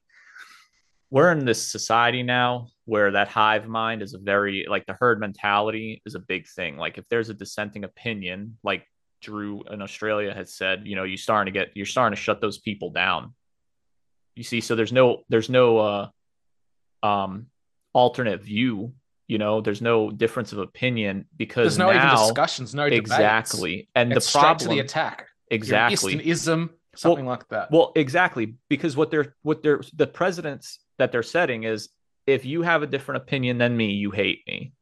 [1.11, 5.19] we're in this society now where that hive mind is a very like the herd
[5.19, 6.75] mentality is a big thing.
[6.75, 8.83] Like if there's a dissenting opinion, like
[9.21, 12.41] Drew in Australia has said, you know, you're starting to get you're starting to shut
[12.41, 13.35] those people down.
[14.35, 16.09] You see, so there's no there's no uh
[17.03, 17.45] um
[17.93, 18.93] alternate view.
[19.27, 23.87] You know, there's no difference of opinion because there's no now, even discussions, no exactly.
[23.93, 27.71] And it's the problem the attack exactly ism something well, like that.
[27.71, 31.89] Well, exactly because what they're what they're the presidents that they're setting is
[32.29, 34.73] if you have a different opinion than me, you hate me.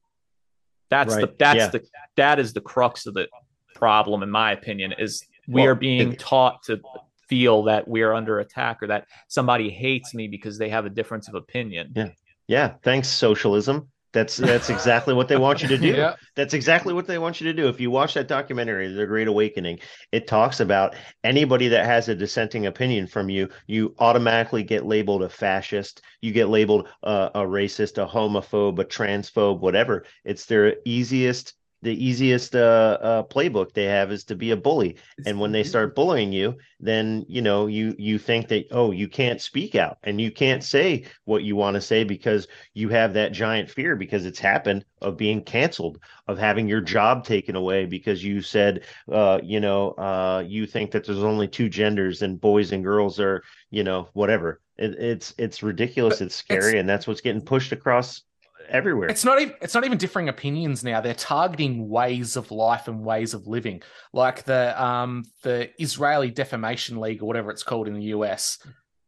[0.90, 1.22] That's right.
[1.22, 1.70] the that's yeah.
[1.70, 1.84] the
[2.16, 3.28] that is the crux of the
[3.76, 6.82] problem, in my opinion, is we well, are being it, taught to
[7.28, 10.90] feel that we are under attack or that somebody hates me because they have a
[10.90, 11.92] difference of opinion.
[11.96, 12.10] Yeah.
[12.48, 12.74] Yeah.
[12.84, 13.90] Thanks, socialism.
[14.14, 15.88] That's that's exactly what they want you to do.
[15.98, 16.16] yeah.
[16.36, 17.68] That's exactly what they want you to do.
[17.68, 19.80] If you watch that documentary, The Great Awakening,
[20.12, 25.24] it talks about anybody that has a dissenting opinion from you, you automatically get labeled
[25.24, 30.06] a fascist, you get labeled a racist, a homophobe, a transphobe, whatever.
[30.24, 34.98] It's their easiest the easiest uh, uh, playbook they have is to be a bully.
[35.26, 39.08] And when they start bullying you then you know you you think that oh you
[39.08, 43.14] can't speak out and you can't say what you want to say because you have
[43.14, 47.86] that giant fear because it's happened of being canceled of having your job taken away
[47.86, 52.40] because you said uh, you know uh, you think that there's only two genders and
[52.40, 54.62] boys and girls are you know whatever.
[54.78, 58.22] It, it's it's ridiculous it's scary it's, and that's what's getting pushed across
[58.70, 59.10] everywhere.
[59.10, 61.02] It's not even it's not even differing opinions now.
[61.02, 63.82] They're targeting ways of life and ways of living,
[64.14, 68.60] like the um the Israeli Defamation League or whatever it's called in the US.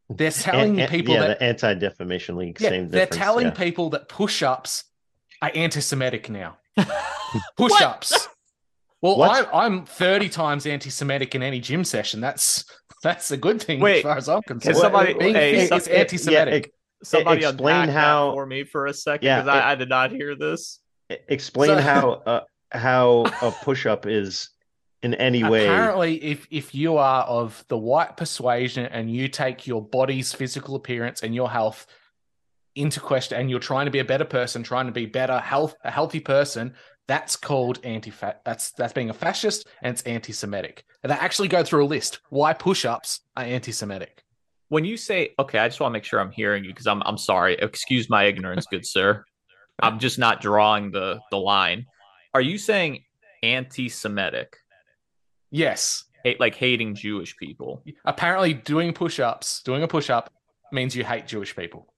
[0.09, 2.59] They're telling and, people yeah, that the Anti Defamation League.
[2.59, 3.53] Yeah, they're telling yeah.
[3.53, 4.85] people that push ups
[5.41, 6.57] are anti-Semitic now.
[7.57, 8.27] Push-ups.
[9.01, 12.19] Well, I'm, I'm 30 times anti-Semitic in any gym session.
[12.19, 12.65] That's
[13.01, 14.75] that's a good thing Wait, as far as I'm concerned.
[14.75, 16.73] somebody- Being hey, fit some- is anti-Semitic.
[17.01, 19.75] Yeah, Somebody explain how- that for me for a second Yeah, because it- I, I
[19.75, 20.79] did not hear this.
[21.27, 24.49] explain So- how uh, how a push-up is
[25.01, 25.65] in any way.
[25.65, 30.75] Apparently, if if you are of the white persuasion and you take your body's physical
[30.75, 31.87] appearance and your health
[32.75, 35.75] into question, and you're trying to be a better person, trying to be better health,
[35.83, 36.73] a healthy person,
[37.07, 38.11] that's called anti.
[38.45, 40.83] That's that's being a fascist, and it's anti-Semitic.
[41.01, 44.23] And they actually go through a list why push-ups are anti-Semitic.
[44.69, 47.01] When you say okay, I just want to make sure I'm hearing you because I'm
[47.05, 47.55] I'm sorry.
[47.55, 49.23] Excuse my ignorance, good sir.
[49.81, 51.85] I'm just not drawing the the line.
[52.33, 53.03] Are you saying
[53.41, 54.55] anti-Semitic,
[55.51, 57.83] Yes, hate, like hating Jewish people?
[58.05, 60.31] apparently, doing push-ups, doing a push-up
[60.71, 61.91] means you hate Jewish people.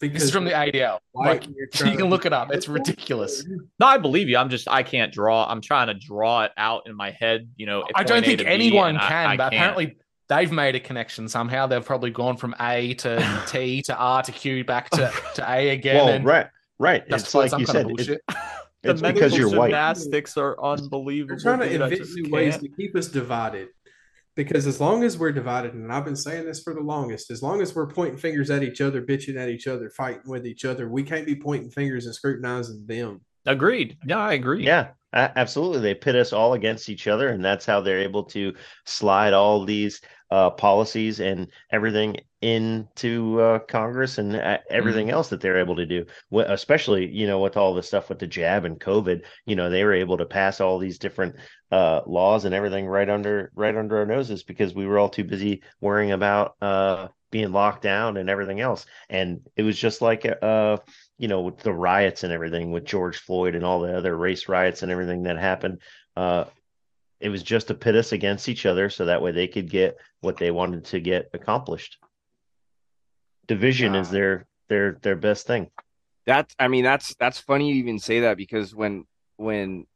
[0.00, 0.98] Because This is from the ADL.
[1.14, 2.50] Like, Like, you're you trying can look it up.
[2.52, 3.44] It's ridiculous.
[3.78, 4.36] No, I believe you.
[4.36, 5.46] I'm just I can't draw.
[5.46, 7.48] I'm trying to draw it out in my head.
[7.56, 9.54] You know, I don't think to B, anyone I- can, I but can't.
[9.54, 9.96] apparently
[10.28, 11.66] they've made a connection somehow.
[11.66, 15.70] They've probably gone from A to T to R to Q back to, to A
[15.70, 15.96] again.
[15.96, 16.46] well, and right,
[16.78, 17.08] right.
[17.08, 17.84] that's It's like some you kind said.
[17.86, 18.22] of it- bullshit.
[18.82, 19.68] the it's mental because you're white.
[19.68, 21.36] gymnastics are unbelievable.
[21.36, 21.80] They're trying to dude.
[21.80, 22.62] Invent new ways can't.
[22.64, 23.68] to keep us divided.
[24.36, 27.40] Because as long as we're divided, and I've been saying this for the longest, as
[27.40, 30.64] long as we're pointing fingers at each other, bitching at each other, fighting with each
[30.64, 33.20] other, we can't be pointing fingers and scrutinizing them.
[33.46, 33.98] Agreed.
[34.06, 34.64] Yeah, I agree.
[34.64, 35.80] Yeah, absolutely.
[35.80, 38.54] They pit us all against each other, and that's how they're able to
[38.84, 40.00] slide all these
[40.30, 45.86] uh, policies and everything into uh, Congress and uh, everything else that they're able to
[45.86, 46.04] do.
[46.32, 49.84] Especially, you know, with all the stuff with the jab and COVID, you know, they
[49.84, 51.36] were able to pass all these different
[51.70, 55.24] uh, laws and everything right under right under our noses because we were all too
[55.24, 58.86] busy worrying about uh, being locked down and everything else.
[59.08, 60.78] And it was just like uh,
[61.18, 64.48] you know, with the riots and everything with George Floyd and all the other race
[64.48, 65.78] riots and everything that happened.
[66.16, 66.44] Uh,
[67.20, 69.96] it was just to pit us against each other so that way they could get
[70.20, 71.98] what they wanted to get accomplished.
[73.46, 75.70] Division is their their their best thing.
[76.26, 79.04] That's I mean that's that's funny you even say that because when
[79.36, 79.86] when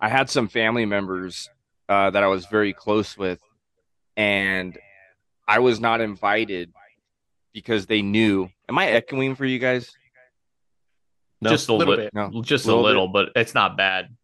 [0.00, 1.48] I had some family members
[1.88, 3.40] uh, that I was very close with,
[4.16, 4.76] and
[5.46, 6.72] I was not invited
[7.52, 8.48] because they knew.
[8.68, 9.90] Am I echoing for you guys?
[11.40, 11.50] No.
[11.50, 12.14] just a Little little bit.
[12.14, 12.42] No.
[12.42, 14.14] Just a Little little, but it's not bad.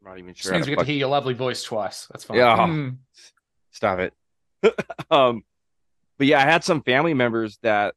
[0.00, 0.52] I'm not even Just sure.
[0.52, 2.06] means we to get to hear your lovely voice twice.
[2.10, 2.38] That's fine.
[2.38, 2.56] Yeah.
[2.56, 2.96] Mm.
[3.70, 4.14] Stop it.
[5.10, 5.42] um,
[6.18, 7.94] but yeah, I had some family members that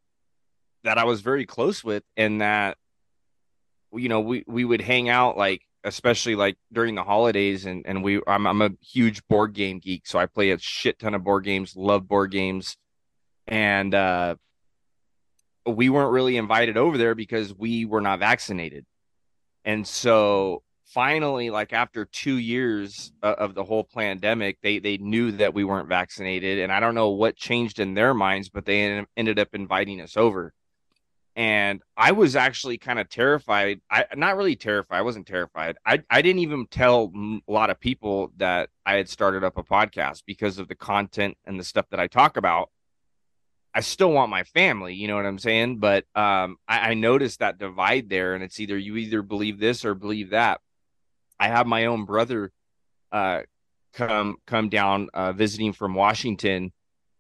[0.83, 2.77] that I was very close with, and that
[3.93, 8.03] you know we we would hang out like especially like during the holidays, and and
[8.03, 11.23] we I'm I'm a huge board game geek, so I play a shit ton of
[11.23, 12.77] board games, love board games,
[13.47, 14.35] and uh,
[15.65, 18.85] we weren't really invited over there because we were not vaccinated,
[19.63, 25.53] and so finally like after two years of the whole pandemic they they knew that
[25.53, 26.59] we weren't vaccinated.
[26.59, 29.99] And i don't know what changed in their minds but they en- ended up inviting
[30.01, 30.53] us over.
[31.35, 33.81] And i was actually kind of terrified.
[33.89, 35.75] I not really terrified i wasn't terrified.
[35.85, 37.11] I i didn't even tell
[37.47, 41.35] a lot of people that i had started up a podcast because of the content
[41.45, 42.69] and the stuff that i talk about
[43.77, 45.79] I still want my family, you know what I'm saying?
[45.79, 49.83] But um, I, I noticed that divide there, and it's either you either believe this
[49.83, 50.61] or believe that.
[51.39, 52.53] I have my own brother
[53.11, 53.41] uh,
[53.93, 56.71] come come down uh, visiting from Washington,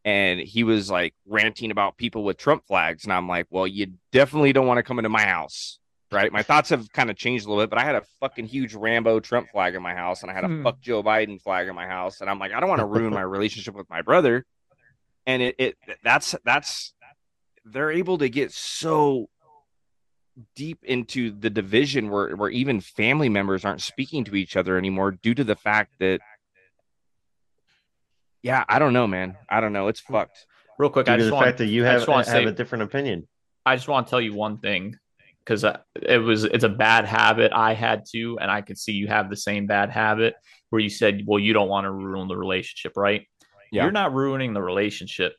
[0.05, 3.87] and he was like ranting about people with Trump flags, and I'm like, well, you
[4.13, 5.79] definitely don't want to come into my house,
[6.11, 6.31] right?
[6.31, 8.73] My thoughts have kind of changed a little bit, but I had a fucking huge
[8.75, 10.63] Rambo Trump flag in my house, and I had a Hmm.
[10.63, 13.13] fuck Joe Biden flag in my house, and I'm like, I don't want to ruin
[13.13, 14.45] my relationship with my brother,
[15.25, 16.93] and it it that's that's
[17.65, 19.29] they're able to get so
[20.55, 25.11] deep into the division where where even family members aren't speaking to each other anymore
[25.11, 26.19] due to the fact that
[28.43, 30.45] yeah i don't know man i don't know it's fucked
[30.77, 32.51] Real quick, Due I just the want fact that you have, wanna have say- a
[32.51, 33.27] different opinion.
[33.65, 34.97] I just want to tell you one thing
[35.39, 39.07] because it was it's a bad habit I had too, and I could see you
[39.07, 40.35] have the same bad habit
[40.69, 43.25] where you said, "Well, you don't want to ruin the relationship, right?"
[43.75, 43.83] Yeah.
[43.83, 45.35] You're not ruining the relationship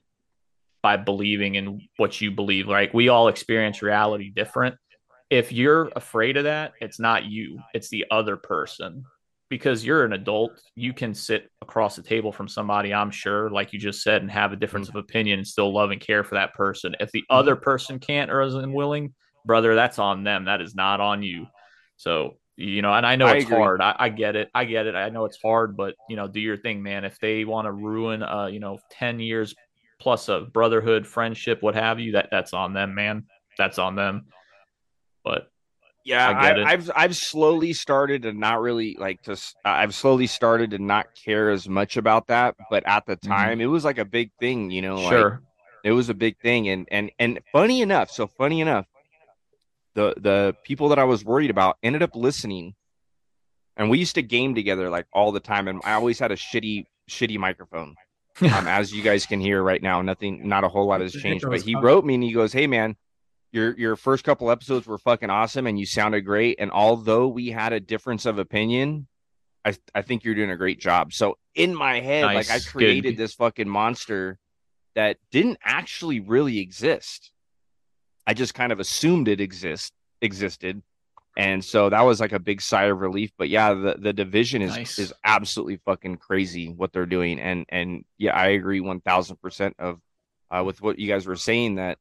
[0.82, 2.68] by believing in what you believe.
[2.68, 4.76] Like we all experience reality different.
[5.30, 9.04] If you're afraid of that, it's not you; it's the other person.
[9.48, 13.72] Because you're an adult, you can sit across the table from somebody, I'm sure, like
[13.72, 16.34] you just said, and have a difference of opinion and still love and care for
[16.34, 16.96] that person.
[16.98, 19.14] If the other person can't or isn't willing,
[19.44, 20.46] brother, that's on them.
[20.46, 21.46] That is not on you.
[21.96, 23.58] So, you know, and I know I it's agree.
[23.58, 23.80] hard.
[23.80, 24.50] I, I get it.
[24.54, 24.94] I get it.
[24.94, 27.04] I know it's hard, but you know, do your thing, man.
[27.04, 29.54] If they want to ruin uh, you know, 10 years
[30.00, 33.24] plus of brotherhood, friendship, what have you, that that's on them, man.
[33.58, 34.26] that's on them.
[35.22, 35.50] But
[36.06, 36.30] yeah,
[36.64, 39.36] I have I've slowly started to not really like to.
[39.64, 43.32] I've slowly started to not care as much about that, but at the mm-hmm.
[43.32, 43.62] time, mm-hmm.
[43.62, 45.08] it was like a big thing, you know.
[45.08, 45.40] Sure, like,
[45.82, 48.86] it was a big thing, and and and funny enough, so funny enough,
[49.96, 52.74] the the people that I was worried about ended up listening,
[53.76, 56.36] and we used to game together like all the time, and I always had a
[56.36, 57.96] shitty shitty microphone.
[58.42, 61.46] um, as you guys can hear right now, nothing, not a whole lot has changed.
[61.48, 62.94] But he wrote me and he goes, "Hey man,
[63.56, 66.56] your your first couple episodes were fucking awesome and you sounded great.
[66.60, 69.08] And although we had a difference of opinion,
[69.64, 71.12] I I think you're doing a great job.
[71.12, 72.50] So in my head, nice.
[72.50, 73.16] like I created Good.
[73.16, 74.38] this fucking monster
[74.94, 77.32] that didn't actually really exist.
[78.26, 80.82] I just kind of assumed it exist existed.
[81.38, 83.30] And so that was like a big sigh of relief.
[83.36, 84.98] But yeah, the, the division is nice.
[84.98, 87.38] is absolutely fucking crazy what they're doing.
[87.38, 90.00] And and yeah, I agree one thousand percent of
[90.50, 91.98] uh, with what you guys were saying that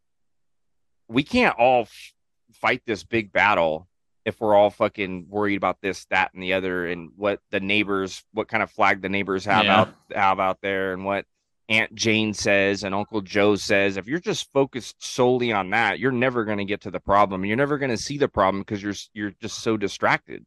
[1.08, 2.14] we can't all f-
[2.54, 3.88] fight this big battle
[4.24, 8.24] if we're all fucking worried about this, that, and the other, and what the neighbors,
[8.34, 9.82] what kind of flag the neighbors have yeah.
[9.82, 11.26] out have out there, and what
[11.68, 13.98] Aunt Jane says and Uncle Joe says.
[13.98, 17.46] If you're just focused solely on that, you're never going to get to the problem.
[17.46, 20.46] You're never going to see the problem because you're you're just so distracted.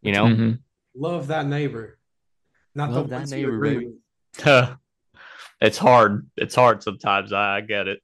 [0.00, 0.24] You know.
[0.24, 0.52] Mm-hmm.
[0.94, 1.98] Love that neighbor.
[2.74, 3.92] Not Love the that neighbor, baby.
[5.60, 6.26] it's hard.
[6.36, 7.32] It's hard sometimes.
[7.32, 8.00] I, I get it.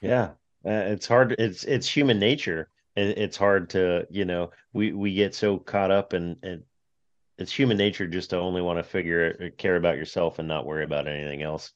[0.00, 0.30] Yeah,
[0.66, 1.36] uh, it's hard.
[1.38, 2.68] It's it's human nature.
[2.96, 6.62] It, it's hard to you know we we get so caught up and and
[7.38, 10.66] it's human nature just to only want to figure uh, care about yourself and not
[10.66, 11.72] worry about anything else.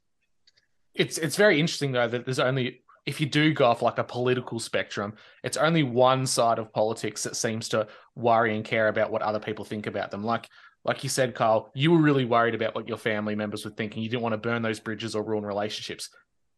[0.94, 4.05] It's it's very interesting though that there's only if you do go off like a
[4.05, 9.10] political spectrum, it's only one side of politics that seems to worry and care about
[9.10, 10.24] what other people think about them.
[10.24, 10.48] Like
[10.85, 14.02] like you said, Kyle, you were really worried about what your family members were thinking.
[14.02, 16.10] You didn't want to burn those bridges or ruin relationships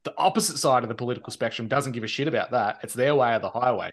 [0.05, 2.79] the opposite side of the political spectrum doesn't give a shit about that.
[2.83, 3.91] It's their way of the highway.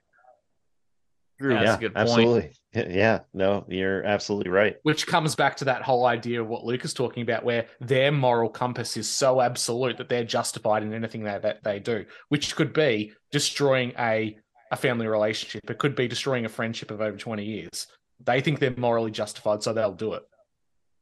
[1.40, 2.52] Yeah, yeah good absolutely.
[2.74, 4.76] Yeah, no, you're absolutely right.
[4.84, 8.12] Which comes back to that whole idea of what Luke is talking about, where their
[8.12, 12.56] moral compass is so absolute that they're justified in anything that, that they do, which
[12.56, 14.38] could be destroying a,
[14.72, 15.68] a family relationship.
[15.68, 17.88] It could be destroying a friendship of over 20 years.
[18.24, 20.24] They think they're morally justified, so they'll do it.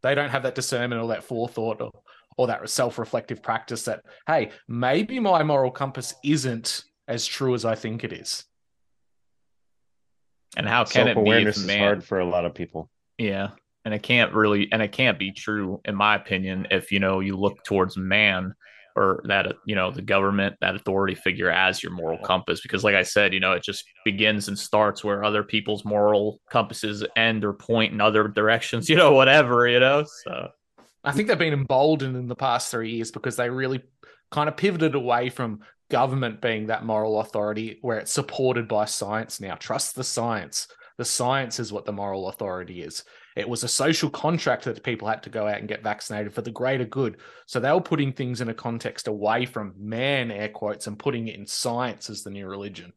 [0.02, 1.91] They don't have that discernment or that forethought or
[2.38, 7.76] or that self-reflective practice that hey maybe my moral compass isn't as true as i
[7.76, 8.45] think it is
[10.56, 12.90] and how can it be awareness is hard for a lot of people.
[13.18, 13.49] Yeah.
[13.84, 17.19] And it can't really and it can't be true in my opinion if you know
[17.19, 18.56] you look towards man
[18.95, 22.61] or that you know the government that authority figure as your moral compass.
[22.61, 26.40] Because like i said you know it just begins and starts where other people's moral
[26.49, 30.49] compasses end or point in other directions you know whatever you know so.
[31.03, 33.84] I think they've been emboldened in the past three years because they really
[34.32, 35.60] kind of pivoted away from
[35.90, 39.56] government being that moral authority where it's supported by science now.
[39.56, 40.68] Trust the science.
[40.98, 43.03] The science is what the moral authority is.
[43.36, 46.41] It was a social contract that people had to go out and get vaccinated for
[46.41, 47.18] the greater good.
[47.48, 51.28] So they were putting things in a context away from man, air quotes, and putting
[51.28, 52.94] it in science as the new religion.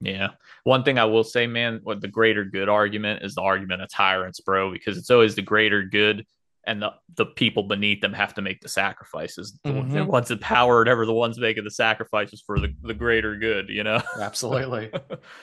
[0.00, 0.30] Yeah.
[0.64, 3.90] One thing I will say, man, what the greater good argument is the argument of
[3.90, 6.26] tyrants, bro, because it's always the greater good
[6.66, 9.58] and the, the people beneath them have to make the sacrifices.
[9.64, 9.94] Mm-hmm.
[9.94, 13.68] The ones in power, never the ones making the sacrifices for the, the greater good,
[13.68, 14.00] you know?
[14.20, 14.90] Absolutely.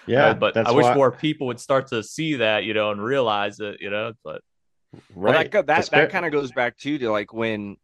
[0.07, 0.27] yeah.
[0.27, 0.95] uh, but I wish why...
[0.95, 4.41] more people would start to see that, you know, and realize it, you know, but.
[5.15, 5.33] Right.
[5.33, 7.77] Well, that, that, that kind of goes back too to like when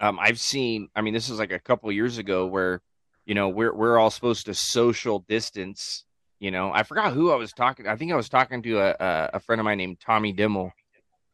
[0.00, 2.80] um, I've seen, I mean, this is like a couple years ago where,
[3.26, 6.04] you know, we're, we're all supposed to social distance,
[6.38, 7.86] you know, I forgot who I was talking.
[7.86, 8.94] I think I was talking to a,
[9.34, 10.72] a friend of mine named Tommy Dimmel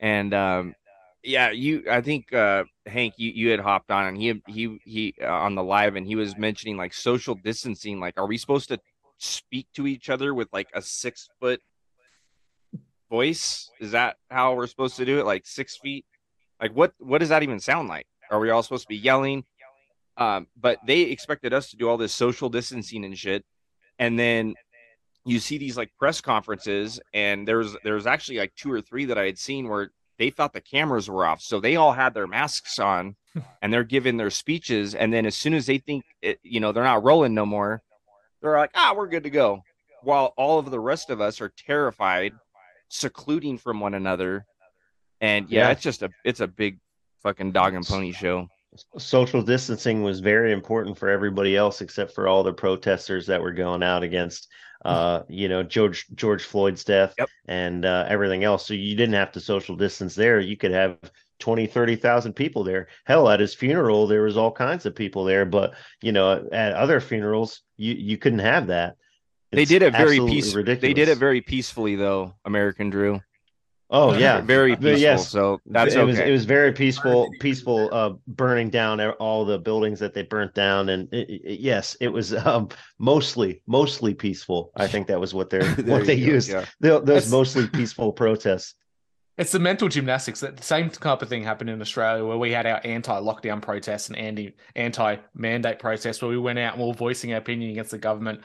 [0.02, 0.74] and um,
[1.22, 1.84] yeah, you.
[1.90, 5.54] I think uh, Hank, you you had hopped on and he he he uh, on
[5.54, 8.00] the live and he was mentioning like social distancing.
[8.00, 8.78] Like, are we supposed to
[9.18, 11.60] speak to each other with like a six foot
[13.08, 13.70] voice?
[13.80, 15.26] Is that how we're supposed to do it?
[15.26, 16.04] Like six feet?
[16.60, 18.06] Like what what does that even sound like?
[18.30, 19.44] Are we all supposed to be yelling?
[20.16, 23.44] Um, but they expected us to do all this social distancing and shit,
[23.98, 24.54] and then
[25.24, 29.18] you see these like press conferences, and there's there's actually like two or three that
[29.18, 29.90] I had seen where
[30.22, 31.42] they thought the cameras were off.
[31.42, 33.16] So they all had their masks on
[33.62, 34.94] and they're giving their speeches.
[34.94, 37.82] And then as soon as they think, it, you know, they're not rolling no more,
[38.40, 39.64] they're like, ah, we're good to go.
[40.02, 42.34] While all of the rest of us are terrified,
[42.88, 44.46] secluding from one another.
[45.20, 45.70] And yeah, yeah.
[45.72, 46.78] it's just a, it's a big
[47.24, 48.48] fucking dog and pony show
[48.96, 53.52] social distancing was very important for everybody else except for all the protesters that were
[53.52, 54.48] going out against
[54.84, 57.28] uh, you know, George George Floyd's death yep.
[57.46, 58.66] and uh, everything else.
[58.66, 60.40] So you didn't have to social distance there.
[60.40, 60.98] You could have
[61.38, 62.88] 20, 30,000 people there.
[63.04, 66.72] Hell, at his funeral, there was all kinds of people there, but you know, at
[66.72, 68.96] other funerals, you, you couldn't have that.
[69.50, 70.62] It's they did it very peacefully.
[70.62, 73.20] They did it very peacefully though, American Drew.
[73.92, 74.98] Oh yeah, very peaceful.
[74.98, 75.28] Yes.
[75.28, 76.06] So that's it okay.
[76.06, 80.54] was it was very peaceful, peaceful, uh, burning down all the buildings that they burnt
[80.54, 84.72] down, and it, it, yes, it was um, mostly mostly peaceful.
[84.74, 86.48] I think that was what they're what they used.
[86.48, 86.64] Yeah.
[86.80, 88.74] those mostly peaceful protests.
[89.36, 90.40] It's the mental gymnastics.
[90.40, 94.08] That the same type of thing happened in Australia, where we had our anti-lockdown protests
[94.08, 97.90] and anti anti-mandate protests, where we went out and we were voicing our opinion against
[97.90, 98.40] the government.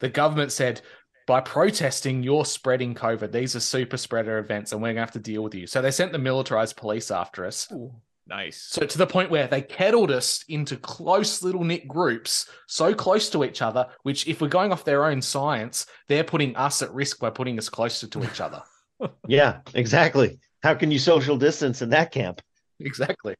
[0.00, 0.80] The government said,
[1.28, 3.30] by protesting, you're spreading COVID.
[3.30, 5.66] These are super spreader events, and we're going to have to deal with you.
[5.66, 7.70] So they sent the militarized police after us.
[7.70, 7.94] Ooh,
[8.26, 8.56] nice.
[8.56, 13.28] So to the point where they kettled us into close little knit groups, so close
[13.30, 16.94] to each other, which, if we're going off their own science, they're putting us at
[16.94, 18.62] risk by putting us closer to each other.
[19.28, 20.38] yeah, exactly.
[20.62, 22.40] How can you social distance in that camp?
[22.80, 23.34] Exactly.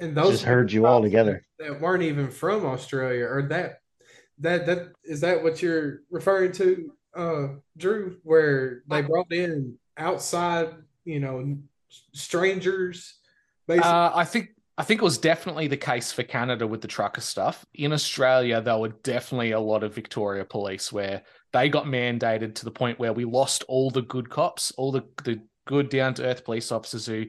[0.00, 3.78] And those just herd you all together that weren't even from Australia or that
[4.38, 7.46] that that is that what you're referring to, uh,
[7.76, 8.18] Drew?
[8.22, 10.70] Where they brought in outside,
[11.04, 11.56] you know,
[12.12, 13.14] strangers.
[13.68, 17.20] Uh, I think I think it was definitely the case for Canada with the trucker
[17.20, 17.64] stuff.
[17.74, 22.64] In Australia, there were definitely a lot of Victoria police where they got mandated to
[22.64, 26.24] the point where we lost all the good cops, all the, the good down to
[26.24, 27.26] earth police officers who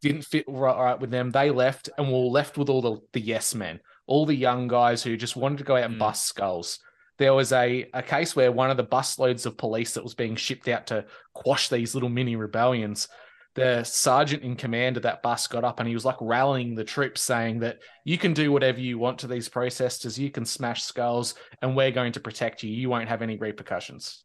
[0.00, 1.32] didn't fit right, right, with them.
[1.32, 4.66] They left and we were left with all the, the yes men all the young
[4.66, 6.00] guys who just wanted to go out and mm.
[6.00, 6.80] bust skulls.
[7.18, 10.36] There was a, a case where one of the busloads of police that was being
[10.36, 11.04] shipped out to
[11.34, 13.08] quash these little mini rebellions,
[13.54, 16.84] the sergeant in command of that bus got up and he was like rallying the
[16.84, 20.84] troops, saying that you can do whatever you want to these protesters, you can smash
[20.84, 22.70] skulls, and we're going to protect you.
[22.70, 24.24] You won't have any repercussions.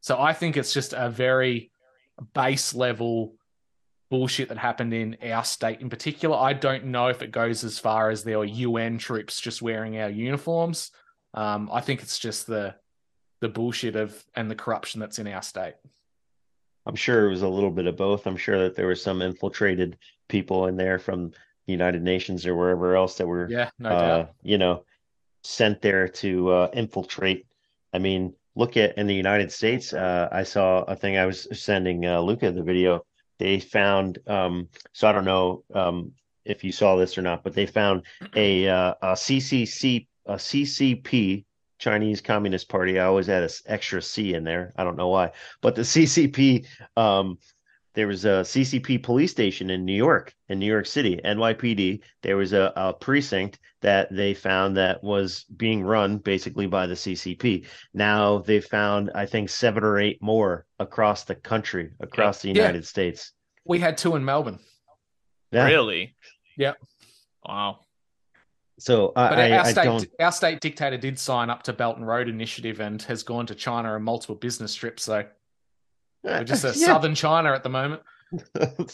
[0.00, 1.72] So I think it's just a very
[2.32, 3.34] base level
[4.12, 6.36] bullshit that happened in our state in particular.
[6.36, 9.98] I don't know if it goes as far as there were UN troops just wearing
[9.98, 10.90] our uniforms.
[11.32, 12.74] Um, I think it's just the
[13.40, 15.76] the bullshit of and the corruption that's in our state.
[16.84, 18.26] I'm sure it was a little bit of both.
[18.26, 19.96] I'm sure that there were some infiltrated
[20.28, 21.30] people in there from
[21.66, 24.84] the United Nations or wherever else that were, yeah, no uh, you know,
[25.42, 27.46] sent there to uh, infiltrate.
[27.94, 29.94] I mean, look at in the United States.
[29.94, 31.16] Uh, I saw a thing.
[31.16, 33.06] I was sending uh, Luka the video
[33.42, 36.12] they found um, so I don't know um,
[36.44, 38.02] if you saw this or not, but they found
[38.36, 41.44] a, uh, a CCC a CCP
[41.78, 43.00] Chinese Communist Party.
[43.00, 44.72] I always had an extra C in there.
[44.76, 46.66] I don't know why, but the CCP.
[46.96, 47.38] Um,
[47.94, 52.00] there was a CCP police station in New York, in New York City, NYPD.
[52.22, 56.94] There was a, a precinct that they found that was being run basically by the
[56.94, 57.66] CCP.
[57.92, 62.82] Now they found, I think, seven or eight more across the country, across the United
[62.82, 62.88] yeah.
[62.88, 63.32] States.
[63.64, 64.58] We had two in Melbourne.
[65.50, 65.66] Yeah.
[65.66, 66.16] Really?
[66.56, 66.72] Yeah.
[67.44, 67.80] Wow.
[68.78, 70.06] So uh, but I, our, state, don't...
[70.18, 73.54] our state dictator did sign up to Belt and Road Initiative and has gone to
[73.54, 75.04] China on multiple business trips.
[75.04, 75.24] So
[76.22, 76.86] we're just a yeah.
[76.86, 78.02] southern China at the moment.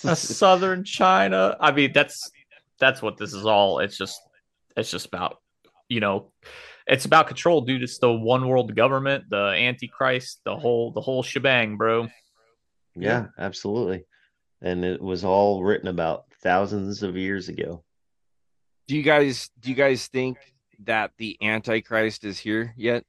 [0.04, 1.56] a southern China.
[1.60, 2.30] I mean, that's
[2.78, 3.80] that's what this is all.
[3.80, 4.20] It's just
[4.76, 5.38] it's just about
[5.88, 6.32] you know
[6.86, 7.82] it's about control, dude.
[7.82, 12.08] It's the one world government, the antichrist, the whole the whole shebang, bro.
[12.96, 14.04] Yeah, absolutely.
[14.60, 17.84] And it was all written about thousands of years ago.
[18.88, 20.38] Do you guys do you guys think
[20.84, 23.04] that the antichrist is here yet?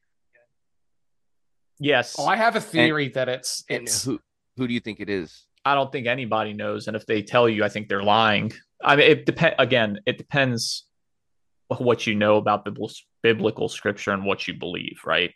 [1.80, 2.16] Yes.
[2.20, 4.20] Oh, I have a theory and, that it's it's who
[4.58, 5.46] who do you think it is?
[5.66, 8.52] I don't think anybody knows, and if they tell you, I think they're lying.
[8.84, 9.56] I mean, it depends.
[9.60, 10.86] Again, it depends
[11.78, 12.92] what you know about biblical
[13.22, 15.34] biblical scripture and what you believe, right?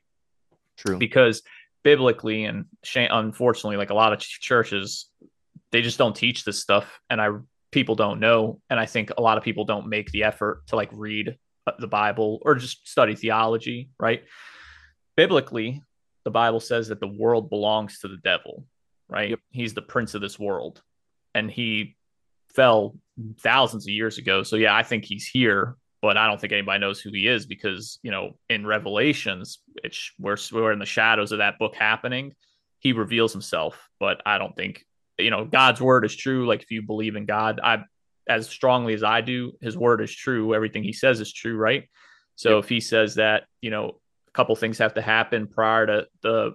[0.78, 0.98] True.
[0.98, 1.44] Because
[1.84, 2.65] biblically and
[2.95, 5.10] unfortunately, like a lot of churches,
[5.72, 7.30] they just don't teach this stuff, and I
[7.72, 10.76] people don't know, and I think a lot of people don't make the effort to
[10.76, 11.38] like read
[11.68, 14.24] uh, the Bible or just study theology, right?
[15.15, 15.82] Biblically,
[16.26, 18.66] the Bible says that the world belongs to the devil,
[19.10, 19.32] right?
[19.32, 19.40] Yep.
[19.52, 20.82] He's the prince of this world,
[21.34, 21.95] and he
[22.50, 22.95] fell
[23.40, 24.44] thousands of years ago.
[24.44, 27.45] So yeah, I think he's here, but I don't think anybody knows who he is
[27.45, 32.34] because you know in Revelations, it's we're we're in the shadows of that book happening.
[32.80, 34.86] He reveals himself, but I don't think
[35.18, 36.48] you know God's word is true.
[36.48, 37.84] Like if you believe in God, I
[38.28, 40.54] as strongly as I do, His word is true.
[40.54, 41.90] Everything He says is true, right?
[42.36, 42.64] So yep.
[42.64, 44.00] if He says that, you know,
[44.34, 46.51] couple things have to happen prior to the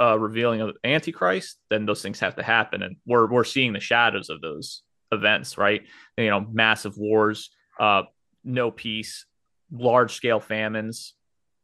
[0.00, 3.80] uh, revealing of Antichrist, then those things have to happen, and we're we're seeing the
[3.80, 4.82] shadows of those
[5.12, 5.82] events, right?
[6.16, 8.02] You know, massive wars, uh,
[8.42, 9.26] no peace,
[9.70, 11.14] large scale famines,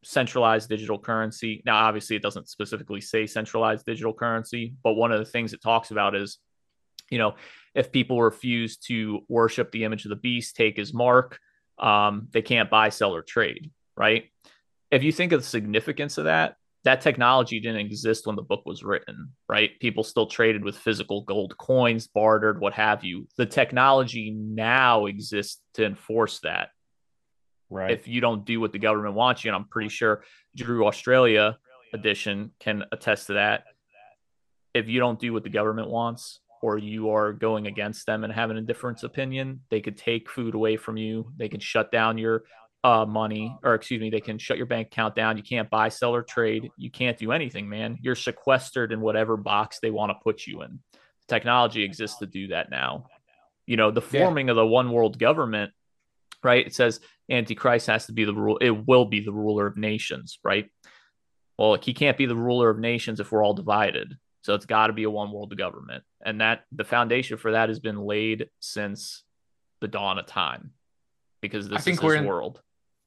[0.04, 1.62] centralized digital currency.
[1.66, 5.62] Now, obviously, it doesn't specifically say centralized digital currency, but one of the things it
[5.62, 6.38] talks about is
[7.10, 7.34] you know,
[7.74, 11.38] if people refuse to worship the image of the beast, take his mark,
[11.78, 14.24] um, they can't buy, sell, or trade, right?
[14.90, 18.62] If you think of the significance of that, that technology didn't exist when the book
[18.64, 19.78] was written, right?
[19.80, 23.28] People still traded with physical gold coins, bartered, what have you.
[23.36, 26.70] The technology now exists to enforce that.
[27.68, 27.92] Right.
[27.92, 30.24] If you don't do what the government wants you, and I'm pretty sure
[30.56, 31.58] Drew Australia
[31.92, 33.64] edition can attest to that.
[34.74, 38.32] If you don't do what the government wants, or you are going against them and
[38.32, 41.32] having a different opinion, they could take food away from you.
[41.36, 42.44] They can shut down your
[42.82, 45.36] uh, money, or excuse me, they can shut your bank account down.
[45.36, 46.70] You can't buy, sell, or trade.
[46.76, 47.98] You can't do anything, man.
[48.00, 50.80] You're sequestered in whatever box they want to put you in.
[51.28, 53.06] Technology exists to do that now.
[53.66, 54.52] You know, the forming yeah.
[54.52, 55.72] of the one world government,
[56.42, 56.66] right?
[56.66, 57.00] It says
[57.30, 58.58] Antichrist has to be the rule.
[58.58, 60.68] It will be the ruler of nations, right?
[61.58, 64.14] Well, he can't be the ruler of nations if we're all divided.
[64.42, 66.02] So it's got to be a one world government.
[66.24, 69.22] And that the foundation for that has been laid since
[69.82, 70.72] the dawn of time
[71.40, 72.60] because this I think is we're in, world.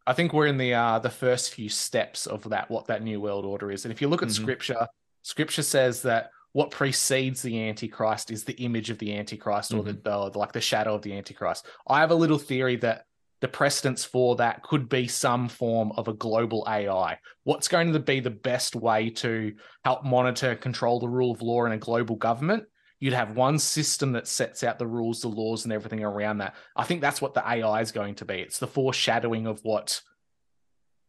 [0.05, 3.21] I think we're in the uh, the first few steps of that what that new
[3.21, 3.85] world order is.
[3.85, 4.43] And if you look at mm-hmm.
[4.43, 4.87] scripture,
[5.21, 10.07] scripture says that what precedes the antichrist is the image of the antichrist mm-hmm.
[10.07, 11.65] or the, like the shadow of the antichrist.
[11.87, 13.05] I have a little theory that
[13.41, 17.17] the precedence for that could be some form of a global AI.
[17.43, 19.53] What's going to be the best way to
[19.83, 22.63] help monitor, control the rule of law in a global government?
[23.03, 26.55] You'd have one system that sets out the rules, the laws, and everything around that.
[26.73, 28.35] I think that's what the AI is going to be.
[28.35, 30.01] It's the foreshadowing of what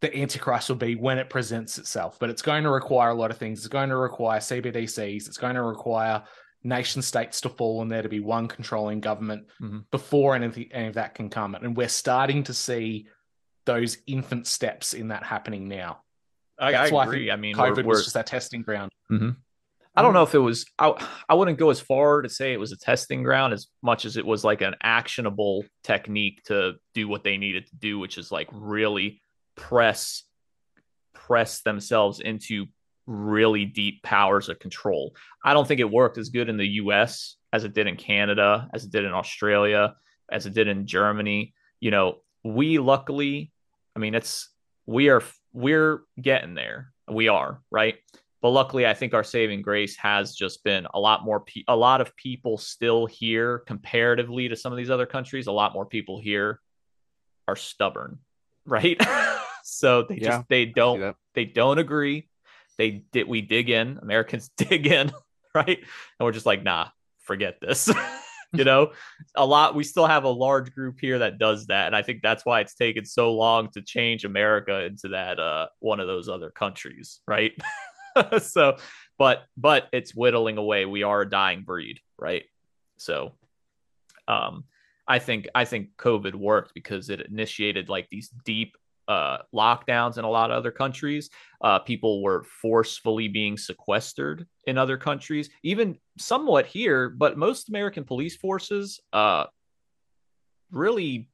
[0.00, 2.18] the Antichrist will be when it presents itself.
[2.18, 3.60] But it's going to require a lot of things.
[3.60, 5.28] It's going to require CBDCs.
[5.28, 6.24] It's going to require
[6.64, 9.78] nation states to fall and there to be one controlling government mm-hmm.
[9.92, 11.54] before anything, any of that can come.
[11.54, 13.06] And we're starting to see
[13.66, 16.00] those infant steps in that happening now.
[16.58, 17.30] I, That's I agree.
[17.30, 18.90] I, I mean, COVID we're, was just that testing ground.
[19.12, 19.30] Mm-hmm.
[19.96, 20.14] I don't mm-hmm.
[20.16, 20.66] know if it was.
[20.78, 24.04] I, I wouldn't go as far to say it was a testing ground as much
[24.04, 28.18] as it was like an actionable technique to do what they needed to do, which
[28.18, 29.20] is like really
[29.56, 30.24] press
[31.12, 32.66] press themselves into
[33.06, 35.14] really deep powers of control.
[35.44, 38.68] I don't think it worked as good in the US as it did in Canada,
[38.74, 39.94] as it did in Australia,
[40.30, 41.54] as it did in Germany.
[41.80, 43.52] You know, we luckily,
[43.94, 44.50] I mean, it's
[44.86, 45.22] we are
[45.52, 46.92] we're getting there.
[47.08, 47.96] We are, right?
[48.44, 51.74] But luckily, I think our saving grace has just been a lot more, pe- a
[51.74, 55.46] lot of people still here comparatively to some of these other countries.
[55.46, 56.60] A lot more people here
[57.48, 58.18] are stubborn,
[58.66, 59.00] right?
[59.64, 62.28] so they yeah, just they don't they don't agree.
[62.76, 65.10] They did we dig in americans dig in
[65.54, 65.78] right?
[65.78, 66.88] And we're just like nah
[67.20, 67.90] forget this
[68.52, 68.92] you know?
[69.36, 72.20] A lot we still have a large group here that does that and i think
[72.20, 76.28] that's why it's taken so long to change america into that uh one of those
[76.28, 77.52] other countries right
[78.40, 78.76] so
[79.18, 82.44] but but it's whittling away we are a dying breed right
[82.96, 83.32] so
[84.28, 84.64] um
[85.06, 88.76] i think i think covid worked because it initiated like these deep
[89.08, 91.30] uh, lockdowns in a lot of other countries.
[91.60, 97.08] Uh, people were forcefully being sequestered in other countries, even somewhat here.
[97.08, 99.44] But most American police forces uh,
[100.70, 101.28] really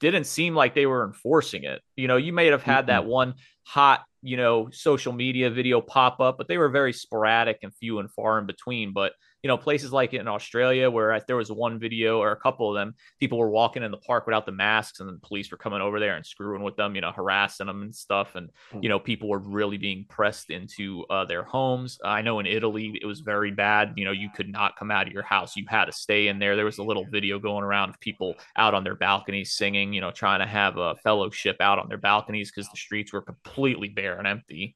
[0.00, 1.80] didn't seem like they were enforcing it.
[1.96, 3.34] You know, you may have had that one
[3.64, 7.98] hot, you know, social media video pop up, but they were very sporadic and few
[7.98, 8.92] and far in between.
[8.92, 9.12] But
[9.44, 12.74] you know, places like in Australia where there was one video or a couple of
[12.74, 15.82] them, people were walking in the park without the masks and the police were coming
[15.82, 18.36] over there and screwing with them, you know, harassing them and stuff.
[18.36, 18.78] And, hmm.
[18.80, 21.98] you know, people were really being pressed into uh, their homes.
[22.02, 23.92] I know in Italy, it was very bad.
[23.96, 25.56] You know, you could not come out of your house.
[25.56, 26.56] You had to stay in there.
[26.56, 30.00] There was a little video going around of people out on their balconies singing, you
[30.00, 33.90] know, trying to have a fellowship out on their balconies because the streets were completely
[33.90, 34.74] bare and empty.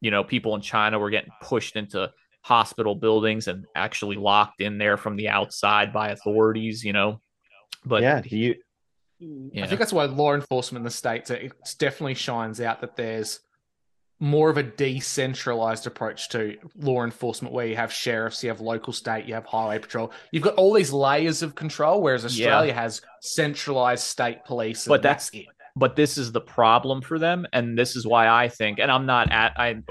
[0.00, 2.10] You know, people in China were getting pushed into
[2.42, 7.20] hospital buildings and actually locked in there from the outside by authorities, you know.
[7.84, 8.54] But yeah, do you
[9.22, 9.64] mm, yeah.
[9.64, 13.40] I think that's why law enforcement in the states it definitely shines out that there's
[14.22, 18.92] more of a decentralized approach to law enforcement where you have sheriffs, you have local
[18.92, 20.12] state, you have highway patrol.
[20.30, 22.80] You've got all these layers of control, whereas Australia yeah.
[22.80, 24.86] has centralized state police.
[24.86, 25.48] But that's, that's, it.
[25.74, 29.06] But this is the problem for them, and this is why I think, and I'm
[29.06, 29.82] not at I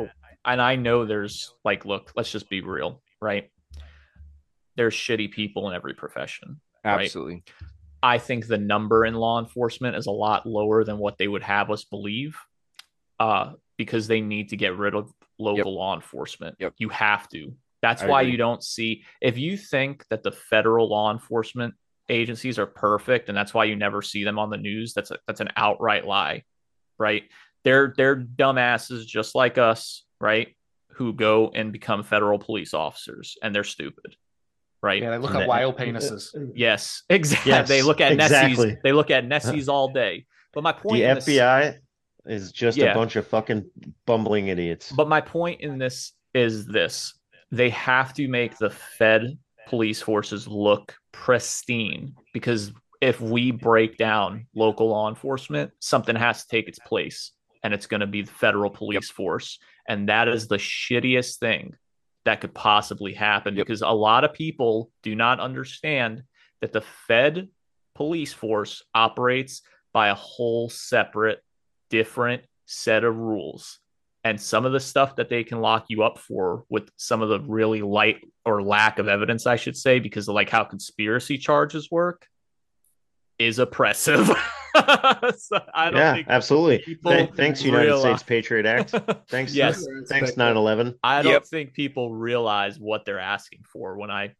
[0.46, 3.50] and I know there's like, look, let's just be real, right?
[4.76, 6.60] There's shitty people in every profession.
[6.84, 7.34] Absolutely.
[7.34, 7.52] Right?
[8.04, 11.44] I think the number in law enforcement is a lot lower than what they would
[11.44, 12.38] have us believe,
[13.20, 15.66] uh, because they need to get rid of local yep.
[15.66, 16.56] law enforcement.
[16.60, 16.74] Yep.
[16.78, 17.54] You have to.
[17.82, 18.32] That's I why agree.
[18.32, 21.76] you don't see if you think that the federal law enforcement
[22.10, 24.94] agencies are perfect and that's why you never see them on the news.
[24.94, 26.44] That's a, that's an outright lie,
[26.98, 27.24] right?
[27.64, 30.56] They're they're dumbasses just like us right?
[30.96, 34.16] Who go and become federal police officers and they're stupid.
[34.84, 35.02] right?
[35.02, 36.30] Yeah, they look And at the- whale penises.
[36.56, 37.52] Yes, exactly.
[37.52, 38.66] Yes, they look at exactly.
[38.68, 38.82] Nessie's.
[38.84, 40.26] They look at Nessie's all day.
[40.54, 41.78] But my point The in this- FBI
[42.26, 42.92] is just Yeah.
[42.92, 43.70] a bunch of fucking
[44.08, 44.92] bumbling idiots.
[44.92, 47.14] But my point in this is this:
[47.52, 49.38] they have to make the Fed
[49.68, 56.48] police forces look pristine because if we break down local law enforcement, something has to
[56.50, 57.32] take its place,
[57.64, 61.76] and it's going to be the federal police force, and that is the shittiest thing
[62.26, 63.66] that could possibly happen Yep.
[63.66, 66.24] because a lot of people do not understand
[66.62, 67.50] that the Fed
[67.96, 69.62] police force operates
[69.94, 71.44] by a whole separate,
[71.90, 73.80] different set of rules.
[74.24, 77.30] And some of the stuff that they can lock you up for with some of
[77.30, 81.40] the really light or lack of evidence, I should say, because of like how conspiracy
[81.40, 82.28] charges work,
[83.46, 84.28] is oppressive.
[84.76, 86.96] so I don't yeah, think absolutely.
[87.04, 88.92] Th- thanks, United realize- States Patriot Act.
[89.30, 89.86] Thanks, Yes.
[90.08, 90.96] thanks, 9/11.
[91.04, 91.46] I don't Yep.
[91.46, 94.34] think people realize what they're asking for when I,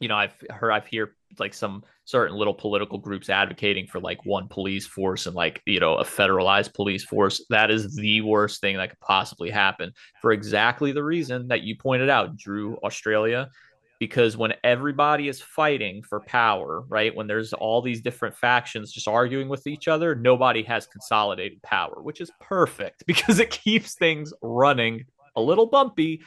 [0.00, 4.24] you know, I've heard, I've hear like some certain little political groups advocating for like
[4.24, 7.44] one police force and like, you know, a federalized police force.
[7.50, 9.92] That is the worst thing that could possibly happen
[10.22, 13.50] for exactly the reason that you pointed out, Drew, Australia.
[13.98, 17.14] Because when everybody is fighting for power, right?
[17.14, 22.02] When there's all these different factions just arguing with each other, nobody has consolidated power,
[22.02, 25.04] which is perfect because it keeps things running
[25.34, 26.22] a little bumpy,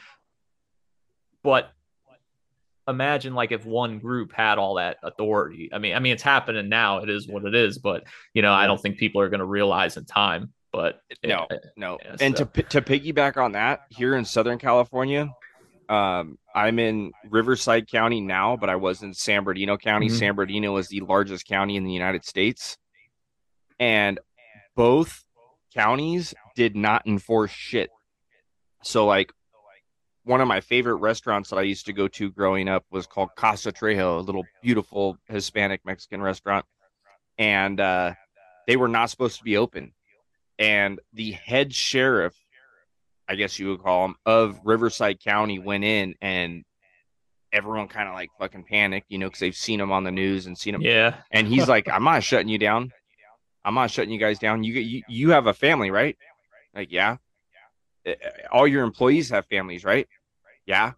[1.42, 1.70] but
[2.88, 5.70] imagine like if one group had all that authority.
[5.72, 6.98] I mean, I mean it's happening now.
[6.98, 9.46] It is what it is, but you know, I don't think people are going to
[9.46, 10.52] realize in time.
[10.72, 11.98] But No, it- no.
[12.04, 15.28] Yeah, and so- to to piggyback on that, here in Southern California,
[15.90, 20.08] um, I'm in Riverside County now, but I was in San Bernardino County.
[20.08, 20.18] Mhm.
[20.18, 22.78] San Bernardino is the largest county in the United States,
[23.78, 24.18] and
[24.76, 25.24] both
[25.74, 27.90] counties did not enforce shit.
[28.82, 29.32] So, like,
[30.22, 33.30] one of my favorite restaurants that I used to go to growing up was called
[33.36, 36.66] Casa Trejo, a little beautiful Hispanic Mexican restaurant,
[37.36, 38.14] and uh,
[38.66, 39.92] they were not supposed to be open
[40.60, 42.34] and the head sheriff,
[43.30, 46.64] I guess you would call him, of Riverside County went in and
[47.52, 50.46] everyone kind of like fucking panicked, you know, because they've seen him on the news
[50.46, 50.82] and seen him.
[50.82, 52.90] yeah, And he's like, I'm not shutting you down.
[53.64, 54.64] I'm not shutting you guys down.
[54.64, 56.16] You you, you have a family, right?
[56.74, 57.18] Like, yeah.
[58.06, 58.12] Uh,
[58.50, 60.08] All your employees have families, right?
[60.66, 60.92] Yeah.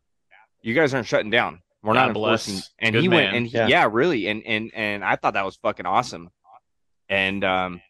[0.62, 1.60] You guys aren't shutting down.
[1.82, 2.48] We're not God bless.
[2.48, 2.72] enforcing.
[2.78, 3.66] And Good he went and he, Yeah.
[3.66, 3.88] yeah.
[3.90, 4.28] really.
[4.28, 6.30] And and and I thought that was fucking awesome.
[7.08, 7.82] And um,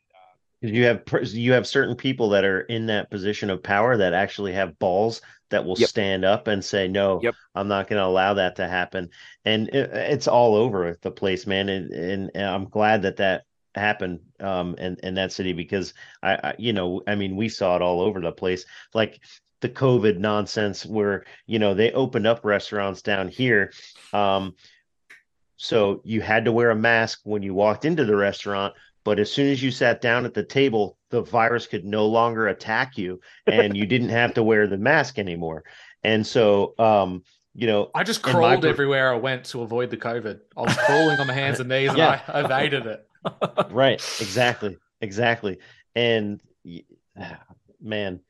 [0.62, 1.02] You have
[1.34, 5.20] you have certain people that are in that position of power that actually have balls
[5.51, 5.89] that will Yep.
[5.89, 7.34] stand up and say, "No, Yep.
[7.55, 9.10] I'm not going to allow that to happen."
[9.44, 11.68] And it, it's all over the place, man.
[11.68, 13.43] And, and, and I'm glad that that
[13.74, 17.74] happened um, in in that city because I, I, you know, I mean, we saw
[17.76, 18.64] it all over the place,
[18.94, 19.20] like
[19.62, 23.72] the COVID nonsense where you know they opened up restaurants down here.
[24.12, 24.55] Um,
[25.56, 28.74] so you had to wear a mask when you walked into the restaurant,
[29.05, 32.49] but as soon as you sat down at the table, the virus could no longer
[32.49, 35.65] attack you and you didn't have to wear the mask anymore.
[36.05, 37.23] And so, um,
[37.55, 40.41] you know, I just crawled gr- everywhere I went to avoid the COVID.
[40.57, 43.09] I was crawling on my hands and knees and I evaded it.
[43.70, 45.59] right, exactly, exactly.
[45.95, 46.41] And
[47.81, 48.20] man,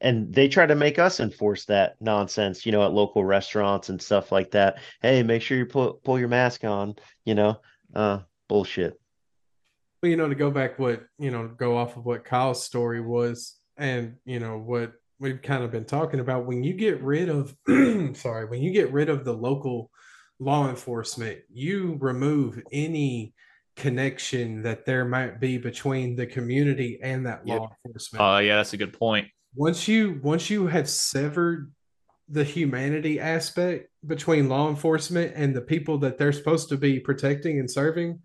[0.00, 4.00] and they try to make us enforce that nonsense, you know, at local restaurants and
[4.00, 4.78] stuff like that.
[5.02, 6.94] Hey, make sure you pull pull your mask on,
[7.24, 7.60] you know,
[7.94, 8.99] uh, bullshit.
[10.02, 13.02] Well, you know, to go back what, you know, go off of what Kyle's story
[13.02, 17.28] was and, you know, what we've kind of been talking about when you get rid
[17.28, 17.54] of
[18.16, 19.90] sorry, when you get rid of the local
[20.38, 23.34] law enforcement, you remove any
[23.76, 27.58] connection that there might be between the community and that Yep.
[27.60, 28.22] law enforcement.
[28.24, 29.28] uh, yeah, that's a good point.
[29.54, 31.70] once you once you have severed
[32.28, 37.58] the humanity aspect between law enforcement and the people that they're supposed to be protecting
[37.58, 38.20] and serving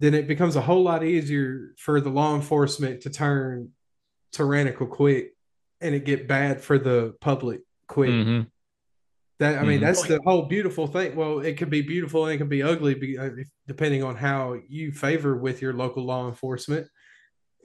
[0.00, 3.70] then it becomes a whole lot easier for the law enforcement to turn
[4.32, 5.34] tyrannical quick
[5.80, 8.46] and it get bad for the public quick Mhm.
[9.38, 9.82] that I mean, Mhm.
[9.82, 11.14] that's the whole beautiful thing.
[11.16, 13.30] Well, it can be beautiful and it can be ugly, uh,
[13.66, 16.86] depending on how you favor with your local law enforcement.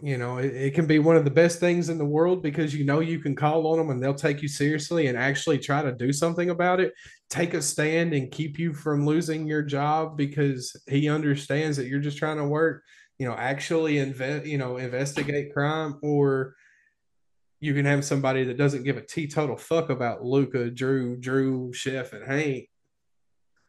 [0.02, 2.76] You know, it, it can be one of the best things in the world because
[2.76, 5.82] you know you can call on them and they'll take you seriously and actually try
[5.82, 6.94] to do something about it.
[7.34, 12.00] Take a stand and keep you from losing your job because he understands that you're
[12.00, 12.84] just trying to work.
[13.18, 14.46] You know, actually invest.
[14.46, 16.56] You know, investigate crime or
[17.60, 22.14] you can have somebody that doesn't give a teetotal fuck about Luka, Drew, Drew, Chef,
[22.14, 22.70] and Hank.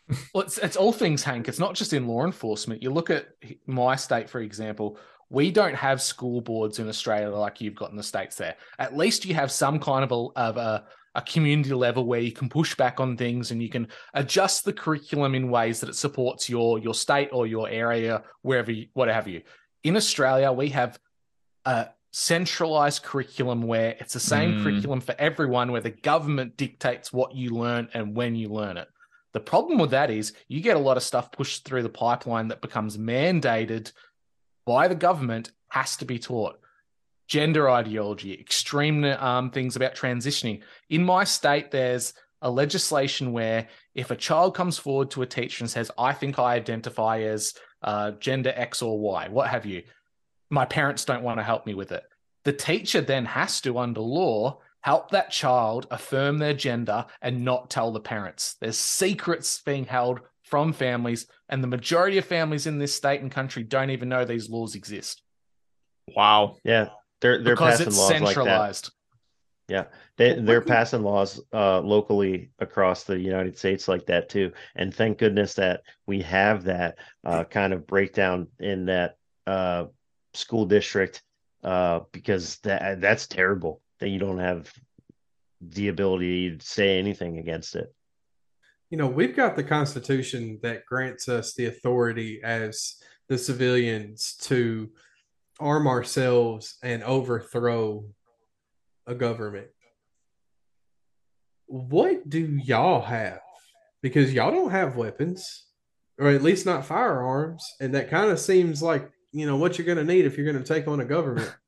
[0.34, 1.48] Well, it's, it's all things, Hank.
[1.48, 2.82] It's not just in law enforcement.
[2.82, 3.28] You look at
[3.66, 4.98] my state, for example,
[5.30, 8.56] we don't have school boards in Australia like you've got in the States there.
[8.78, 10.84] At least you have some kind of a, of a,
[11.14, 14.72] a community level where you can push back on things and you can adjust the
[14.72, 19.08] curriculum in ways that it supports your your state or your area, wherever you, what
[19.08, 19.42] have you.
[19.82, 20.98] In Australia, we have
[21.64, 24.62] a centralized curriculum where it's the same mm.
[24.62, 28.88] curriculum for everyone, where the government dictates what you learn and when you learn it.
[29.32, 32.48] The problem with that is you get a lot of stuff pushed through the pipeline
[32.48, 33.90] that becomes mandated
[34.64, 36.60] by the government, has to be taught.
[37.26, 40.60] Gender ideology, extreme um, things about transitioning.
[40.90, 45.64] In my state, there's a legislation where if a child comes forward to a teacher
[45.64, 49.82] and says, I think I identify as uh, gender X or Y, what have you,
[50.50, 52.04] my parents don't want to help me with it.
[52.44, 57.70] The teacher then has to, under law, help that child affirm their gender and not
[57.70, 58.56] tell the parents.
[58.60, 63.30] There's secrets being held from families, and the majority of families in this state and
[63.30, 65.22] country don't even know these laws exist.
[66.14, 66.58] Wow.
[66.64, 66.88] Yeah.
[67.20, 68.36] They're they're because passing laws centralized.
[68.38, 68.90] like that.
[69.66, 69.84] Yeah,
[70.18, 75.18] they they're passing laws uh, locally across the United States like that too, and thank
[75.18, 79.16] goodness that we have that uh, kind of breakdown in that
[79.46, 79.86] uh,
[80.34, 81.22] school district
[81.62, 84.70] uh, because that that's terrible that you don't have
[85.60, 87.94] the ability to say anything against it.
[88.90, 92.96] You know, we've got the Constitution that grants us the authority as
[93.28, 94.90] the civilians to
[95.60, 98.04] arm ourselves and overthrow
[99.06, 99.68] a government.
[101.66, 103.40] What do y'all have?
[104.02, 105.64] Because y'all don't have weapons,
[106.18, 109.86] or at least not firearms, and that kind of seems like you know what you're
[109.86, 111.54] going to need if you're going to take on a government.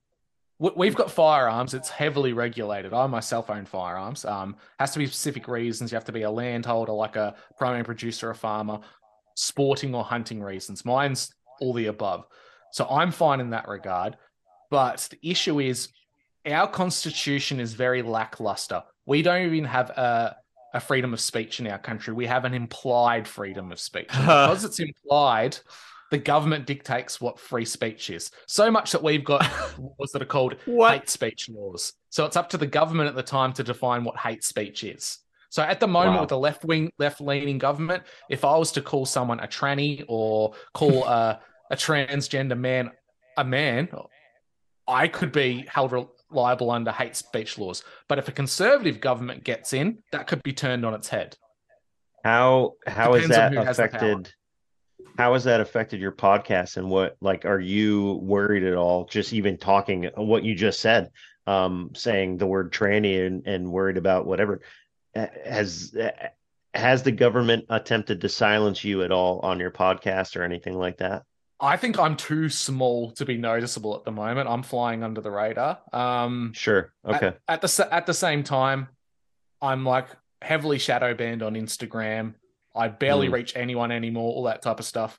[0.59, 1.75] We've got firearms.
[1.75, 2.95] It's heavily regulated.
[2.95, 4.25] I myself own firearms.
[4.25, 5.93] Um, has to be specific reasons.
[5.93, 8.81] You have to be a landholder, like a primary producer, a farmer,
[9.35, 10.83] sporting or hunting reasons.
[10.83, 12.25] Mine's all the above.
[12.77, 14.19] So I'm fine in that regard.
[14.71, 15.89] But the issue is
[16.47, 18.83] our constitution is very lackluster.
[19.07, 20.37] We don't even have a,
[20.75, 22.13] a freedom of speech in our country.
[22.13, 24.09] We have an implied freedom of speech.
[24.09, 25.57] because it's implied,
[26.11, 28.31] the government dictates what free speech is.
[28.47, 29.41] So much that we've got
[29.79, 30.93] laws that are called what?
[30.93, 31.95] hate speech laws.
[32.11, 35.17] So it's up to the government at the time to define what hate speech is.
[35.49, 36.21] So at the moment, wow.
[36.21, 40.05] with the left wing, left leaning government, if I was to call someone a tranny
[40.09, 41.41] or call a,
[41.71, 42.91] a transgender man
[43.37, 43.89] a man,
[44.89, 47.85] I could be held liable under hate speech laws.
[48.09, 51.37] But if a conservative government gets in, that could be turned on its head.
[52.25, 54.33] How how has that affected?
[55.19, 59.33] how has that affected your podcast and what like are you worried at all just
[59.33, 61.11] even talking what you just said
[61.47, 64.61] um saying the word tranny and, and worried about whatever
[65.15, 65.97] has
[66.75, 70.99] has the government attempted to silence you at all on your podcast or anything like
[70.99, 71.23] that
[71.59, 74.49] I think I'm too small to be noticeable at the moment.
[74.49, 75.79] I'm flying under the radar.
[75.93, 76.93] Um, sure.
[77.07, 77.29] Okay.
[77.29, 78.89] At, at the at the same time,
[79.63, 80.09] I'm like
[80.43, 82.35] heavily shadow banned on Instagram.
[82.75, 83.33] I barely mm.
[83.33, 85.19] reach anyone anymore, all that type of stuff.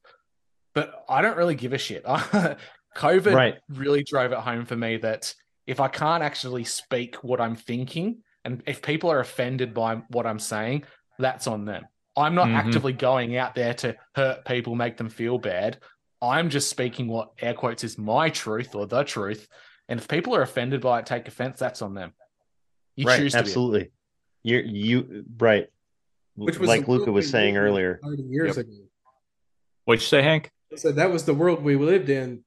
[0.76, 2.06] But I don't really give a shit.
[2.96, 3.56] COVID right.
[3.70, 5.34] really drove it home for me that
[5.66, 10.28] if I can't actually speak what I'm thinking, and if people are offended by what
[10.28, 10.84] I'm saying,
[11.18, 11.88] that's on them.
[12.16, 12.58] I'm not mm-hmm.
[12.58, 15.78] actively going out there to hurt people, make them feel bad.
[16.22, 19.48] I'm just speaking what air quotes is my truth or the truth.
[19.88, 22.14] And if people are offended by it, take offense, that's on them.
[22.96, 23.92] You right, choose absolutely.
[24.44, 25.68] You're you right
[26.38, 28.00] which was like Luka was saying earlier.
[28.04, 28.66] Thirty years yep.
[28.66, 28.78] ago.
[29.86, 30.52] What'd you say, Hank?
[30.72, 32.44] I said that was the world we lived in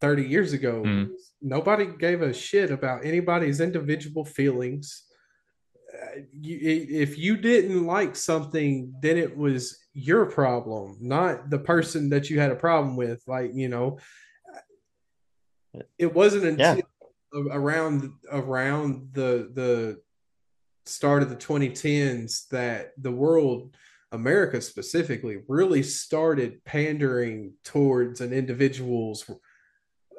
[0.00, 0.82] 30 years ago.
[0.84, 1.10] Mm.
[1.42, 5.02] Nobody gave a shit about anybody's individual feelings.
[6.42, 12.40] If you didn't like something, then it was your problem, not the person that you
[12.40, 13.22] had a problem with.
[13.26, 13.98] Like, you know,
[15.98, 17.42] it wasn't until yeah.
[17.50, 20.00] around around the the
[20.86, 23.74] start of the 2010s that the world
[24.12, 29.28] america specifically really started pandering towards an individual's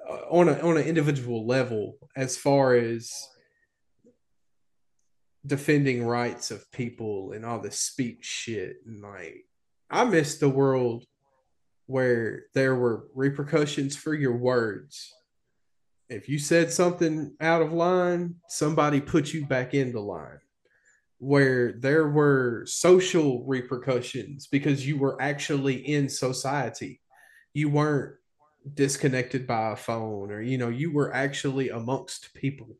[0.09, 3.13] uh, on a on an individual level as far as
[5.45, 8.77] defending rights of people and all this speech shit.
[8.85, 9.45] And like
[9.89, 11.05] i miss the world
[11.85, 15.13] where there were repercussions for your words.
[16.09, 20.39] If you said something out of line somebody put you back into line.
[21.19, 27.01] Where there were social repercussions because you were actually in society.
[27.53, 28.15] You weren't
[28.73, 32.75] disconnected by a phone or you know you were actually amongst people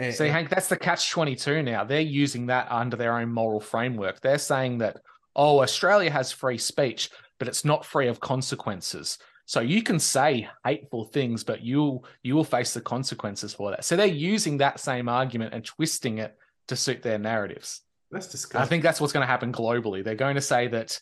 [0.00, 3.60] and, see hank that's the catch 22 now they're using that under their own moral
[3.60, 4.98] framework they're saying that
[5.36, 10.48] oh australia has free speech but it's not free of consequences so you can say
[10.64, 14.80] hateful things but you'll you will face the consequences for that so they're using that
[14.80, 16.36] same argument and twisting it
[16.70, 17.82] to suit their narratives.
[18.10, 18.62] That's disgusting.
[18.62, 20.02] I think that's what's going to happen globally.
[20.02, 20.98] They're going to say that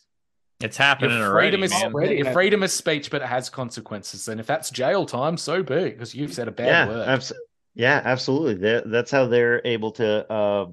[0.59, 1.93] It's happening your already, freedom is man.
[1.93, 4.27] Already your freedom is speech, but it has consequences.
[4.27, 7.07] And if that's jail time, so be it, because you've said a bad yeah, word.
[7.07, 7.33] abs-
[7.73, 8.55] yeah, absolutely.
[8.55, 10.65] That that's how they're able to uh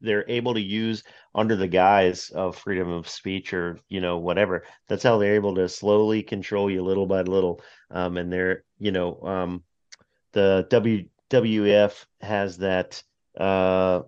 [0.00, 1.02] they're able to use
[1.34, 4.64] under the guise of freedom of speech or you know whatever.
[4.88, 7.60] That's how they're able to slowly control you little by little.
[7.90, 9.64] Um, and they're you know um,
[10.32, 13.02] the WWF has that
[13.38, 14.02] uh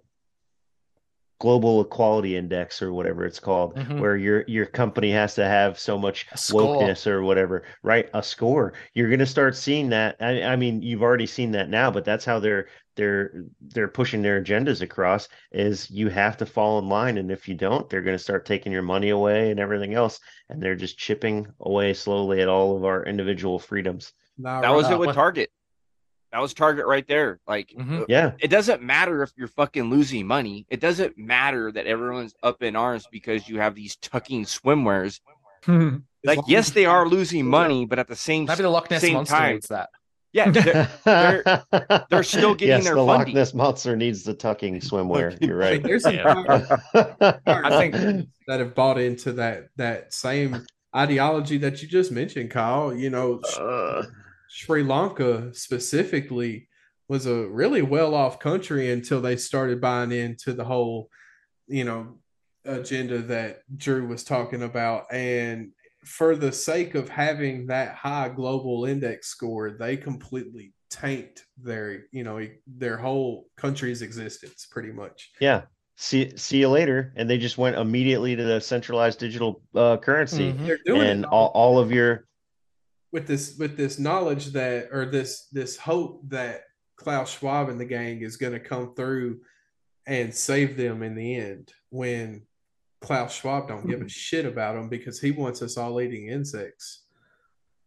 [1.41, 3.99] global equality index or whatever it's called Mhm.
[3.99, 8.73] where your your company has to have so much wokeness or whatever right a score
[8.95, 12.05] you're going to start seeing that I, I mean you've already seen that now but
[12.05, 16.89] that's how they're they're they're pushing their agendas across is you have to fall in
[16.89, 19.95] line and if you don't they're going to start taking your money away and everything
[19.95, 24.71] else and they're just chipping away slowly at all of our individual freedoms Nah, That
[24.71, 24.95] was right.
[24.95, 25.51] it with Target.
[26.33, 27.41] That was Target right there.
[27.49, 28.03] Like, Mhm.
[28.03, 30.67] uh, yeah it doesn't matter if you're fucking losing money.
[30.69, 35.21] It doesn't matter that everyone's up in arms because you have these tucking swimwears.
[35.69, 39.01] As Like, yes, they are losing money, but at the same Maybe the Loch Ness
[39.03, 39.89] same monster time- needs that.
[40.33, 40.51] yeah,
[41.05, 41.65] they're,
[42.11, 43.35] they're still getting yes, their the Loch funding.
[43.35, 46.39] Ness monster needs the tucking swimwear you're right There's Yeah.
[46.41, 46.81] entire
[47.47, 52.95] I think- that have bought into that that same ideology that you just mentioned, Kyle.
[52.95, 54.03] You know, Uh,
[54.49, 56.69] Sri Lanka specifically
[57.09, 61.09] was a really well off country until they started buying into the whole,
[61.67, 62.19] you know,
[62.65, 65.07] agenda that Drew was talking about.
[65.13, 65.73] And
[66.05, 72.25] for the sake of having that high global index score, they completely taint their, you
[72.25, 75.31] know, their whole country's existence pretty much.
[75.41, 75.63] Yeah.
[75.97, 77.13] See see you later.
[77.17, 80.67] And they just went immediately to the centralized digital uh, currency Mhm.
[80.67, 82.28] They're doing and it all, all of your
[83.13, 86.63] with this with this knowledge that or this this hope that
[86.97, 89.41] Klaus Schwab and the gang is going to come through
[90.07, 92.43] and save them in the end when
[93.01, 97.05] Klaus Schwab don't give a shit about them because he wants us all eating insects.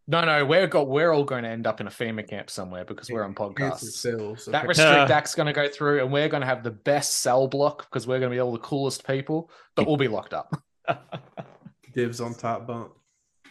[0.08, 2.84] No, no, we're got we're all going to end up in a FEMA camp somewhere
[2.84, 3.92] because we're on Cancer podcasts.
[3.92, 4.46] cells.
[4.46, 4.68] That okay.
[4.68, 5.14] restrict Uh.
[5.14, 8.06] act's going to go through, and we're going to have the best cell block because
[8.06, 10.52] we're going to be all the coolest people, but we'll be locked up.
[11.94, 12.90] Divs on top bunk.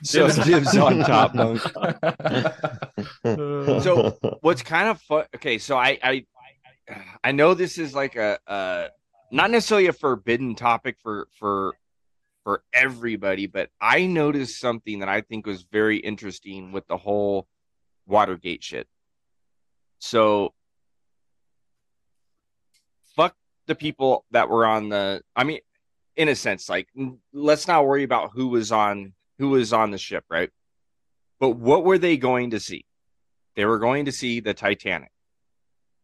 [0.04, 1.62] So dibs on top bunk.
[3.84, 5.26] So- What's kind of fun?
[5.36, 6.26] Okay, so I I
[7.24, 8.88] I know this is like a uh
[9.32, 11.76] not necessarily a forbidden topic for for
[12.44, 17.48] for everybody, but I noticed something that I think was very interesting with the whole
[18.08, 18.88] Watergate shit.
[20.00, 20.54] So
[23.16, 23.36] fuck
[23.68, 25.60] the people that were on the I mean
[26.16, 26.88] in a sense like
[27.32, 30.52] let's not worry about who was on who was on the ship, right?
[31.40, 32.86] But what were they going to see?
[33.56, 35.10] They were going to see the Titanic.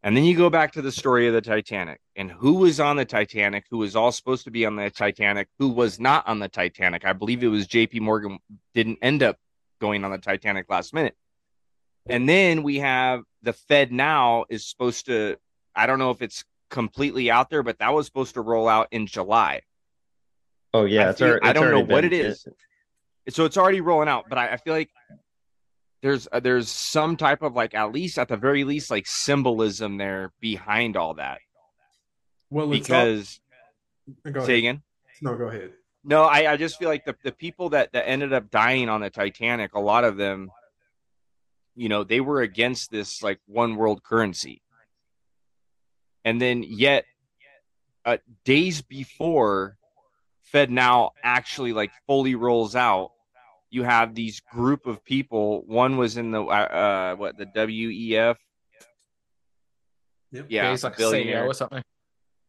[0.01, 2.95] And then you go back to the story of the Titanic and who was on
[2.97, 6.39] the Titanic, who was all supposed to be on the Titanic, who was not on
[6.39, 7.05] the Titanic.
[7.05, 8.39] I believe it was JP Morgan
[8.73, 9.37] didn't end up
[9.79, 11.15] going on the Titanic last minute.
[12.07, 15.37] And then we have the Fed now is supposed to,
[15.75, 18.87] I don't know if it's completely out there, but that was supposed to roll out
[18.89, 19.61] in July.
[20.73, 22.47] oh yeah, I it's feel- I don't know already what been- it is.
[23.29, 24.89] So it's already rolling out but i, I feel like
[26.01, 29.97] there's uh, there's some type of like at least at the very least like symbolism
[29.97, 31.39] there behind all that.
[32.49, 33.39] Well, it's all, because
[34.31, 34.83] go say again?
[35.21, 35.71] No, go ahead.
[36.03, 39.01] no I, I just feel like the, the people that, that ended up dying on
[39.01, 40.51] the titanic a lot of them
[41.75, 44.61] you know they were against this like one world currency.
[46.23, 47.05] And then yet
[48.05, 49.77] uh, days before
[50.43, 53.11] fed now actually like fully rolls out
[53.69, 58.35] you have these group of people one was in the uh, uh what the wef
[60.31, 60.45] Yep.
[60.49, 61.43] yeah he's like billionaire.
[61.43, 61.83] CEO or something.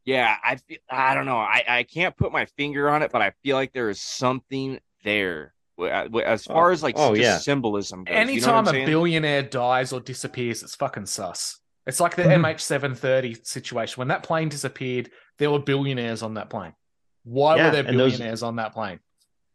[0.04, 3.22] yeah i feel i don't know i i can't put my finger on it but
[3.22, 7.38] i feel like there is something there Wh- wh- as far as like oh, yeah.
[7.38, 8.86] symbolism goes, you know Anytime a saying?
[8.86, 11.60] billionaire dies or disappears, it's fucking sus.
[11.86, 12.40] It's like the Mhm.
[12.56, 14.00] MH730 situation.
[14.00, 15.08] When that plane disappeared,
[15.38, 16.74] there were billionaires on that plane.
[17.22, 18.98] Why Yeah, were there and those- billionaires on that plane?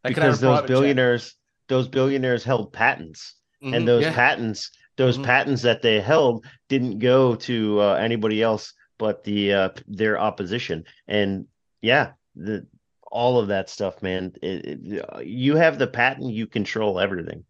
[0.06, 1.34] They because those billionaires, jet.
[1.70, 3.76] Those billionaires held patents Mhm.
[3.78, 4.14] and those Yeah.
[4.14, 5.24] patents those Mhm.
[5.24, 10.84] patents that they held didn't go to uh, anybody else but the uh, their opposition
[11.08, 11.48] and
[11.82, 12.66] yeah the
[13.12, 17.44] all of that stuff man it, it, you have the patent you control everything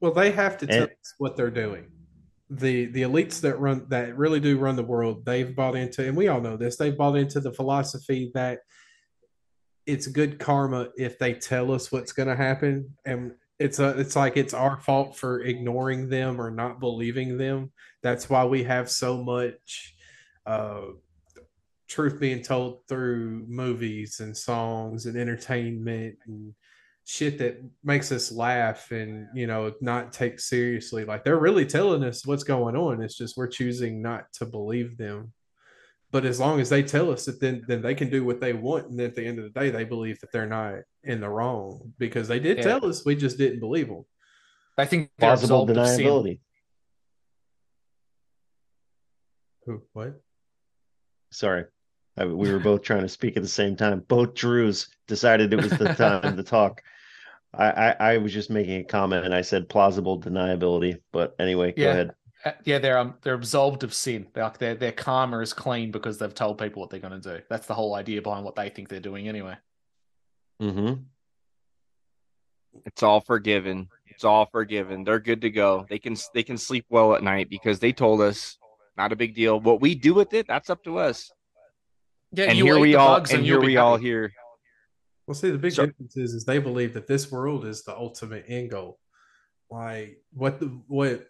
[0.00, 1.90] Well, they have to tell And- us what they're doing.
[2.50, 6.16] The the elites that run that really do run the world, they've bought into, and
[6.16, 8.60] we all know this, they've bought into the philosophy that
[9.86, 14.16] it's good karma if they tell us what's going to happen, and it's a it's
[14.16, 17.72] like it's our fault for ignoring them or not believing them.
[18.02, 19.94] That's why we have so much
[20.44, 20.82] uh,
[21.88, 26.52] truth being told through movies and songs and entertainment and
[27.04, 31.04] shit that makes us laugh and you know not take seriously.
[31.04, 33.02] Like they're really telling us what's going on.
[33.02, 35.32] It's just we're choosing not to believe them
[36.12, 38.52] but as long as they tell us that then then they can do what they
[38.52, 40.74] want and at the end of the day they believe that they're not
[41.04, 42.62] in the wrong because they did yeah.
[42.62, 44.04] tell us we just didn't believe them
[44.78, 46.38] i think plausible deniability.
[49.66, 50.20] Who, what?
[51.32, 51.64] Sorry.
[52.16, 54.02] I, we were both trying to speak at the same time.
[54.08, 56.82] Both drews decided it was the time to talk.
[57.54, 61.74] I, I, I was just making a comment and I said plausible deniability, but anyway,
[61.76, 61.84] yeah.
[61.84, 62.10] go ahead.
[62.46, 64.28] Uh, yeah, they're um, they're absolved of sin.
[64.32, 67.36] They're like their their karma is clean because they've told people what they're going to
[67.38, 67.42] do.
[67.50, 69.56] That's the whole idea behind what they think they're doing anyway.
[70.60, 70.92] Hmm.
[72.84, 73.88] It's all forgiven.
[74.06, 75.02] It's all forgiven.
[75.02, 75.86] They're good to go.
[75.90, 78.58] They can they can sleep well at night because they told us
[78.96, 79.58] not a big deal.
[79.58, 81.32] What we do with it, that's up to us.
[82.30, 83.76] Yeah, and here we all and, and here we happy.
[83.78, 84.32] all here
[85.26, 87.96] well, see, the big so, difference is, is they believe that this world is the
[87.96, 88.98] ultimate end goal.
[89.70, 91.26] Like what the what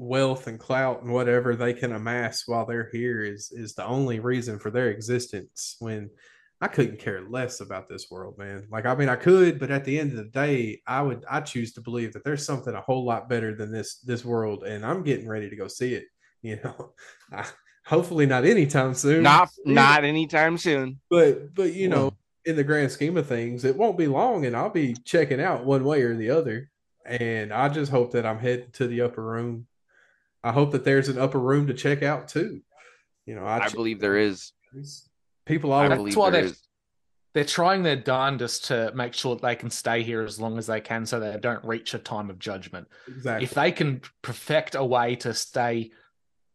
[0.00, 4.18] wealth and clout and whatever they can amass while they're here is is the only
[4.18, 5.76] reason for their existence.
[5.78, 6.10] When
[6.62, 8.66] I couldn't care less about this world, man.
[8.70, 11.40] Like I mean, I could, but at the end of the day, I would I
[11.40, 14.84] choose to believe that there's something a whole lot better than this this world, and
[14.84, 16.04] I'm getting ready to go see it.
[16.42, 16.94] You know,
[17.30, 17.44] I,
[17.84, 19.22] hopefully not anytime soon.
[19.22, 21.00] Not not anytime soon.
[21.10, 22.14] But but you know,
[22.46, 25.66] in the grand scheme of things, it won't be long and I'll be checking out
[25.66, 26.70] one way or the other.
[27.04, 29.66] And I just hope that I'm heading to the upper room.
[30.42, 32.60] I hope that there's an upper room to check out too.
[33.26, 34.52] You know, I, I believe there is.
[35.46, 36.52] People always I believe there they're,
[37.34, 40.80] they're trying their darndest to make sure they can stay here as long as they
[40.80, 42.88] can so they don't reach a time of judgment.
[43.08, 43.44] Exactly.
[43.44, 45.90] If they can perfect a way to stay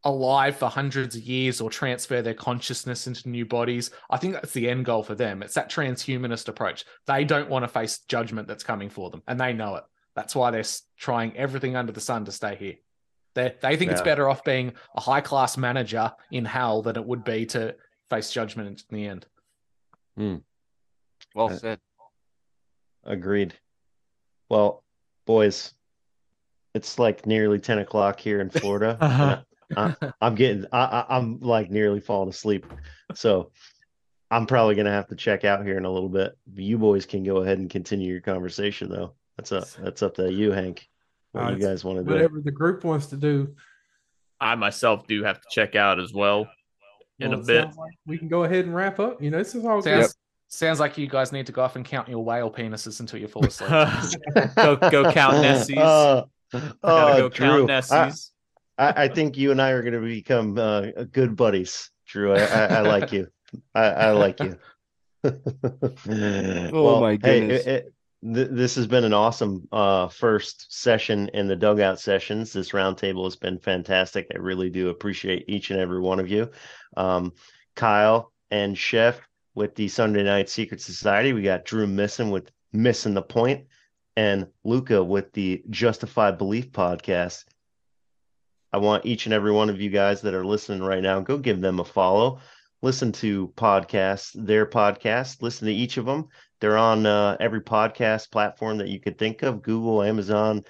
[0.06, 3.90] alive for hundreds of years or transfer their consciousness into new bodies.
[4.10, 5.41] I think that's the end goal for them.
[5.41, 6.86] It's that transhumanist approach.
[7.07, 9.84] They don't want to face judgment that's coming for them, and they know it.
[10.16, 10.64] That's why they're
[10.98, 12.76] trying everything under the sun to stay here.
[13.36, 13.94] They they think yeah.
[13.94, 17.76] it's better off being a high class manager in hell than it would be to
[18.10, 19.26] face judgment in the end.
[20.18, 20.36] Hmm.
[21.36, 21.80] Well uh, said.
[23.03, 23.53] Agreed.
[24.49, 24.84] Well,
[25.26, 25.74] boys,
[26.74, 28.98] it's like nearly 10 o'clock here in Florida.
[29.02, 29.41] uh-huh.
[29.76, 32.66] I, am getting, I, I'm like nearly falling asleep.
[33.14, 33.52] So
[34.32, 36.38] I'm probably going to have to check out here in a little bit.
[36.53, 39.14] You boys can go ahead and continue your conversation though.
[39.38, 40.88] That's up, that's up to you, Hank.
[41.36, 42.12] What uh, you guys want to do?
[42.12, 43.56] Whatever the group wants to do.
[44.40, 46.48] I myself do have to check out as well
[47.20, 47.66] in well, a bit.
[47.66, 49.22] Like we can go ahead and wrap up.
[49.22, 50.16] You know, this is all sounds, good.
[50.48, 53.28] Sounds like you guys need to go off and count your whale penises until you
[53.28, 53.70] fall asleep.
[54.56, 55.78] go go count Nessies.
[55.78, 56.24] Uh,
[56.84, 58.32] uh, go Drew, count Nessies.
[58.78, 62.34] I, I, think you and I are going to become uh, good buddies, Drew.
[62.34, 63.28] I, I, I like you.
[63.74, 64.57] I, like you.
[65.24, 67.66] oh well, my goodness.
[67.66, 67.94] Hey, it, it,
[68.34, 72.53] th- this has been an awesome uh, first session in the dugout sessions.
[72.53, 74.27] This roundtable has been fantastic.
[74.34, 76.49] I really do appreciate each and every one of you.
[76.97, 77.34] Um,
[77.76, 79.19] Kyle and Chef
[79.53, 81.34] with the Sunday Night Secret Society.
[81.34, 83.65] We got Drew missing with missing the point,
[84.18, 87.45] and Luka with the Justified Belief podcast.
[88.73, 91.38] I want each and every one of you guys that are listening right now, go
[91.38, 92.39] give them a follow.
[92.81, 95.41] Listen to podcasts, their podcast.
[95.41, 96.27] Listen to each of them.
[96.65, 100.63] They're on uh, every podcast platform that you could think of Google, Amazon,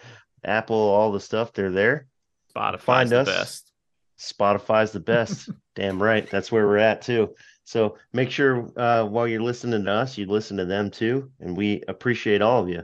[0.43, 1.53] Apple, all the stuff.
[1.53, 2.07] They're there.
[2.53, 3.26] Spotify's Find the us.
[3.26, 3.72] best.
[4.19, 5.49] Spotify's the best.
[5.76, 6.30] Damn right.
[6.30, 7.34] That's where we're at too.
[7.63, 11.31] So make sure uh, while you're listening to us, you listen to them too.
[11.39, 12.84] And we appreciate all of you.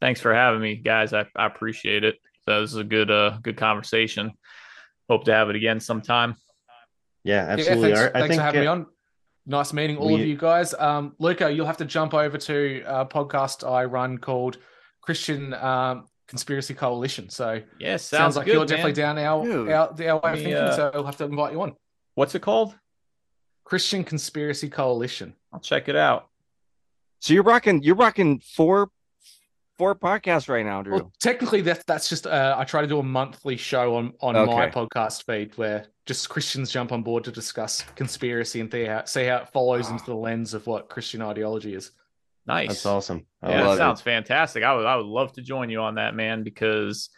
[0.00, 1.12] Thanks for having me, guys.
[1.12, 2.20] I, I appreciate it.
[2.44, 4.30] So this is a good uh good conversation.
[5.10, 6.36] Hope to have it again sometime.
[7.24, 7.90] Yeah, absolutely.
[7.90, 8.86] Yeah, thanks, thanks think, for having uh, me on.
[9.44, 10.74] Nice meeting all we, of you guys.
[10.74, 14.58] Um, Luka, you'll have to jump over to a podcast I run called
[15.00, 17.28] Christian um, Conspiracy Coalition.
[17.28, 18.68] So yeah, sounds, sounds like good, you're man.
[18.68, 20.54] definitely down our, our, our way of thinking.
[20.54, 21.74] Uh, so we'll have to invite you on.
[22.14, 22.74] What's it called?
[23.64, 25.34] Christian Conspiracy Coalition.
[25.52, 26.28] I'll check it out.
[27.20, 28.90] So you're rocking you're rocking four
[29.82, 30.94] four podcasts right now, Drew.
[30.94, 34.36] Well, technically, that's that's just uh, I try to do a monthly show on on
[34.36, 34.52] okay.
[34.52, 39.04] my podcast feed where just Christians jump on board to discuss conspiracy and see how,
[39.04, 41.90] see how it follows into the lens of what Christian ideology is.
[42.46, 43.26] Nice, that's awesome.
[43.42, 44.04] I yeah, that sounds it.
[44.04, 44.62] fantastic.
[44.62, 47.10] I would I would love to join you on that, man, because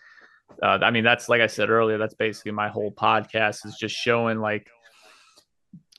[0.63, 3.95] uh, I mean that's like I said earlier, that's basically my whole podcast is just
[3.95, 4.69] showing like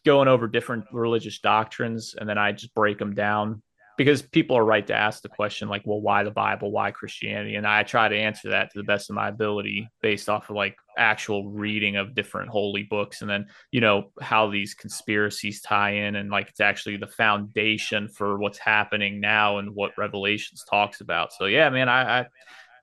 [0.04, 3.62] going over different religious doctrines and then I just break them down
[3.98, 6.72] because people are right to ask the question like well why the bible?
[6.72, 7.56] Why christianity?
[7.56, 10.56] And i try to answer that to the best of my ability based off of
[10.56, 15.92] like actual reading of different holy books and then you know how these conspiracies tie
[15.92, 21.02] in and like it's actually the foundation for what's happening now and what revelations talks
[21.02, 21.34] about.
[21.34, 22.26] So yeah man i, I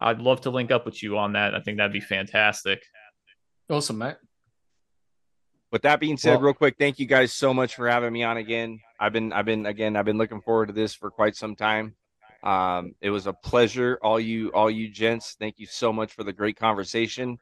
[0.02, 1.54] i'd love to link up with you on that.
[1.54, 2.82] I think that'd be fantastic.
[3.70, 4.16] Awesome mate
[5.72, 8.22] with that being said well, real quick thank you guys so much for having me
[8.22, 11.34] on again i've been i've been again i've been looking forward to this for quite
[11.34, 11.94] some time
[12.44, 16.24] um, it was a pleasure all you all you gents thank you so much for
[16.24, 17.38] the great conversation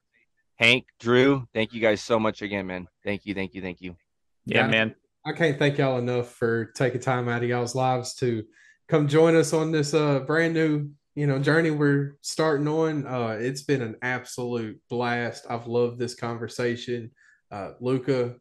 [0.60, 2.86] Hank, Drew, thank you guys so much again, man.
[3.02, 3.96] Thank you, thank you, thank you.
[4.44, 4.94] Yeah, man.
[5.24, 8.44] I can't thank y'all enough for taking time out of y'all's lives to
[8.86, 13.06] come join us on this uh brand new you know journey we're starting on.
[13.06, 15.46] Uh, it's been an absolute blast.
[15.48, 17.10] I've loved this conversation.
[17.50, 18.36] Uh, Luka,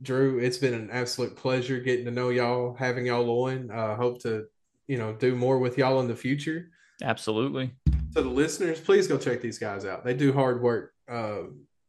[0.00, 3.70] Drew, it's been an absolute pleasure getting to know y'all, having y'all on.
[3.70, 4.46] Uh, hope to
[4.88, 6.70] you know do more with y'all in the future.
[7.02, 7.72] Absolutely.
[8.14, 10.04] To the listeners, please go check these guys out.
[10.04, 11.42] They do hard work uh,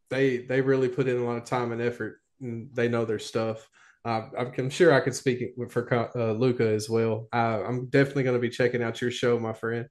[0.09, 3.19] they they really put in a lot of time and effort, and they know their
[3.19, 3.67] stuff.
[4.05, 4.23] Uh,
[4.57, 7.29] I'm sure I could speak for uh, Luka as well.
[7.31, 9.87] I'm definitely going to be checking out your show, my friend.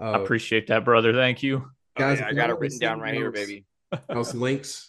[0.00, 1.12] Uh, I appreciate that, brother.
[1.12, 2.18] Thank you, guys.
[2.20, 3.66] Oh, yeah, I got it written down right here, baby.
[4.08, 4.87] Those links,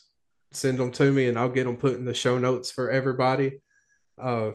[0.52, 3.60] send them to me, and I'll get them put in the show notes for everybody.
[4.18, 4.52] Uh,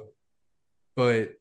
[0.96, 1.32] but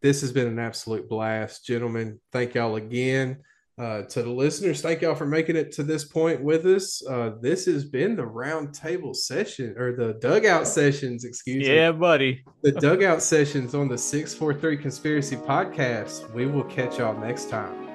[0.00, 2.20] this has been an absolute blast, gentlemen.
[2.32, 3.38] Thank y'all again.
[3.78, 7.04] Uh, to the listeners, thank y'all for making it to this point with us.
[7.06, 11.76] Uh, this has been the roundtable session or the dugout sessions, excuse yeah, me.
[11.76, 12.44] Yeah, buddy.
[12.62, 16.30] the dugout sessions on the 643 Conspiracy Podcast.
[16.34, 17.91] We will catch y'all next time.